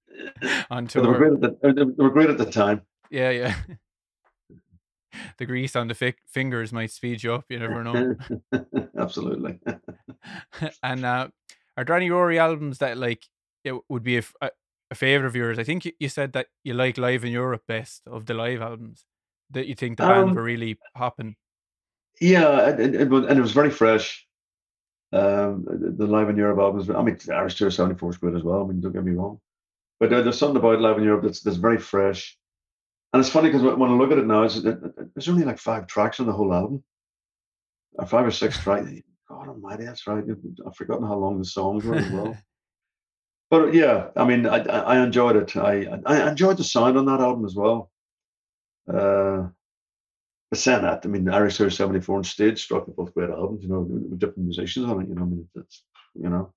on 0.69 0.85
But 0.85 0.93
they 0.93 0.99
were 0.99 1.17
tour, 1.17 1.29
great 1.29 1.43
at 1.45 1.61
the, 1.61 1.73
they 1.95 2.03
were 2.03 2.09
great 2.09 2.29
at 2.29 2.37
the 2.37 2.45
time. 2.51 2.81
yeah, 3.09 3.29
yeah. 3.29 3.55
the 5.37 5.45
grease 5.45 5.75
on 5.75 5.87
the 5.87 5.95
fi- 5.95 6.15
fingers 6.27 6.71
might 6.71 6.91
speed 6.91 7.23
you 7.23 7.33
up. 7.33 7.45
You 7.49 7.59
never 7.59 7.83
know. 7.83 8.15
Absolutely. 8.97 9.59
and 10.83 11.05
uh, 11.05 11.27
are 11.77 11.85
there 11.85 11.95
any 11.95 12.09
Rory 12.09 12.39
albums 12.39 12.79
that 12.79 12.97
like 12.97 13.25
it 13.63 13.73
would 13.89 14.03
be 14.03 14.17
a 14.17 14.23
a 14.91 14.95
favorite 14.95 15.27
of 15.27 15.35
yours? 15.35 15.57
I 15.57 15.63
think 15.63 15.85
you, 15.85 15.93
you 15.99 16.09
said 16.09 16.33
that 16.33 16.47
you 16.63 16.73
like 16.73 16.97
Live 16.97 17.23
in 17.23 17.31
Europe 17.31 17.63
best 17.67 18.01
of 18.05 18.25
the 18.25 18.33
live 18.33 18.61
albums. 18.61 19.05
That 19.49 19.67
you 19.67 19.75
think 19.75 19.97
the 19.97 20.03
band 20.03 20.29
Um, 20.29 20.35
were 20.35 20.43
really 20.43 20.77
hopping. 20.95 21.35
Yeah, 22.19 22.69
and, 22.69 22.79
and, 22.79 22.95
it 22.95 23.09
was, 23.09 23.25
and 23.25 23.37
it 23.37 23.41
was 23.41 23.51
very 23.53 23.71
fresh. 23.71 24.27
Um, 25.13 25.65
the 25.97 26.07
Live 26.07 26.29
in 26.29 26.37
Europe 26.37 26.59
albums. 26.59 26.89
I 26.89 27.01
mean, 27.01 27.17
Irish 27.33 27.55
Tour 27.55 27.71
74 27.71 28.11
is 28.11 28.17
good 28.17 28.35
as 28.35 28.43
well. 28.43 28.63
I 28.63 28.67
mean, 28.67 28.79
don't 28.79 28.93
get 28.93 29.03
me 29.03 29.13
wrong. 29.13 29.39
But 29.99 30.09
there, 30.09 30.23
there's 30.23 30.37
something 30.37 30.57
about 30.57 30.79
Live 30.79 30.97
in 30.97 31.03
Europe 31.03 31.23
that's, 31.23 31.41
that's 31.41 31.57
very 31.57 31.77
fresh. 31.77 32.37
And 33.13 33.19
it's 33.19 33.29
funny 33.29 33.49
because 33.49 33.63
when 33.63 33.89
I 33.89 33.93
look 33.93 34.11
at 34.11 34.17
it 34.19 34.25
now, 34.27 34.43
it's, 34.43 34.57
it, 34.57 34.65
it- 34.83 35.13
there's 35.15 35.29
only 35.29 35.43
like 35.43 35.59
five 35.59 35.87
tracks 35.87 36.19
on 36.19 36.27
the 36.27 36.33
whole 36.33 36.53
album, 36.53 36.83
or 37.93 38.05
five 38.05 38.25
or 38.25 38.31
six 38.31 38.57
tracks. 38.59 38.89
God 39.27 39.47
almighty, 39.49 39.85
that's 39.85 40.07
right. 40.07 40.23
I've 40.65 40.75
forgotten 40.75 41.07
how 41.07 41.15
long 41.15 41.37
the 41.37 41.45
songs 41.45 41.83
were 41.85 41.95
as 41.95 42.09
well. 42.11 42.37
But 43.49 43.73
yeah, 43.73 44.11
I 44.15 44.23
mean, 44.23 44.45
I, 44.47 44.59
I 44.63 45.03
enjoyed 45.03 45.35
it. 45.35 45.57
I 45.57 45.85
I 46.05 46.29
enjoyed 46.29 46.55
the 46.55 46.63
sound 46.63 46.97
on 46.97 47.03
that 47.07 47.19
album 47.19 47.43
as 47.43 47.53
well. 47.53 47.91
Uh, 48.87 49.49
but 50.49 50.57
saying 50.59 50.83
that, 50.83 51.01
I 51.05 51.09
mean, 51.09 51.27
Irish 51.29 51.57
Tour 51.57 51.69
'74 51.69 52.15
and 52.15 52.25
Stage 52.25 52.63
Struck 52.63 52.87
are 52.87 52.91
both 52.91 53.13
great 53.13 53.29
albums. 53.29 53.63
You 53.63 53.69
know, 53.69 53.81
with 53.81 54.19
different 54.19 54.45
musicians 54.45 54.85
on 54.85 55.01
it. 55.01 55.09
You 55.09 55.15
know, 55.15 55.23
I 55.23 55.25
mean, 55.25 55.49
it's 55.55 55.83
you 56.15 56.29
know, 56.29 56.53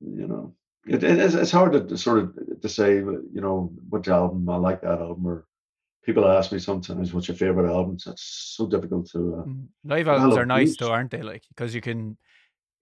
you 0.00 0.28
know, 0.28 0.54
it, 0.86 1.02
it- 1.02 1.18
it's, 1.18 1.34
it's 1.34 1.50
hard 1.50 1.88
to, 1.88 1.96
sort 1.96 2.18
of 2.18 2.60
to 2.62 2.68
say, 2.68 2.96
you 2.96 3.40
know, 3.40 3.72
which 3.88 4.08
album 4.08 4.48
I 4.48 4.56
like 4.56 4.82
that 4.82 5.00
album. 5.00 5.26
Or 5.26 5.46
people 6.04 6.26
ask 6.28 6.52
me 6.52 6.58
sometimes, 6.58 7.12
"What's 7.12 7.28
your 7.28 7.36
favorite 7.36 7.70
album?" 7.70 7.96
That's 8.04 8.22
so 8.56 8.66
difficult 8.66 9.10
to. 9.10 9.18
Uh, 9.18 9.44
Mm, 9.48 9.68
Live 9.84 10.08
albums 10.08 10.36
are 10.36 10.46
nice 10.46 10.76
though, 10.76 10.90
aren't 10.92 11.10
they? 11.10 11.22
Like 11.22 11.42
because 11.48 11.74
you 11.74 11.80
can, 11.80 12.16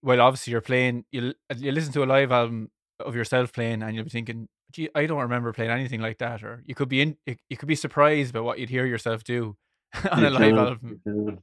well, 0.03 0.21
obviously 0.21 0.51
you're 0.53 0.61
playing. 0.61 1.05
You 1.13 1.35
you 1.57 1.73
listen 1.73 1.93
to 1.95 2.03
a 2.05 2.07
live 2.07 2.33
album 2.33 2.71
of 3.01 3.15
yourself 3.17 3.53
playing, 3.53 3.83
and 3.83 3.95
you'll 3.95 4.05
be 4.05 4.11
thinking, 4.11 4.49
"Gee, 4.73 4.89
I 4.95 5.07
don't 5.07 5.21
remember 5.21 5.53
playing 5.53 5.71
anything 5.71 6.01
like 6.01 6.19
that." 6.19 6.43
Or 6.43 6.63
you 6.67 6.75
could 6.75 6.89
be 6.89 7.01
in, 7.03 7.17
you, 7.27 7.37
you 7.51 7.57
could 7.57 7.69
be 7.69 7.75
surprised 7.75 8.33
by 8.33 8.41
what 8.41 8.59
you'd 8.59 8.71
hear 8.71 8.87
yourself 8.87 9.25
do 9.25 9.57
on 10.11 10.21
you 10.21 10.29
a 10.29 10.31
live 10.31 10.41
can, 10.55 10.59
album. 10.59 11.01
you 11.07 11.39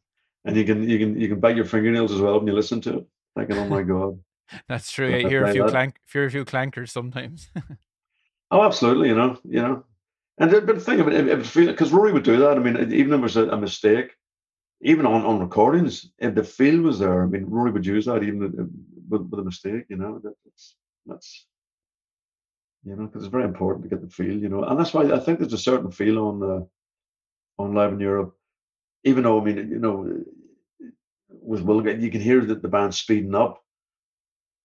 and 0.45 0.55
you 0.55 0.63
can 0.65 0.89
you 0.89 0.97
can 0.99 1.19
you 1.19 1.27
can 1.27 1.39
bite 1.39 1.55
your 1.55 1.65
fingernails 1.65 2.11
as 2.13 2.21
well 2.21 2.37
when 2.39 2.47
you 2.47 2.53
listen 2.53 2.79
to 2.81 2.97
it, 2.99 3.05
thinking, 3.37 3.57
"Oh 3.57 3.67
my 3.67 3.83
god." 3.83 4.19
That's 4.67 4.91
true. 4.91 5.13
I 5.13 5.19
hear 5.27 5.43
a 5.43 5.51
few 5.51 5.63
that. 5.63 5.71
clank, 5.71 5.95
hear 6.11 6.25
a 6.25 6.31
few 6.31 6.45
clankers 6.45 6.89
sometimes. 6.89 7.49
Oh, 8.51 8.63
absolutely. 8.63 9.09
You 9.09 9.15
know, 9.15 9.37
you 9.43 9.61
know, 9.61 9.83
and 10.39 10.49
the, 10.49 10.61
but 10.61 10.75
the 10.75 10.81
thing 10.81 10.99
of 10.99 11.07
it, 11.07 11.53
because 11.53 11.91
Rory 11.91 12.11
would 12.11 12.23
do 12.23 12.37
that. 12.37 12.57
I 12.57 12.59
mean, 12.59 12.77
even 12.91 13.13
if 13.13 13.19
it 13.19 13.21
was 13.21 13.37
a, 13.37 13.47
a 13.49 13.57
mistake, 13.57 14.15
even 14.81 15.05
on, 15.05 15.23
on 15.23 15.39
recordings, 15.39 16.09
if 16.17 16.33
the 16.33 16.43
feel 16.43 16.81
was 16.81 16.97
there, 16.97 17.23
I 17.23 17.27
mean, 17.27 17.45
Rory 17.45 17.71
would 17.71 17.85
use 17.85 18.05
that 18.05 18.23
even 18.23 18.43
if- 18.43 19.09
with, 19.09 19.29
with 19.29 19.39
a 19.39 19.43
mistake. 19.43 19.85
You 19.89 19.97
know, 19.97 20.19
that, 20.23 20.33
that's 20.43 20.75
that's 21.05 21.45
you 22.83 22.95
know, 22.95 23.05
because 23.05 23.23
it's 23.23 23.31
very 23.31 23.43
important 23.43 23.83
to 23.83 23.89
get 23.89 24.01
the 24.01 24.09
feel. 24.09 24.35
You 24.35 24.49
know, 24.49 24.63
and 24.63 24.79
that's 24.79 24.93
why 24.93 25.03
I 25.11 25.19
think 25.19 25.39
there's 25.39 25.53
a 25.53 25.57
certain 25.57 25.91
feel 25.91 26.17
on 26.19 26.43
uh, 26.43 27.61
on 27.61 27.73
Live 27.75 27.93
in 27.93 27.99
Europe. 27.99 28.35
Even 29.03 29.23
though 29.23 29.39
I 29.39 29.43
mean, 29.43 29.57
you 29.69 29.79
know, 29.79 30.23
with 31.29 31.63
Wilgar, 31.63 32.01
you 32.01 32.09
can 32.09 32.21
hear 32.21 32.41
that 32.45 32.61
the 32.61 32.67
band 32.67 32.95
speeding 32.95 33.35
up. 33.35 33.63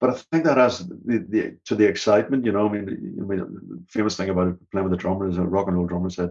But 0.01 0.11
I 0.11 0.15
think 0.15 0.45
that 0.45 0.57
has 0.59 0.87
the, 0.87 1.25
the 1.29 1.57
to 1.67 1.75
the 1.75 1.87
excitement, 1.87 2.45
you 2.45 2.53
know. 2.53 2.69
I 2.69 2.73
mean, 2.73 3.17
I 3.21 3.25
mean, 3.25 3.39
the 3.39 3.83
famous 3.89 4.17
thing 4.17 4.29
about 4.29 4.57
playing 4.71 4.85
with 4.85 4.91
the 4.91 5.03
drummer 5.03 5.29
is 5.29 5.39
a 5.39 5.43
rock 5.43 5.69
and 5.69 5.77
roll 5.77 5.87
drummer 5.87 6.11
said, 6.11 6.31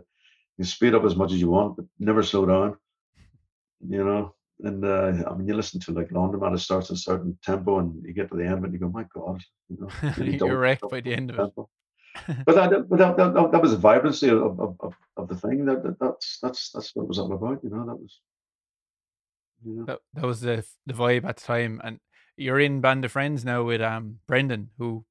"You 0.57 0.65
speed 0.65 0.93
up 0.93 1.05
as 1.05 1.15
much 1.15 1.31
as 1.31 1.39
you 1.39 1.49
want, 1.49 1.77
but 1.77 1.85
never 1.99 2.23
slow 2.23 2.45
down." 2.45 2.77
You 3.87 4.03
know, 4.03 4.35
and 4.59 4.83
uh, 4.85 5.29
I 5.29 5.35
mean, 5.35 5.47
you 5.47 5.55
listen 5.55 5.79
to 5.81 5.91
like 5.91 6.09
Laundromat, 6.09 6.55
it 6.55 6.59
starts 6.59 6.89
at 6.89 6.97
a 6.97 6.99
certain 6.99 7.37
tempo, 7.43 7.79
and 7.79 8.03
you 8.05 8.13
get 8.13 8.29
to 8.31 8.37
the 8.37 8.45
end, 8.45 8.63
and 8.63 8.73
you 8.73 8.79
go, 8.79 8.89
"My 8.89 9.05
God!" 9.13 9.41
You 9.69 9.77
know, 9.79 9.89
nearly 10.17 10.37
You're 10.37 10.57
wrecked 10.57 10.89
by 10.89 11.01
the 11.01 11.13
end 11.13 11.31
of 11.31 11.39
it. 11.39 11.65
But 12.45 12.55
that, 12.55 12.89
but 12.89 12.99
that, 12.99 13.17
that, 13.17 13.33
that, 13.33 13.51
that 13.51 13.61
was 13.61 13.71
the 13.71 13.77
vibrancy 13.77 14.29
of, 14.29 14.59
of, 14.59 14.75
of, 14.79 14.93
of 15.17 15.27
the 15.27 15.35
thing. 15.35 15.65
That, 15.65 15.83
that 15.83 15.99
that's 15.99 16.37
that's 16.41 16.69
that's 16.69 16.91
what 16.93 17.03
it 17.03 17.09
was 17.09 17.17
all 17.17 17.33
about. 17.33 17.63
You 17.63 17.71
know, 17.71 17.85
that 17.85 17.95
was. 17.95 18.19
You 19.65 19.75
know. 19.77 19.85
that, 19.85 19.99
that 20.13 20.25
was 20.25 20.41
the 20.41 20.63
the 20.85 20.93
vibe 20.93 21.25
at 21.25 21.37
the 21.37 21.43
time 21.43 21.81
and 21.83 21.99
you're 22.37 22.59
in 22.59 22.81
band 22.81 23.05
of 23.05 23.11
friends 23.11 23.45
now 23.45 23.63
with 23.63 23.81
um 23.81 24.19
brendan 24.27 24.69
who 24.77 25.05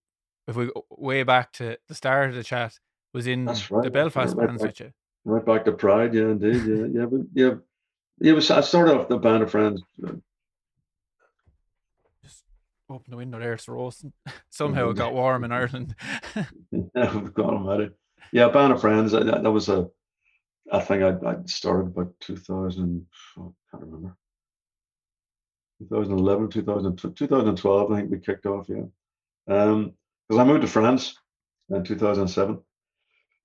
if 0.48 0.56
we 0.56 0.66
go 0.66 0.84
way 0.90 1.22
back 1.22 1.52
to 1.52 1.76
the 1.88 1.94
start 1.94 2.30
of 2.30 2.34
the 2.34 2.42
chat 2.44 2.78
was 3.12 3.26
in 3.26 3.46
right, 3.46 3.82
the 3.82 3.90
belfast 3.90 4.36
right 4.36 4.46
bands 4.46 4.62
back. 4.62 4.70
with 4.70 4.80
you 4.80 4.92
Right 5.24 5.44
back 5.44 5.64
to 5.66 5.72
Pride, 5.72 6.14
yeah, 6.14 6.22
indeed, 6.22 6.64
yeah, 6.66 6.86
yeah, 7.00 7.06
but 7.06 7.20
yeah, 7.32 7.54
yeah. 8.18 8.32
Was, 8.32 8.50
I 8.50 8.60
started 8.60 8.96
off 8.96 9.08
the 9.08 9.18
band 9.18 9.44
of 9.44 9.52
friends. 9.52 9.80
Just 12.24 12.42
open 12.90 13.08
the 13.08 13.16
window 13.16 13.38
there, 13.38 13.52
it's 13.52 13.68
roasting. 13.68 14.12
Somehow 14.50 14.90
it 14.90 14.96
got 14.96 15.14
warm 15.14 15.44
in 15.44 15.52
Ireland. 15.52 15.94
yeah, 16.34 16.44
at 17.04 17.80
it. 17.80 17.96
Yeah, 18.32 18.48
band 18.48 18.72
of 18.72 18.80
friends. 18.80 19.12
That, 19.12 19.26
that 19.26 19.50
was 19.50 19.68
a, 19.68 19.88
I 20.72 20.80
think 20.80 21.04
I, 21.04 21.10
I 21.24 21.36
started 21.46 21.88
about 21.88 22.14
2000. 22.18 23.06
I 23.36 23.40
can't 23.70 23.82
remember. 23.84 24.16
2011, 25.88 26.50
2000, 26.50 26.96
2012, 26.96 27.92
I 27.92 27.96
think 27.96 28.10
we 28.10 28.18
kicked 28.18 28.46
off, 28.46 28.66
yeah. 28.68 28.84
Um, 29.48 29.94
because 30.28 30.40
I 30.40 30.44
moved 30.44 30.62
to 30.62 30.68
France 30.68 31.16
in 31.70 31.84
2007, 31.84 32.58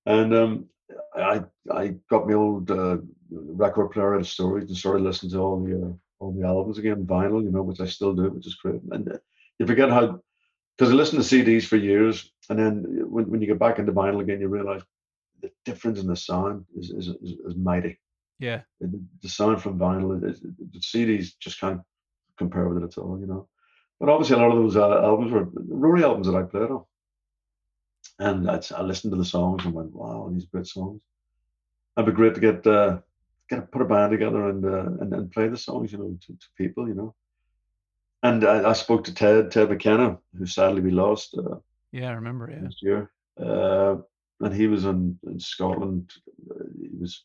and 0.06 0.34
um, 0.34 0.66
I 1.14 1.44
I 1.70 1.94
got 2.08 2.26
my 2.26 2.34
old 2.34 2.70
uh, 2.70 2.98
record 3.30 3.90
player 3.90 4.14
out 4.14 4.20
of 4.20 4.28
storage 4.28 4.68
and 4.68 4.76
started 4.76 5.02
listening 5.02 5.32
to 5.32 5.38
all 5.38 5.62
the 5.62 5.74
uh, 5.74 5.92
all 6.20 6.32
the 6.32 6.46
albums 6.46 6.78
again, 6.78 7.04
vinyl, 7.04 7.42
you 7.42 7.50
know, 7.50 7.62
which 7.62 7.80
I 7.80 7.86
still 7.86 8.14
do, 8.14 8.30
which 8.30 8.46
is 8.46 8.54
great. 8.54 8.80
And 8.90 9.12
uh, 9.12 9.18
you 9.58 9.66
forget 9.66 9.90
how 9.90 10.20
because 10.76 10.92
I 10.92 10.96
listened 10.96 11.22
to 11.22 11.28
CDs 11.28 11.64
for 11.64 11.76
years, 11.76 12.32
and 12.48 12.58
then 12.58 12.84
when, 13.10 13.28
when 13.30 13.40
you 13.40 13.46
get 13.46 13.58
back 13.58 13.78
into 13.78 13.92
vinyl 13.92 14.20
again, 14.20 14.40
you 14.40 14.48
realize 14.48 14.82
the 15.42 15.50
difference 15.64 16.00
in 16.00 16.06
the 16.06 16.16
sound 16.16 16.64
is 16.76 16.90
is, 16.90 17.08
is, 17.08 17.32
is 17.46 17.56
mighty. 17.56 17.98
Yeah, 18.38 18.62
the, 18.80 19.00
the 19.22 19.28
sound 19.28 19.60
from 19.60 19.78
vinyl, 19.78 20.24
is, 20.28 20.40
the 20.40 20.80
CDs 20.80 21.32
just 21.40 21.60
can't 21.60 21.80
compare 22.38 22.68
with 22.68 22.82
it 22.82 22.86
at 22.86 22.98
all, 22.98 23.18
you 23.20 23.26
know. 23.26 23.48
But 24.00 24.08
obviously, 24.08 24.36
a 24.36 24.38
lot 24.38 24.52
of 24.52 24.62
those 24.62 24.76
uh, 24.76 25.02
albums 25.02 25.32
were 25.32 25.48
Rory 25.54 26.04
albums 26.04 26.28
that 26.28 26.36
I 26.36 26.42
played 26.42 26.70
on. 26.70 26.84
And 28.20 28.50
I, 28.50 28.60
I 28.76 28.82
listened 28.82 29.12
to 29.12 29.16
the 29.16 29.24
songs 29.24 29.64
and 29.64 29.74
went, 29.74 29.92
wow, 29.92 30.30
these 30.32 30.46
great 30.46 30.66
songs. 30.66 31.00
It'd 31.96 32.06
be 32.06 32.12
great 32.12 32.34
to 32.34 32.40
get 32.40 32.66
uh, 32.66 32.98
get 33.48 33.70
put 33.72 33.82
a 33.82 33.84
band 33.84 34.12
together 34.12 34.48
and 34.48 34.64
uh, 34.64 35.02
and, 35.02 35.12
and 35.12 35.30
play 35.32 35.48
the 35.48 35.56
songs, 35.56 35.92
you 35.92 35.98
know, 35.98 36.16
to, 36.26 36.32
to 36.32 36.46
people, 36.56 36.88
you 36.88 36.94
know. 36.94 37.14
And 38.22 38.44
I, 38.44 38.70
I, 38.70 38.72
spoke 38.72 39.04
to 39.04 39.14
Ted 39.14 39.50
Ted 39.50 39.68
McKenna, 39.68 40.18
who 40.36 40.46
sadly 40.46 40.80
we 40.80 40.90
lost. 40.90 41.36
Uh, 41.36 41.56
yeah, 41.92 42.10
I 42.10 42.12
remember. 42.12 42.50
Yeah, 42.50 42.62
last 42.62 42.82
year, 42.82 43.10
uh, 43.40 43.96
and 44.40 44.54
he 44.54 44.66
was 44.66 44.84
in, 44.84 45.18
in 45.26 45.40
Scotland. 45.40 46.12
He 46.80 46.90
was 47.00 47.24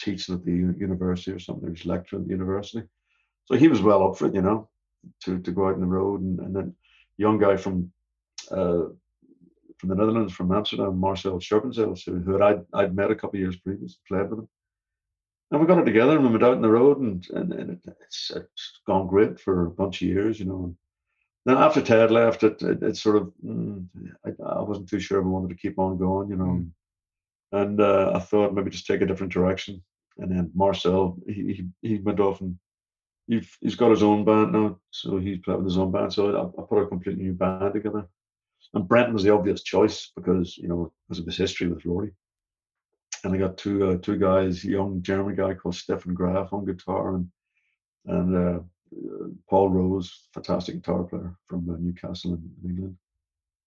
teaching 0.00 0.34
at 0.34 0.44
the 0.44 0.52
university 0.52 1.32
or 1.32 1.38
something. 1.38 1.68
He 1.68 1.72
was 1.72 1.86
lecturing 1.86 2.22
at 2.22 2.28
the 2.28 2.34
university, 2.34 2.82
so 3.50 3.56
he 3.56 3.68
was 3.68 3.82
well 3.82 4.06
up 4.08 4.16
for 4.16 4.26
it, 4.26 4.34
you 4.34 4.42
know, 4.42 4.68
to 5.24 5.38
to 5.40 5.50
go 5.50 5.68
out 5.68 5.74
on 5.74 5.80
the 5.80 5.86
road. 5.86 6.20
And, 6.20 6.38
and 6.40 6.54
then 6.54 6.74
young 7.16 7.38
guy 7.38 7.56
from 7.56 7.92
uh, 8.50 8.84
from 9.78 9.88
the 9.88 9.94
Netherlands, 9.94 10.32
from 10.34 10.52
Amsterdam, 10.52 10.98
Marcel 10.98 11.40
Scherpenzeel, 11.40 11.98
who, 12.04 12.18
who 12.18 12.42
I'd, 12.42 12.60
I'd 12.74 12.94
met 12.94 13.10
a 13.10 13.14
couple 13.14 13.38
of 13.38 13.40
years 13.40 13.56
previous, 13.56 13.98
played 14.06 14.28
with 14.28 14.40
him. 14.40 14.48
And 15.50 15.60
we 15.60 15.66
got 15.66 15.78
it 15.78 15.86
together 15.86 16.16
and 16.16 16.24
we 16.24 16.30
went 16.30 16.44
out 16.44 16.52
on 16.52 16.62
the 16.62 16.68
road 16.68 16.98
and, 16.98 17.26
and, 17.30 17.52
and 17.52 17.70
it, 17.70 17.96
it's, 18.02 18.30
it's 18.36 18.80
gone 18.86 19.06
great 19.06 19.40
for 19.40 19.66
a 19.66 19.70
bunch 19.70 20.02
of 20.02 20.08
years, 20.08 20.38
you 20.38 20.44
know. 20.44 20.64
And 20.64 20.76
then 21.46 21.56
after 21.56 21.80
Ted 21.80 22.10
left, 22.10 22.42
it, 22.42 22.60
it, 22.60 22.82
it 22.82 22.96
sort 22.98 23.16
of, 23.16 23.32
mm, 23.44 23.86
I, 24.26 24.30
I, 24.46 24.60
wasn't 24.60 24.90
too 24.90 25.00
sure 25.00 25.18
if 25.18 25.24
I 25.24 25.28
wanted 25.28 25.48
to 25.48 25.56
keep 25.60 25.78
on 25.78 25.96
going, 25.96 26.28
you 26.28 26.36
know. 26.36 26.44
Mm. 26.44 26.70
And 27.52 27.80
uh, 27.80 28.12
I 28.14 28.18
thought 28.20 28.54
maybe 28.54 28.70
just 28.70 28.86
take 28.86 29.00
a 29.00 29.06
different 29.06 29.32
direction. 29.32 29.82
And 30.18 30.30
then 30.30 30.50
Marcel, 30.54 31.16
he, 31.26 31.64
he, 31.82 31.88
he 31.88 31.94
went 32.00 32.20
off 32.20 32.42
and 32.42 32.58
he's 33.60 33.76
got 33.76 33.90
his 33.90 34.02
own 34.02 34.24
band 34.24 34.52
now. 34.52 34.78
So 34.90 35.18
he's 35.18 35.38
played 35.38 35.58
with 35.58 35.66
his 35.66 35.78
own 35.78 35.92
band. 35.92 36.12
So 36.12 36.36
I, 36.36 36.60
I 36.60 36.64
put 36.66 36.82
a 36.82 36.86
completely 36.86 37.24
new 37.24 37.32
band 37.32 37.72
together. 37.72 38.06
And 38.74 38.86
Brendan 38.86 39.14
was 39.14 39.22
the 39.22 39.32
obvious 39.32 39.62
choice 39.62 40.12
because 40.14 40.56
you 40.58 40.68
know 40.68 40.92
because 41.08 41.20
of 41.20 41.26
his 41.26 41.36
history 41.36 41.68
with 41.68 41.84
Rory. 41.84 42.12
And 43.24 43.34
I 43.34 43.38
got 43.38 43.56
two 43.56 43.90
uh, 43.90 43.96
two 43.98 44.16
guys, 44.16 44.64
young 44.64 45.02
German 45.02 45.34
guy 45.34 45.54
called 45.54 45.74
Stefan 45.74 46.14
Graf 46.14 46.52
on 46.52 46.64
guitar, 46.64 47.14
and 47.14 47.30
and 48.06 48.36
uh, 48.36 48.60
Paul 49.48 49.70
Rose, 49.70 50.28
fantastic 50.34 50.76
guitar 50.76 51.04
player 51.04 51.36
from 51.46 51.68
uh, 51.70 51.76
Newcastle 51.78 52.34
in, 52.34 52.50
in, 52.62 52.70
England. 52.70 52.96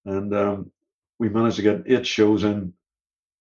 And 0.05 0.33
um, 0.33 0.71
we 1.19 1.29
managed 1.29 1.57
to 1.57 1.61
get 1.61 1.83
eight 1.85 2.05
shows 2.05 2.43
in 2.43 2.73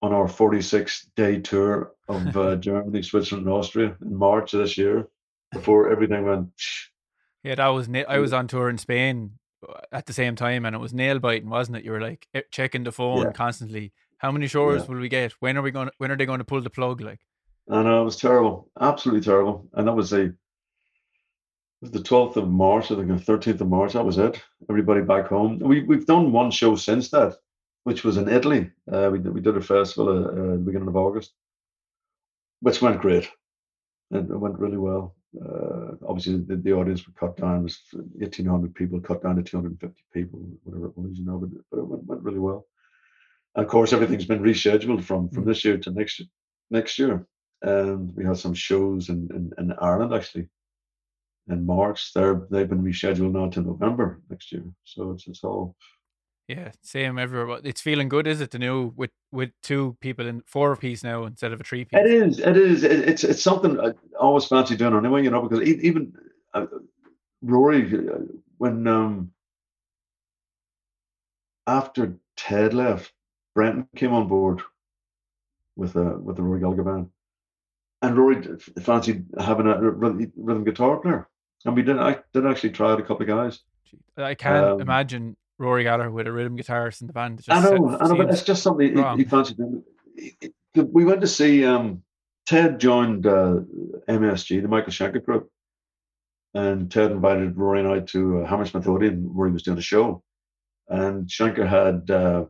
on 0.00 0.12
our 0.12 0.28
46 0.28 1.08
day 1.16 1.40
tour 1.40 1.92
of 2.08 2.36
uh, 2.36 2.56
Germany, 2.68 3.02
Switzerland, 3.02 3.46
and 3.46 3.54
Austria 3.54 3.96
in 4.00 4.16
March 4.16 4.54
of 4.54 4.60
this 4.60 4.76
year 4.76 5.08
before 5.52 5.90
everything 5.90 6.24
went. 6.24 6.50
Yeah, 7.42 7.56
that 7.56 7.68
was 7.68 7.88
I 8.08 8.18
was 8.18 8.32
on 8.32 8.48
tour 8.48 8.68
in 8.68 8.78
Spain 8.78 9.32
at 9.90 10.06
the 10.06 10.12
same 10.12 10.36
time, 10.36 10.64
and 10.64 10.74
it 10.74 10.78
was 10.78 10.94
nail 10.94 11.18
biting, 11.18 11.50
wasn't 11.50 11.78
it? 11.78 11.84
You 11.84 11.92
were 11.92 12.00
like 12.00 12.26
checking 12.50 12.84
the 12.84 12.92
phone 12.92 13.26
yeah. 13.26 13.32
constantly. 13.32 13.92
How 14.18 14.30
many 14.30 14.46
shows 14.46 14.82
yeah. 14.82 14.86
will 14.86 15.00
we 15.00 15.08
get? 15.08 15.32
When 15.40 15.56
are 15.56 15.62
we 15.62 15.70
going? 15.70 15.90
When 15.98 16.10
are 16.10 16.16
they 16.16 16.26
going 16.26 16.38
to 16.38 16.44
pull 16.44 16.60
the 16.60 16.70
plug? 16.70 17.00
Like, 17.00 17.20
I 17.68 17.82
know 17.82 18.02
it 18.02 18.04
was 18.04 18.16
terrible, 18.16 18.70
absolutely 18.80 19.22
terrible, 19.22 19.68
and 19.74 19.86
that 19.88 19.94
was 19.94 20.12
a 20.12 20.32
was 21.80 21.90
the 21.90 21.98
12th 21.98 22.36
of 22.36 22.48
March, 22.48 22.92
I 22.92 22.94
think, 22.94 23.08
the 23.08 23.32
13th 23.32 23.60
of 23.60 23.68
March. 23.68 23.94
That 23.94 24.04
was 24.04 24.18
it. 24.18 24.40
Everybody 24.70 25.00
back 25.00 25.26
home. 25.26 25.58
We 25.58 25.82
we've 25.82 26.06
done 26.06 26.30
one 26.30 26.52
show 26.52 26.76
since 26.76 27.10
that, 27.10 27.34
which 27.82 28.04
was 28.04 28.16
in 28.16 28.28
Italy. 28.28 28.70
Uh, 28.90 29.10
we 29.12 29.18
we 29.18 29.40
did 29.40 29.56
a 29.56 29.60
festival 29.60 30.08
uh, 30.08 30.28
uh, 30.28 30.52
the 30.52 30.58
beginning 30.58 30.88
of 30.88 30.96
August, 30.96 31.32
which 32.60 32.80
went 32.80 33.00
great. 33.00 33.28
It, 34.12 34.30
it 34.30 34.38
went 34.38 34.60
really 34.60 34.76
well 34.76 35.16
uh, 35.40 35.92
obviously 36.06 36.36
the, 36.38 36.56
the, 36.56 36.72
audience 36.72 37.06
were 37.06 37.14
cut 37.14 37.36
down, 37.36 37.60
it 37.60 37.62
was 37.62 37.80
1,800 37.92 38.74
people, 38.74 39.00
cut 39.00 39.22
down 39.22 39.36
to 39.36 39.42
250 39.42 40.02
people, 40.12 40.40
whatever 40.64 40.86
it 40.86 40.98
was, 40.98 41.18
you 41.18 41.24
know, 41.24 41.38
but, 41.38 41.48
but 41.70 41.78
it 41.78 41.86
went, 41.86 42.04
went 42.04 42.22
really 42.22 42.38
well. 42.38 42.66
And 43.54 43.64
of 43.64 43.70
course, 43.70 43.92
everything's 43.92 44.24
been 44.24 44.42
rescheduled 44.42 45.04
from 45.04 45.28
from 45.28 45.44
mm. 45.44 45.46
this 45.46 45.64
year 45.64 45.78
to 45.78 45.90
next 45.90 46.22
next 46.70 46.98
year. 46.98 47.26
And 47.62 48.14
we 48.16 48.24
had 48.24 48.38
some 48.38 48.54
shows 48.54 49.08
in, 49.08 49.28
in, 49.32 49.52
in 49.58 49.72
Ireland 49.78 50.14
actually 50.14 50.48
in 51.48 51.66
March. 51.66 52.12
They're 52.12 52.46
they've 52.50 52.68
been 52.68 52.82
rescheduled 52.82 53.32
now 53.32 53.50
to 53.50 53.60
November 53.60 54.22
next 54.30 54.52
year. 54.52 54.64
So 54.84 55.12
it's 55.12 55.26
it's 55.28 55.44
all 55.44 55.76
yeah, 56.48 56.72
same 56.82 57.18
everywhere. 57.18 57.46
But 57.46 57.66
it's 57.66 57.80
feeling 57.80 58.08
good, 58.08 58.26
is 58.26 58.40
it? 58.40 58.50
The 58.50 58.58
new 58.58 58.92
with 58.96 59.10
with 59.30 59.50
two 59.62 59.96
people 60.00 60.26
in 60.26 60.42
four 60.46 60.76
piece 60.76 61.04
now 61.04 61.24
instead 61.24 61.52
of 61.52 61.60
a 61.60 61.64
three 61.64 61.84
piece. 61.84 62.00
It 62.00 62.10
is. 62.10 62.38
It 62.38 62.56
is. 62.56 62.84
It's 62.84 63.24
it's 63.24 63.42
something 63.42 63.78
I 63.80 63.92
always 64.18 64.46
fancy 64.46 64.76
doing 64.76 64.94
anyway. 64.94 65.22
You 65.22 65.30
know, 65.30 65.42
because 65.42 65.66
even 65.66 66.12
uh, 66.54 66.66
Rory, 67.42 67.86
uh, 67.96 68.18
when 68.58 68.86
um 68.86 69.32
after 71.66 72.18
Ted 72.36 72.74
left, 72.74 73.12
Brendan 73.54 73.88
came 73.94 74.12
on 74.12 74.28
board 74.28 74.62
with 75.76 75.96
uh 75.96 76.16
with 76.20 76.36
the 76.36 76.42
Rory 76.42 76.60
Gallagher 76.60 76.82
band, 76.82 77.08
and 78.02 78.16
Rory 78.16 78.42
fancied 78.80 79.26
having 79.38 79.68
a 79.68 79.80
rhythm 79.80 80.64
guitar 80.64 80.98
player, 80.98 81.28
and 81.64 81.76
we 81.76 81.82
did. 81.82 81.98
I 81.98 82.18
did 82.32 82.46
actually 82.46 82.70
try 82.70 82.94
it 82.94 83.00
a 83.00 83.02
couple 83.02 83.22
of 83.22 83.28
guys. 83.28 83.60
I 84.16 84.34
can't 84.34 84.64
um, 84.64 84.80
imagine 84.80 85.36
Rory 85.62 85.84
Gallagher 85.84 86.10
with 86.10 86.26
a 86.26 86.32
rhythm 86.32 86.56
guitarist 86.56 87.00
in 87.00 87.06
the 87.06 87.12
band. 87.12 87.40
I 87.48 87.60
know, 87.60 87.96
I 88.00 88.08
know, 88.08 88.16
but 88.16 88.30
it's 88.30 88.42
just 88.42 88.62
something 88.62 88.96
he, 88.96 89.22
he 89.22 89.24
fancied. 89.24 89.58
We 90.74 91.04
went 91.04 91.20
to 91.20 91.28
see 91.28 91.64
um, 91.64 92.02
Ted 92.46 92.80
joined 92.80 93.26
uh, 93.26 93.60
MSG, 94.08 94.60
the 94.60 94.68
Michael 94.68 94.92
Schenker 94.92 95.24
group, 95.24 95.50
and 96.52 96.90
Ted 96.90 97.12
invited 97.12 97.56
Rory 97.56 97.80
and 97.80 97.88
I 97.88 98.00
to 98.00 98.40
uh, 98.40 98.46
Hammersmith 98.46 98.88
Odeon 98.88 99.34
where 99.34 99.46
he 99.46 99.52
was 99.52 99.62
doing 99.62 99.78
a 99.78 99.82
show, 99.82 100.22
and 100.88 101.28
Schenker 101.28 101.68
had 101.68 102.10
uh, 102.10 102.46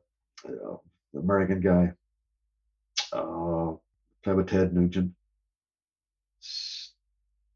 uh, 0.48 0.76
American 1.14 1.60
guy, 1.60 1.92
uh, 3.12 3.72
played 4.24 4.36
with 4.36 4.48
Ted 4.48 4.72
Nugent. 4.72 5.12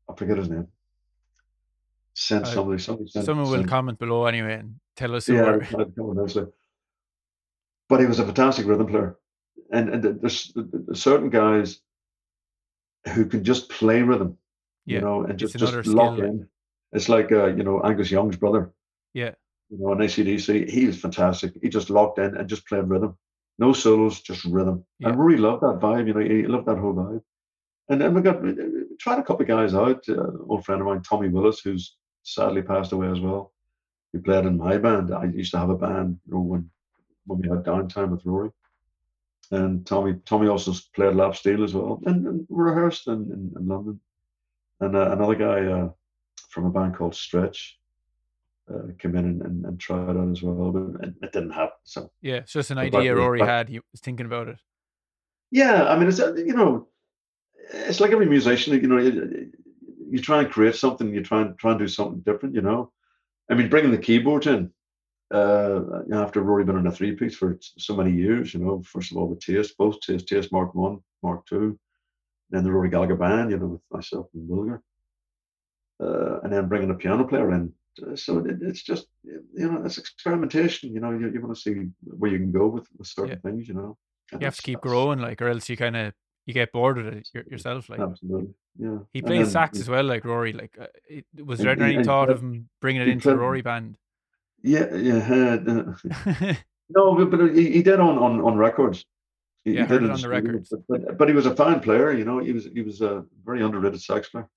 I 0.09 0.15
forget 0.15 0.37
his 0.37 0.51
name. 0.51 0.69
Sent 2.19 2.47
somebody, 2.47 2.81
somebody 2.81 3.11
sent, 3.11 3.27
someone 3.27 3.47
will 3.47 3.59
sent, 3.59 3.69
comment 3.69 3.99
below 3.99 4.25
anyway 4.25 4.55
and 4.55 4.77
tell 4.97 5.14
us. 5.14 5.29
Yeah, 5.29 5.59
but 7.89 8.01
he 8.01 8.07
was 8.07 8.19
a 8.19 8.25
fantastic 8.25 8.64
rhythm 8.64 8.87
player, 8.87 9.19
and 9.71 9.91
and 9.91 10.03
there's, 10.23 10.51
there's 10.57 11.03
certain 11.03 11.29
guys 11.29 11.79
who 13.12 13.27
can 13.27 13.45
just 13.45 13.69
play 13.69 14.01
rhythm, 14.01 14.39
yeah, 14.87 14.95
you 14.95 15.01
know, 15.03 15.25
and 15.25 15.39
just 15.39 15.59
just 15.59 15.87
lock 15.87 16.19
in. 16.19 16.49
It's 16.93 17.11
like 17.11 17.33
uh, 17.33 17.49
you 17.49 17.62
know 17.62 17.83
Angus 17.83 18.11
Young's 18.11 18.37
brother. 18.37 18.73
Yeah. 19.12 19.33
You 19.69 19.79
know, 19.79 19.93
in 19.93 19.99
ACDC, 19.99 20.71
he 20.71 20.87
was 20.87 20.99
fantastic. 20.99 21.53
He 21.61 21.69
just 21.69 21.91
locked 21.91 22.19
in 22.19 22.35
and 22.35 22.49
just 22.49 22.67
played 22.67 22.85
rhythm. 22.85 23.19
No 23.59 23.75
solos, 23.75 24.23
just 24.23 24.47
rhythm. 24.47 24.87
Yeah. 25.01 25.11
And 25.11 25.19
really 25.19 25.39
loved 25.39 25.62
that 25.62 25.81
vibe, 25.81 26.07
you 26.07 26.14
know, 26.14 26.21
he 26.21 26.47
loved 26.47 26.67
that 26.67 26.79
whole 26.79 26.95
vibe. 26.95 27.21
And 27.91 28.01
then 28.01 28.14
we 28.14 28.23
got 28.23 28.43
we 28.43 28.55
tried 28.99 29.19
a 29.19 29.23
couple 29.23 29.43
of 29.43 29.49
guys 29.49 29.75
out. 29.75 30.03
Uh, 30.09 30.31
old 30.49 30.64
friend 30.64 30.81
of 30.81 30.87
mine, 30.87 31.03
Tommy 31.03 31.29
Willis, 31.29 31.61
who's 31.61 31.97
sadly 32.27 32.61
passed 32.62 32.93
away 32.93 33.09
as 33.09 33.20
well. 33.20 33.53
He 34.12 34.18
played 34.18 34.45
in 34.45 34.59
my 34.59 34.77
band. 34.79 35.14
I 35.14 35.27
used 35.27 35.53
to 35.53 35.59
have 35.59 35.70
a 35.70 35.77
band 35.77 36.18
you 36.27 36.35
know, 36.35 36.41
when 36.41 36.70
when 37.27 37.41
we 37.41 37.49
had 37.49 37.64
downtime 37.64 38.11
with 38.11 38.24
Rory. 38.24 38.51
And 39.51 39.87
Tommy 39.87 40.14
Tommy 40.24 40.49
also 40.49 40.72
played 40.95 41.14
lap 41.14 41.37
steel 41.37 41.62
as 41.62 41.74
well, 41.74 42.01
and, 42.07 42.27
and 42.27 42.47
rehearsed 42.49 43.07
in, 43.07 43.31
in, 43.35 43.53
in 43.57 43.68
London. 43.68 44.01
And 44.81 44.97
uh, 44.97 45.12
another 45.12 45.37
guy 45.37 45.64
uh, 45.66 45.91
from 46.49 46.66
a 46.66 46.70
band 46.70 46.97
called 46.97 47.14
Stretch 47.14 47.79
uh, 48.68 48.89
came 48.99 49.16
in 49.16 49.24
and, 49.24 49.43
and, 49.43 49.64
and, 49.64 49.81
tried 49.81 50.16
out 50.16 50.31
as 50.31 50.43
well, 50.43 50.72
but 50.72 51.07
it, 51.07 51.14
it, 51.22 51.33
didn't 51.33 51.53
happen. 51.53 51.79
So 51.85 52.11
yeah, 52.20 52.37
it's 52.37 52.53
just 52.53 52.72
an 52.72 52.79
idea 52.79 53.14
Rory 53.14 53.41
had. 53.41 53.68
He 53.68 53.81
was 53.93 54.01
thinking 54.01 54.27
about 54.27 54.49
it. 54.49 54.59
Yeah, 55.53 55.85
I 55.85 55.97
mean, 55.97 56.09
it's 56.09 56.18
uh, 56.18 56.35
you 56.35 56.55
know, 56.55 56.89
it's 57.72 58.01
like 58.01 58.11
every 58.11 58.27
musician. 58.27 58.74
You 58.74 58.89
know, 58.89 58.99
you, 60.11 60.21
try 60.21 60.41
and 60.41 60.51
create 60.51 60.77
something. 60.77 61.13
You 61.13 61.23
try 61.23 61.43
and 61.43 61.59
try 61.59 61.73
and 61.73 61.81
do 61.81 61.89
something 61.89 62.21
different. 62.21 62.55
You 62.55 62.63
know, 62.63 62.93
I 63.51 63.55
mean, 63.55 63.69
bringing 63.69 63.91
the 63.91 63.99
keyboard 63.99 64.47
in. 64.47 64.73
Uh, 65.35 66.03
after 66.13 66.41
Rory 66.41 66.65
been 66.65 66.77
on 66.77 66.87
a 66.87 66.93
three 66.93 67.17
piece 67.17 67.35
for 67.35 67.59
so 67.61 67.97
many 67.97 68.13
years, 68.13 68.55
you 68.55 68.61
know, 68.61 68.81
first 68.83 69.11
of 69.11 69.17
all 69.17 69.27
with 69.27 69.41
Taste, 69.41 69.77
both 69.77 69.99
Taste, 70.01 70.29
Taste 70.29 70.53
Mark 70.53 70.73
One, 70.73 71.01
Mark 71.21 71.45
Two, 71.47 71.77
then 72.51 72.63
the 72.63 72.71
Rory 72.71 72.91
Gallagher 72.91 73.17
band, 73.17 73.51
you 73.51 73.59
know, 73.59 73.67
with 73.67 73.81
myself 73.91 74.29
and 74.35 74.49
Wilgar, 74.49 74.81
uh, 75.99 76.43
and 76.43 76.53
then 76.53 76.69
bringing 76.69 76.91
a 76.91 76.95
piano 76.95 77.27
player 77.27 77.51
in. 77.53 77.73
Uh, 78.01 78.15
so 78.15 78.39
it, 78.39 78.59
it's 78.61 78.85
just, 78.85 79.09
you 79.25 79.43
know, 79.69 79.83
it's 79.85 79.99
experimentation. 79.99 80.95
You 80.95 81.01
know, 81.01 81.11
you, 81.11 81.29
you 81.29 81.41
want 81.41 81.57
to 81.57 81.61
see 81.61 81.75
where 82.05 82.31
you 82.31 82.39
can 82.39 82.53
go 82.53 82.69
with, 82.69 82.87
with 82.97 83.09
certain 83.09 83.41
yeah. 83.43 83.51
things. 83.51 83.67
You 83.67 83.75
know, 83.75 83.99
and 84.31 84.41
you 84.41 84.45
have 84.45 84.55
to 84.55 84.63
keep 84.63 84.81
growing, 84.81 85.19
like, 85.19 85.43
or 85.43 85.49
else 85.49 85.69
you 85.69 85.77
kind 85.77 85.97
of 85.97 86.13
you 86.45 86.55
get 86.55 86.71
bored 86.71 86.99
with 86.99 87.09
it 87.09 87.29
yourself. 87.51 87.89
Like, 87.89 87.99
absolutely, 87.99 88.55
yeah. 88.79 88.99
He 89.12 89.22
plays 89.22 89.47
then, 89.47 89.51
sax 89.51 89.81
as 89.81 89.89
well, 89.89 90.05
like 90.05 90.24
Rory. 90.24 90.53
Like, 90.53 90.77
uh, 90.81 90.87
it, 91.09 91.24
was 91.45 91.59
there 91.59 91.70
any 91.81 92.05
thought 92.05 92.31
of 92.31 92.41
him 92.41 92.68
bringing 92.81 93.03
it 93.03 93.09
into 93.09 93.29
the 93.29 93.37
Rory 93.37 93.62
band? 93.62 93.97
Yeah, 94.62 94.95
yeah. 94.95 95.18
Uh, 95.18 96.55
no, 96.89 97.24
but 97.24 97.55
he, 97.55 97.72
he 97.72 97.83
did 97.83 98.01
on 98.01 98.18
on 98.18 98.41
on 98.41 98.57
records. 98.57 99.05
He, 99.64 99.72
yeah, 99.72 99.83
he 99.83 99.89
did 99.89 100.03
it 100.05 100.11
on 100.11 100.20
the 100.20 100.29
records. 100.29 100.68
But, 100.70 100.81
but, 100.89 101.18
but, 101.18 101.29
he 101.29 101.35
was 101.35 101.47
a 101.47 101.55
fine 101.55 101.81
player, 101.81 102.12
you 102.12 102.24
know. 102.24 102.39
He 102.39 102.53
was 102.53 102.66
he 102.66 102.83
was 102.83 103.01
a 103.01 103.24
very 103.45 103.62
underrated 103.62 104.01
sax 104.01 104.29
player. 104.29 104.49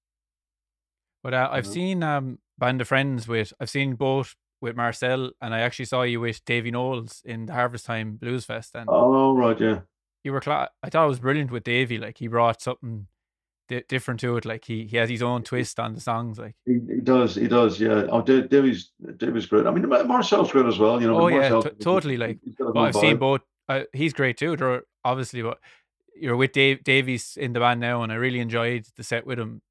But 1.24 1.34
uh, 1.34 1.50
I've 1.52 1.68
seen 1.68 2.04
um 2.04 2.40
band 2.58 2.82
of 2.82 2.88
friends 2.88 3.28
with 3.28 3.54
I've 3.60 3.70
seen 3.70 3.96
both 3.96 4.36
with 4.62 4.76
Marcel 4.76 5.32
and 5.42 5.54
I 5.54 5.62
actually 5.62 5.86
saw 5.86 6.04
you 6.04 6.20
with 6.20 6.44
Davy 6.46 6.72
Knowles 6.72 7.22
in 7.26 7.46
the 7.46 7.54
Harvest 7.54 7.86
Time 7.86 8.18
Blues 8.18 8.46
Fest 8.46 8.76
and 8.76 8.88
oh 8.90 9.34
right 9.34 9.60
yeah 9.60 9.80
you 10.24 10.34
were 10.34 10.42
cla- 10.42 10.70
I 10.84 10.90
thought 10.90 11.06
it 11.06 11.10
was 11.10 11.22
brilliant 11.22 11.52
with 11.52 11.64
Davy 11.64 11.98
like 11.98 12.18
he 12.18 12.28
brought 12.28 12.62
something 12.62 13.08
di- 13.70 13.84
different 13.88 14.20
to 14.20 14.36
it 14.36 14.46
like 14.46 14.66
he 14.66 14.86
he 14.86 14.98
has 14.98 15.10
his 15.10 15.22
own 15.22 15.44
twist 15.44 15.80
on 15.80 15.94
the 15.94 16.02
songs 16.02 16.38
like. 16.38 16.56
He, 16.66 16.74
he 16.74 17.00
does 17.02 17.36
he 17.36 17.48
does 17.48 17.80
yeah. 17.80 18.08
Oh 18.10 18.22
Davy's 18.22 18.92
Davy's 19.18 19.46
great. 19.46 19.66
I 19.66 19.72
mean 19.72 19.88
Marcel's 19.88 20.52
great 20.52 20.66
as 20.66 20.78
well 20.78 21.02
you 21.02 21.08
know 21.08 21.22
oh 21.22 21.28
yeah 21.28 21.62
t- 21.62 21.70
totally 21.80 22.18
like 22.18 22.40
but 22.58 22.78
I've 22.78 22.96
seen 22.96 23.18
both 23.18 23.42
uh, 23.70 23.84
he's 23.94 24.14
great 24.14 24.38
too. 24.38 24.56
They're 24.56 24.84
obviously 25.06 25.42
but 25.42 25.60
you're 26.16 26.36
with 26.36 26.52
Dave 26.52 26.84
Davies 26.84 27.38
in 27.38 27.54
the 27.54 27.60
band 27.60 27.80
now 27.80 28.04
and 28.04 28.12
I 28.12 28.16
really 28.16 28.40
enjoyed 28.40 28.86
the 28.98 29.04
set 29.04 29.26
with 29.26 29.40
him 29.40 29.62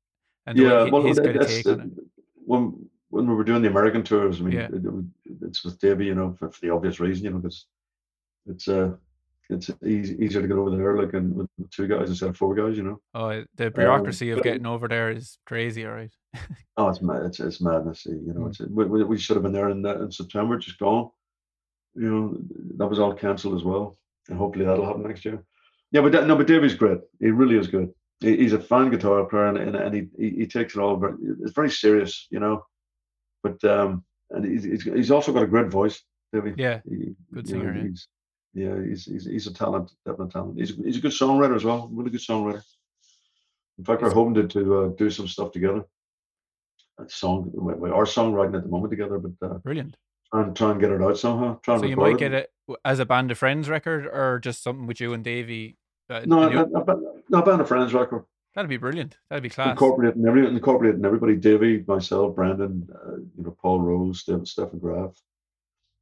and 0.46 0.56
yeah, 0.56 0.86
he, 0.86 0.90
well, 0.90 1.02
his 1.02 1.18
kind 1.18 1.36
of 1.36 1.46
take 1.46 1.66
on 1.66 1.80
it. 1.80 2.04
when 2.46 2.88
when 3.10 3.28
we 3.28 3.34
were 3.34 3.44
doing 3.44 3.62
the 3.62 3.68
American 3.68 4.02
tours, 4.02 4.40
I 4.40 4.44
mean, 4.44 4.54
yeah. 4.54 4.66
it, 4.66 4.84
it, 4.84 5.36
it's 5.42 5.64
with 5.64 5.78
Davey, 5.78 6.06
you 6.06 6.14
know, 6.14 6.34
for, 6.38 6.50
for, 6.50 6.60
the 6.60 6.70
obvious 6.70 7.00
reason, 7.00 7.24
you 7.24 7.30
know, 7.30 7.38
because 7.38 7.66
it's 8.46 8.68
uh 8.68 8.92
it's 9.50 9.70
easy, 9.84 10.14
easier 10.22 10.42
to 10.42 10.48
get 10.48 10.56
over 10.56 10.76
there, 10.76 10.96
like, 11.00 11.14
and 11.14 11.34
with 11.34 11.48
two 11.70 11.88
guys 11.88 12.10
instead 12.10 12.28
of 12.28 12.36
four 12.36 12.54
guys, 12.54 12.76
you 12.76 12.82
know. 12.82 13.00
Oh, 13.14 13.44
the 13.56 13.66
um, 13.66 13.72
bureaucracy 13.72 14.30
um, 14.32 14.38
of 14.38 14.44
getting 14.44 14.66
over 14.66 14.88
there 14.88 15.10
is 15.10 15.38
crazy, 15.46 15.86
all 15.86 15.92
right. 15.92 16.12
oh, 16.76 16.88
it's 16.88 17.00
mad. 17.00 17.22
It's, 17.22 17.40
it's 17.40 17.60
madness. 17.60 18.04
You 18.04 18.34
know, 18.34 18.42
mm. 18.42 18.48
it's, 18.48 18.60
we, 18.60 19.04
we 19.04 19.18
should 19.18 19.36
have 19.36 19.42
been 19.42 19.52
there 19.52 19.70
in, 19.70 19.84
uh, 19.84 20.00
in 20.02 20.12
September, 20.12 20.58
just 20.58 20.78
gone. 20.78 21.10
You 21.94 22.10
know, 22.10 22.38
that 22.76 22.86
was 22.86 22.98
all 22.98 23.14
cancelled 23.14 23.54
as 23.54 23.64
well, 23.64 23.96
and 24.28 24.38
hopefully 24.38 24.66
that'll 24.66 24.86
happen 24.86 25.02
next 25.02 25.24
year. 25.24 25.42
Yeah, 25.90 26.02
but 26.02 26.26
no, 26.26 26.36
but 26.36 26.46
Davey's 26.46 26.74
great. 26.74 26.98
He 27.18 27.30
really 27.30 27.56
is 27.56 27.68
good. 27.68 27.90
He, 28.20 28.36
he's 28.36 28.52
a 28.52 28.60
fine 28.60 28.90
guitar 28.90 29.24
player, 29.24 29.46
and, 29.46 29.58
and, 29.58 29.76
and 29.76 29.94
he, 29.94 30.08
he, 30.18 30.30
he 30.40 30.46
takes 30.46 30.76
it 30.76 30.80
all. 30.80 30.96
Very, 30.96 31.14
it's 31.40 31.52
very 31.52 31.70
serious, 31.70 32.26
you 32.30 32.40
know. 32.40 32.64
But 33.42 33.64
um, 33.64 34.04
and 34.30 34.44
he's, 34.44 34.82
he's 34.82 35.10
also 35.10 35.32
got 35.32 35.42
a 35.42 35.46
great 35.46 35.68
voice, 35.68 36.02
Davey. 36.32 36.52
Yeah, 36.58 36.80
he, 36.86 37.14
good 37.32 37.48
singer. 37.48 37.72
Know, 37.72 37.82
he's, 37.82 38.06
yeah, 38.58 38.82
he's, 38.82 39.04
he's 39.04 39.24
he's 39.24 39.46
a 39.46 39.54
talent, 39.54 39.92
definite 40.04 40.32
talent. 40.32 40.58
He's 40.58 40.74
he's 40.76 40.96
a 40.96 41.00
good 41.00 41.12
songwriter 41.12 41.56
as 41.56 41.64
well, 41.64 41.88
really 41.92 42.10
good 42.10 42.20
songwriter. 42.20 42.62
In 43.78 43.84
fact, 43.84 44.02
we're 44.02 44.10
hoping 44.10 44.34
to, 44.34 44.48
to 44.48 44.78
uh, 44.78 44.88
do 44.88 45.08
some 45.10 45.28
stuff 45.28 45.52
together. 45.52 45.84
A 46.98 47.08
song, 47.08 47.50
we 47.54 47.90
are 47.90 48.04
songwriting 48.04 48.56
at 48.56 48.64
the 48.64 48.68
moment 48.68 48.90
together, 48.90 49.18
but 49.18 49.46
uh, 49.46 49.58
brilliant. 49.58 49.96
Try 50.32 50.42
and 50.42 50.56
try 50.56 50.70
and 50.72 50.80
get 50.80 50.90
it 50.90 51.00
out 51.00 51.16
somehow. 51.16 51.58
Try 51.62 51.78
so 51.78 51.86
you 51.86 51.96
might 51.96 52.18
get 52.18 52.32
it 52.34 52.50
as 52.84 52.98
a 52.98 53.06
band 53.06 53.30
of 53.30 53.38
friends 53.38 53.68
record, 53.68 54.06
or 54.06 54.40
just 54.40 54.62
something 54.62 54.86
with 54.86 55.00
you 55.00 55.12
and 55.12 55.22
Davey. 55.22 55.78
Uh, 56.10 56.22
no, 56.26 56.42
a, 56.42 57.36
a 57.36 57.42
band 57.42 57.60
of 57.60 57.68
friends 57.68 57.94
record. 57.94 58.24
That'd 58.54 58.68
be 58.68 58.76
brilliant. 58.76 59.16
That'd 59.30 59.44
be 59.44 59.50
class. 59.50 59.70
Incorporating 59.70 60.26
every 60.26 60.46
incorporating 60.46 61.04
everybody. 61.04 61.36
Davey, 61.36 61.84
myself, 61.86 62.34
Brendan, 62.34 62.88
uh, 62.92 63.16
you 63.36 63.44
know, 63.44 63.56
Paul 63.62 63.80
Rose, 63.80 64.20
Stephen 64.20 64.78
Graf, 64.80 65.14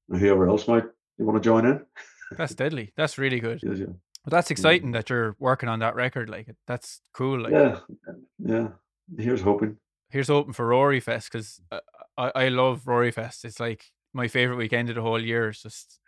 and 0.09 0.19
whoever 0.19 0.49
else 0.49 0.67
might 0.67 0.85
you 1.19 1.27
want 1.27 1.43
to 1.43 1.47
join 1.47 1.67
in. 1.67 1.85
That's 2.33 2.55
deadly. 2.55 2.93
That's 2.97 3.19
really 3.19 3.41
good. 3.41 3.61
Yeah. 3.63 3.87
That's 4.27 4.51
exciting 4.51 4.93
yeah. 4.93 4.99
that 4.99 5.11
you're 5.11 5.37
working 5.39 5.69
on 5.69 5.79
that 5.81 5.95
record. 5.95 6.29
Like 6.29 6.49
that's 6.67 7.01
cool. 7.15 7.43
Like 7.43 7.53
yeah, 7.53 7.79
yeah. 8.39 8.69
Here's 9.17 9.41
hoping. 9.41 9.77
Here's 10.11 10.29
hoping 10.29 10.53
for 10.53 10.67
Rory 10.67 11.01
Fest 11.01 11.31
because 11.31 11.61
uh, 11.71 11.81
I 12.19 12.33
I 12.35 12.49
love 12.49 12.87
Rory 12.87 13.13
Fest. 13.13 13.45
It's 13.45 13.61
like 13.61 13.85
my 14.13 14.27
favorite 14.27 14.57
weekend 14.57 14.89
of 14.89 14.97
the 14.97 15.03
whole 15.03 15.23
year. 15.23 15.51
It's 15.51 15.63
just 15.63 16.01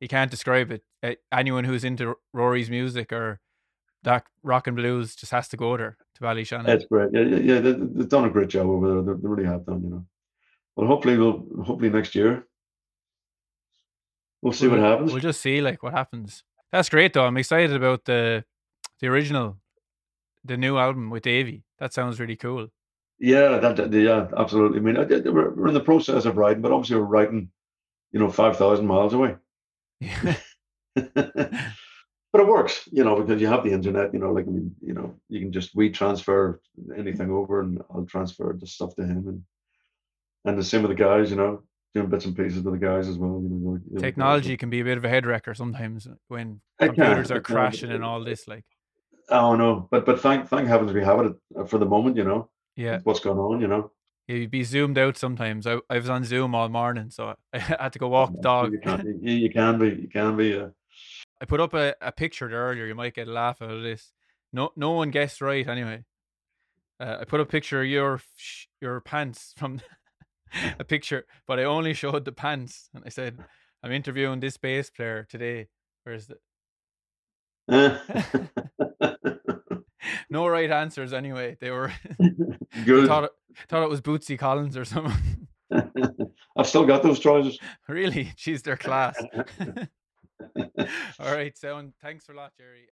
you 0.00 0.08
can't 0.08 0.30
describe 0.30 0.72
it. 0.72 1.18
Anyone 1.32 1.64
who's 1.64 1.84
into 1.84 2.16
Rory's 2.32 2.70
music 2.70 3.12
or 3.12 3.40
that 4.02 4.24
rock 4.42 4.66
and 4.66 4.76
blues 4.76 5.14
just 5.14 5.30
has 5.30 5.46
to 5.48 5.56
go 5.56 5.76
there 5.76 5.96
to 6.16 6.20
Valley 6.20 6.42
Ballyshannon. 6.42 6.66
That's 6.66 6.86
great. 6.86 7.10
Yeah, 7.12 7.22
yeah, 7.22 7.36
yeah. 7.36 7.60
They, 7.60 7.70
have 7.70 8.08
done 8.08 8.24
a 8.24 8.30
great 8.30 8.48
job 8.48 8.66
over 8.66 8.88
there. 8.88 9.14
They, 9.14 9.28
really 9.28 9.44
have 9.44 9.64
done. 9.66 9.82
You 9.84 9.90
know. 9.90 10.06
Well, 10.74 10.88
hopefully 10.88 11.16
we'll 11.16 11.46
hopefully 11.64 11.90
next 11.90 12.16
year 12.16 12.44
we'll 14.42 14.52
see 14.52 14.68
we'll, 14.68 14.80
what 14.80 14.88
happens. 14.88 15.12
We'll 15.12 15.22
just 15.22 15.40
see 15.40 15.60
like 15.60 15.82
what 15.82 15.94
happens. 15.94 16.44
That's 16.70 16.88
great 16.88 17.12
though. 17.12 17.24
I'm 17.24 17.36
excited 17.36 17.74
about 17.74 18.04
the 18.04 18.44
the 19.00 19.08
original, 19.08 19.58
the 20.44 20.56
new 20.56 20.78
album 20.78 21.10
with 21.10 21.22
Davey. 21.22 21.64
That 21.78 21.92
sounds 21.92 22.20
really 22.20 22.36
cool. 22.36 22.68
Yeah, 23.18 23.58
that, 23.58 23.92
yeah, 23.92 24.26
absolutely. 24.36 24.78
I 24.78 24.82
mean, 24.82 24.96
we're, 25.32 25.50
we're 25.54 25.68
in 25.68 25.74
the 25.74 25.80
process 25.80 26.24
of 26.24 26.36
writing, 26.36 26.60
but 26.60 26.72
obviously 26.72 26.96
we're 26.96 27.02
writing, 27.02 27.50
you 28.10 28.18
know, 28.18 28.30
five 28.30 28.56
thousand 28.56 28.86
miles 28.86 29.14
away. 29.14 29.36
Yeah. 30.00 30.34
but 32.32 32.40
it 32.40 32.46
works, 32.46 32.88
you 32.90 33.04
know, 33.04 33.20
because 33.20 33.40
you 33.40 33.46
have 33.46 33.62
the 33.62 33.72
internet. 33.72 34.12
You 34.12 34.20
know, 34.20 34.32
like 34.32 34.46
I 34.46 34.50
mean, 34.50 34.74
you 34.80 34.92
know, 34.92 35.14
you 35.28 35.40
can 35.40 35.52
just 35.52 35.74
we 35.74 35.90
transfer 35.90 36.60
anything 36.96 37.30
over, 37.30 37.60
and 37.60 37.80
I'll 37.90 38.04
transfer 38.04 38.56
the 38.58 38.66
stuff 38.66 38.94
to 38.96 39.02
him, 39.02 39.28
and 39.28 39.42
and 40.44 40.58
the 40.58 40.64
same 40.64 40.82
with 40.82 40.90
the 40.90 40.96
guys. 40.96 41.30
You 41.30 41.36
know, 41.36 41.62
doing 41.94 42.08
bits 42.08 42.24
and 42.24 42.36
pieces 42.36 42.62
with 42.62 42.78
the 42.78 42.86
guys 42.86 43.08
as 43.08 43.18
well. 43.18 43.40
You 43.42 43.48
know, 43.48 43.80
like, 43.90 44.02
technology 44.02 44.56
can 44.56 44.70
be 44.70 44.80
a 44.80 44.84
bit 44.84 44.98
of 44.98 45.04
a 45.04 45.08
head 45.08 45.26
wrecker 45.26 45.54
sometimes 45.54 46.08
when 46.28 46.60
it 46.80 46.86
computers 46.86 47.28
can, 47.28 47.36
are 47.36 47.40
crashing 47.40 47.88
can. 47.88 47.96
and 47.96 48.04
all 48.04 48.22
this. 48.24 48.48
Like, 48.48 48.64
oh 49.28 49.56
no, 49.56 49.88
but 49.90 50.06
but 50.06 50.20
thank 50.20 50.48
thank 50.48 50.68
heavens 50.68 50.92
we 50.92 51.02
have 51.02 51.20
it 51.20 51.32
uh, 51.58 51.64
for 51.64 51.78
the 51.78 51.86
moment. 51.86 52.16
You 52.16 52.24
know, 52.24 52.48
yeah, 52.76 53.00
what's 53.04 53.20
going 53.20 53.38
on? 53.38 53.60
You 53.60 53.68
know. 53.68 53.90
You'd 54.28 54.52
be 54.52 54.62
zoomed 54.62 54.98
out 54.98 55.18
sometimes. 55.18 55.66
I, 55.66 55.78
I 55.90 55.96
was 55.96 56.08
on 56.08 56.24
Zoom 56.24 56.54
all 56.54 56.68
morning, 56.68 57.10
so 57.10 57.34
I 57.52 57.58
had 57.58 57.92
to 57.92 57.98
go 57.98 58.08
walk 58.08 58.32
the 58.32 58.40
dog. 58.40 58.72
You 58.72 58.78
can, 58.78 59.18
you, 59.22 59.34
you 59.34 59.50
can 59.50 59.78
be, 59.78 59.88
you 59.88 60.08
can 60.08 60.36
be. 60.36 60.58
Uh, 60.58 60.68
I 61.40 61.44
put 61.44 61.60
up 61.60 61.74
a, 61.74 61.94
a 62.00 62.12
picture 62.12 62.48
there 62.48 62.68
earlier. 62.68 62.86
You 62.86 62.94
might 62.94 63.14
get 63.14 63.26
a 63.28 63.32
laugh 63.32 63.60
out 63.60 63.70
of 63.70 63.82
this. 63.82 64.12
No, 64.52 64.70
no 64.76 64.92
one 64.92 65.10
guessed 65.10 65.40
right 65.40 65.66
anyway. 65.66 66.04
Uh, 67.00 67.18
I 67.20 67.24
put 67.24 67.40
a 67.40 67.46
picture 67.46 67.82
of 67.82 67.88
your 67.88 68.20
your 68.80 69.00
pants 69.00 69.54
from 69.56 69.80
a 70.78 70.84
picture, 70.84 71.24
but 71.46 71.58
I 71.58 71.64
only 71.64 71.94
showed 71.94 72.24
the 72.24 72.32
pants, 72.32 72.88
and 72.94 73.02
I 73.04 73.08
said, 73.08 73.38
"I'm 73.82 73.92
interviewing 73.92 74.40
this 74.40 74.56
bass 74.56 74.90
player 74.90 75.26
today." 75.28 75.68
Where's 76.04 76.28
the? 76.28 76.38
no 80.30 80.48
right 80.48 80.70
answers 80.70 81.12
anyway. 81.12 81.56
They 81.60 81.70
were 81.70 81.92
good. 82.84 83.06
thought, 83.06 83.24
it, 83.24 83.30
thought 83.68 83.82
it 83.82 83.88
was 83.88 84.00
Bootsy 84.00 84.38
Collins 84.38 84.76
or 84.76 84.84
something. 84.84 85.48
I've 86.56 86.66
still 86.66 86.84
got 86.84 87.02
those 87.02 87.20
trousers. 87.20 87.58
Really? 87.88 88.32
She's 88.36 88.62
their 88.62 88.76
class. 88.76 89.16
All 91.18 91.32
right, 91.32 91.56
so 91.56 91.92
thanks 92.02 92.28
a 92.28 92.32
lot, 92.32 92.52
Gerry. 92.58 92.88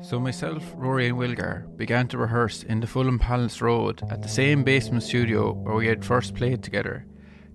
So 0.00 0.20
myself, 0.20 0.62
Rory 0.76 1.08
and 1.08 1.18
Wilgar 1.18 1.76
began 1.76 2.06
to 2.08 2.18
rehearse 2.18 2.62
in 2.62 2.80
the 2.80 2.86
Fulham 2.86 3.18
Palace 3.18 3.60
Road 3.60 4.00
at 4.10 4.22
the 4.22 4.28
same 4.28 4.62
basement 4.62 5.02
studio 5.02 5.52
where 5.52 5.74
we 5.74 5.88
had 5.88 6.04
first 6.04 6.34
played 6.34 6.62
together. 6.62 7.04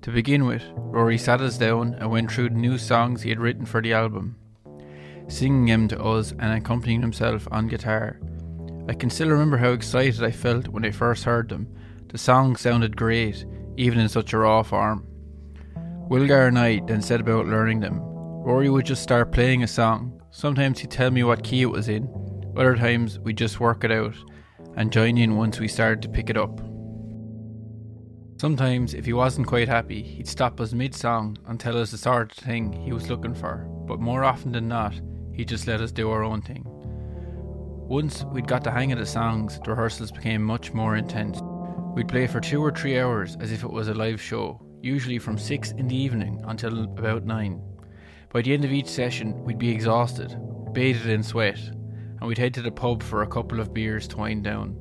To 0.01 0.11
begin 0.11 0.45
with, 0.45 0.61
Rory 0.75 1.17
sat 1.17 1.39
us 1.39 1.57
down 1.57 1.93
and 1.95 2.11
went 2.11 2.31
through 2.31 2.49
the 2.49 2.55
new 2.55 2.77
songs 2.77 3.21
he 3.21 3.29
had 3.29 3.39
written 3.39 3.65
for 3.65 3.81
the 3.81 3.93
album, 3.93 4.35
singing 5.29 5.65
them 5.65 5.87
to 5.87 6.03
us 6.03 6.31
and 6.31 6.51
accompanying 6.53 7.01
himself 7.01 7.47
on 7.49 7.69
guitar. 7.69 8.19
I 8.89 8.93
can 8.93 9.09
still 9.09 9.29
remember 9.29 9.57
how 9.57 9.69
excited 9.69 10.21
I 10.21 10.31
felt 10.31 10.67
when 10.67 10.83
I 10.83 10.91
first 10.91 11.23
heard 11.23 11.47
them. 11.47 11.73
The 12.09 12.17
songs 12.17 12.59
sounded 12.59 12.97
great, 12.97 13.45
even 13.77 13.99
in 13.99 14.09
such 14.09 14.33
a 14.33 14.37
raw 14.37 14.63
form. 14.63 15.07
Wilgar 16.09 16.49
and 16.49 16.59
I 16.59 16.81
then 16.85 17.01
set 17.01 17.21
about 17.21 17.47
learning 17.47 17.79
them. 17.79 17.99
Rory 18.01 18.69
would 18.69 18.85
just 18.85 19.01
start 19.01 19.31
playing 19.31 19.63
a 19.63 19.67
song. 19.67 20.21
Sometimes 20.31 20.79
he'd 20.79 20.91
tell 20.91 21.09
me 21.09 21.23
what 21.23 21.43
key 21.43 21.61
it 21.61 21.67
was 21.67 21.87
in, 21.87 22.09
other 22.55 22.75
times 22.75 23.19
we'd 23.19 23.37
just 23.37 23.59
work 23.59 23.83
it 23.83 23.91
out 23.91 24.15
and 24.75 24.91
join 24.91 25.17
in 25.17 25.35
once 25.35 25.59
we 25.59 25.67
started 25.67 26.01
to 26.01 26.09
pick 26.09 26.29
it 26.29 26.37
up. 26.37 26.59
Sometimes, 28.39 28.93
if 28.93 29.05
he 29.05 29.13
wasn't 29.13 29.47
quite 29.47 29.69
happy, 29.69 30.01
he'd 30.03 30.27
stop 30.27 30.59
us 30.59 30.73
mid 30.73 30.93
song 30.93 31.37
and 31.47 31.59
tell 31.59 31.77
us 31.77 31.91
the 31.91 31.97
sort 31.97 32.31
of 32.31 32.37
thing 32.37 32.73
he 32.73 32.91
was 32.91 33.09
looking 33.09 33.33
for. 33.33 33.67
but 33.87 33.99
more 33.99 34.23
often 34.23 34.51
than 34.51 34.67
not, 34.67 34.93
he 35.33 35.43
just 35.43 35.67
let 35.67 35.81
us 35.81 35.91
do 35.91 36.09
our 36.09 36.23
own 36.23 36.41
thing. 36.41 36.63
Once 36.65 38.23
we'd 38.25 38.47
got 38.47 38.63
the 38.63 38.71
hang 38.71 38.91
of 38.91 38.99
the 38.99 39.05
songs, 39.05 39.59
the 39.63 39.71
rehearsals 39.71 40.11
became 40.11 40.41
much 40.41 40.73
more 40.73 40.95
intense. 40.95 41.39
We'd 41.93 42.07
play 42.07 42.27
for 42.27 42.39
two 42.39 42.61
or 42.63 42.71
three 42.71 42.97
hours 42.99 43.37
as 43.39 43.51
if 43.51 43.63
it 43.63 43.71
was 43.71 43.87
a 43.87 43.93
live 43.93 44.21
show, 44.21 44.61
usually 44.81 45.19
from 45.19 45.37
6 45.37 45.71
in 45.71 45.87
the 45.87 45.95
evening 45.95 46.41
until 46.47 46.83
about 46.83 47.25
9. 47.25 47.61
By 48.31 48.41
the 48.41 48.53
end 48.53 48.65
of 48.65 48.71
each 48.71 48.87
session, 48.87 49.43
we'd 49.43 49.59
be 49.59 49.69
exhausted, 49.69 50.35
bathed 50.73 51.07
in 51.07 51.23
sweat, 51.23 51.59
and 52.23 52.29
we'd 52.29 52.37
head 52.37 52.53
to 52.53 52.61
the 52.61 52.71
pub 52.71 53.03
for 53.03 53.21
a 53.21 53.27
couple 53.27 53.59
of 53.59 53.73
beers 53.73 54.07
to 54.07 54.15
wind 54.15 54.45
down. 54.45 54.77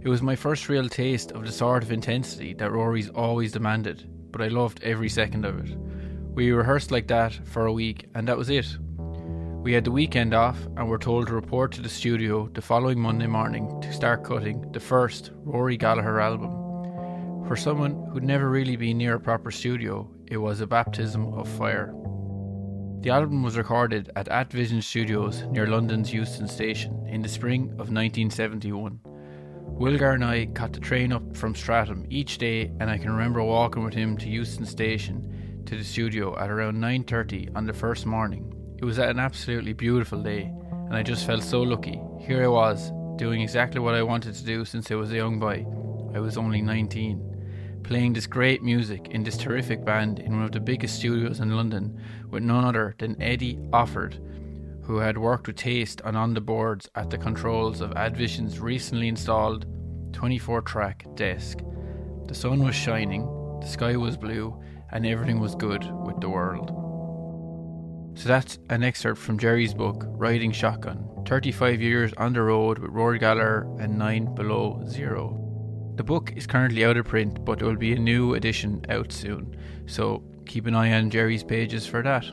It 0.00 0.08
was 0.08 0.22
my 0.22 0.36
first 0.36 0.68
real 0.68 0.88
taste 0.88 1.32
of 1.32 1.44
the 1.44 1.50
sort 1.50 1.82
of 1.82 1.90
intensity 1.90 2.54
that 2.54 2.70
Rory's 2.70 3.08
always 3.08 3.50
demanded, 3.50 4.08
but 4.30 4.40
I 4.40 4.46
loved 4.46 4.80
every 4.84 5.08
second 5.08 5.44
of 5.44 5.58
it. 5.58 5.76
We 5.76 6.52
rehearsed 6.52 6.92
like 6.92 7.08
that 7.08 7.32
for 7.46 7.66
a 7.66 7.72
week, 7.72 8.08
and 8.14 8.28
that 8.28 8.38
was 8.38 8.48
it. 8.48 8.76
We 9.60 9.72
had 9.72 9.82
the 9.82 9.90
weekend 9.90 10.34
off 10.34 10.64
and 10.76 10.88
were 10.88 10.98
told 10.98 11.26
to 11.26 11.34
report 11.34 11.72
to 11.72 11.82
the 11.82 11.88
studio 11.88 12.48
the 12.54 12.62
following 12.62 13.00
Monday 13.00 13.26
morning 13.26 13.80
to 13.80 13.92
start 13.92 14.22
cutting 14.22 14.70
the 14.70 14.78
first 14.78 15.32
Rory 15.42 15.76
Gallagher 15.76 16.20
album. 16.20 16.52
For 17.48 17.56
someone 17.56 18.06
who'd 18.12 18.22
never 18.22 18.48
really 18.48 18.76
been 18.76 18.98
near 18.98 19.16
a 19.16 19.20
proper 19.20 19.50
studio, 19.50 20.08
it 20.28 20.36
was 20.36 20.60
a 20.60 20.66
baptism 20.68 21.34
of 21.34 21.48
fire. 21.48 21.92
The 23.02 23.10
album 23.10 23.42
was 23.42 23.56
recorded 23.56 24.10
at 24.16 24.30
Advision 24.30 24.80
Studios 24.80 25.42
near 25.50 25.66
London's 25.66 26.12
Euston 26.12 26.48
Station 26.48 27.06
in 27.08 27.20
the 27.22 27.28
spring 27.28 27.64
of 27.72 27.90
1971. 27.90 29.00
Wilgar 29.78 30.14
and 30.14 30.24
I 30.24 30.46
caught 30.46 30.72
the 30.72 30.80
train 30.80 31.12
up 31.12 31.36
from 31.36 31.54
Streatham 31.54 32.06
each 32.08 32.38
day 32.38 32.72
and 32.80 32.88
I 32.88 32.98
can 32.98 33.10
remember 33.10 33.42
walking 33.42 33.84
with 33.84 33.94
him 33.94 34.16
to 34.18 34.28
Euston 34.28 34.64
Station 34.64 35.62
to 35.66 35.76
the 35.76 35.84
studio 35.84 36.38
at 36.38 36.50
around 36.50 36.76
9.30 36.76 37.54
on 37.56 37.66
the 37.66 37.72
first 37.72 38.06
morning 38.06 38.52
it 38.82 38.84
was 38.84 38.98
an 38.98 39.20
absolutely 39.20 39.74
beautiful 39.74 40.20
day, 40.24 40.52
and 40.72 40.96
I 40.96 41.04
just 41.04 41.24
felt 41.24 41.44
so 41.44 41.62
lucky. 41.62 42.00
Here 42.18 42.42
I 42.42 42.48
was, 42.48 42.90
doing 43.14 43.40
exactly 43.40 43.80
what 43.80 43.94
I 43.94 44.02
wanted 44.02 44.34
to 44.34 44.44
do 44.44 44.64
since 44.64 44.90
I 44.90 44.96
was 44.96 45.12
a 45.12 45.16
young 45.16 45.38
boy. 45.38 45.64
I 46.12 46.18
was 46.18 46.36
only 46.36 46.60
19, 46.60 47.31
playing 47.82 48.12
this 48.12 48.26
great 48.26 48.62
music 48.62 49.08
in 49.10 49.22
this 49.22 49.36
terrific 49.36 49.84
band 49.84 50.18
in 50.18 50.36
one 50.36 50.44
of 50.44 50.52
the 50.52 50.60
biggest 50.60 50.96
studios 50.96 51.40
in 51.40 51.56
London 51.56 52.00
with 52.30 52.42
none 52.42 52.64
other 52.64 52.94
than 52.98 53.20
Eddie 53.20 53.56
Offord, 53.72 54.14
who 54.84 54.96
had 54.98 55.18
worked 55.18 55.46
with 55.46 55.56
Taste 55.56 56.00
and 56.04 56.16
on 56.16 56.34
the 56.34 56.40
boards 56.40 56.88
at 56.94 57.10
the 57.10 57.18
controls 57.18 57.80
of 57.80 57.92
Advision's 57.92 58.60
recently 58.60 59.08
installed 59.08 59.66
24 60.12 60.62
track 60.62 61.06
desk. 61.14 61.58
The 62.26 62.34
sun 62.34 62.62
was 62.62 62.74
shining, 62.74 63.26
the 63.60 63.66
sky 63.66 63.96
was 63.96 64.16
blue, 64.16 64.60
and 64.90 65.06
everything 65.06 65.40
was 65.40 65.54
good 65.54 65.84
with 66.04 66.20
the 66.20 66.28
world. 66.28 66.70
So 68.14 68.28
that's 68.28 68.58
an 68.68 68.82
excerpt 68.82 69.20
from 69.20 69.38
Gerry's 69.38 69.74
book, 69.74 70.04
Riding 70.06 70.52
Shotgun 70.52 71.08
35 71.26 71.80
Years 71.80 72.12
on 72.16 72.32
the 72.32 72.42
Road 72.42 72.78
with 72.78 72.90
Rory 72.90 73.18
Gallagher 73.18 73.66
and 73.78 73.98
9 73.98 74.34
Below 74.34 74.84
Zero. 74.86 75.41
The 75.94 76.04
book 76.04 76.32
is 76.34 76.46
currently 76.46 76.84
out 76.84 76.96
of 76.96 77.06
print, 77.06 77.44
but 77.44 77.58
there 77.58 77.68
will 77.68 77.76
be 77.76 77.92
a 77.92 77.98
new 77.98 78.34
edition 78.34 78.84
out 78.88 79.12
soon, 79.12 79.56
so 79.86 80.22
keep 80.46 80.66
an 80.66 80.74
eye 80.74 80.92
on 80.92 81.10
Gerry's 81.10 81.44
pages 81.44 81.86
for 81.86 82.02
that. 82.02 82.24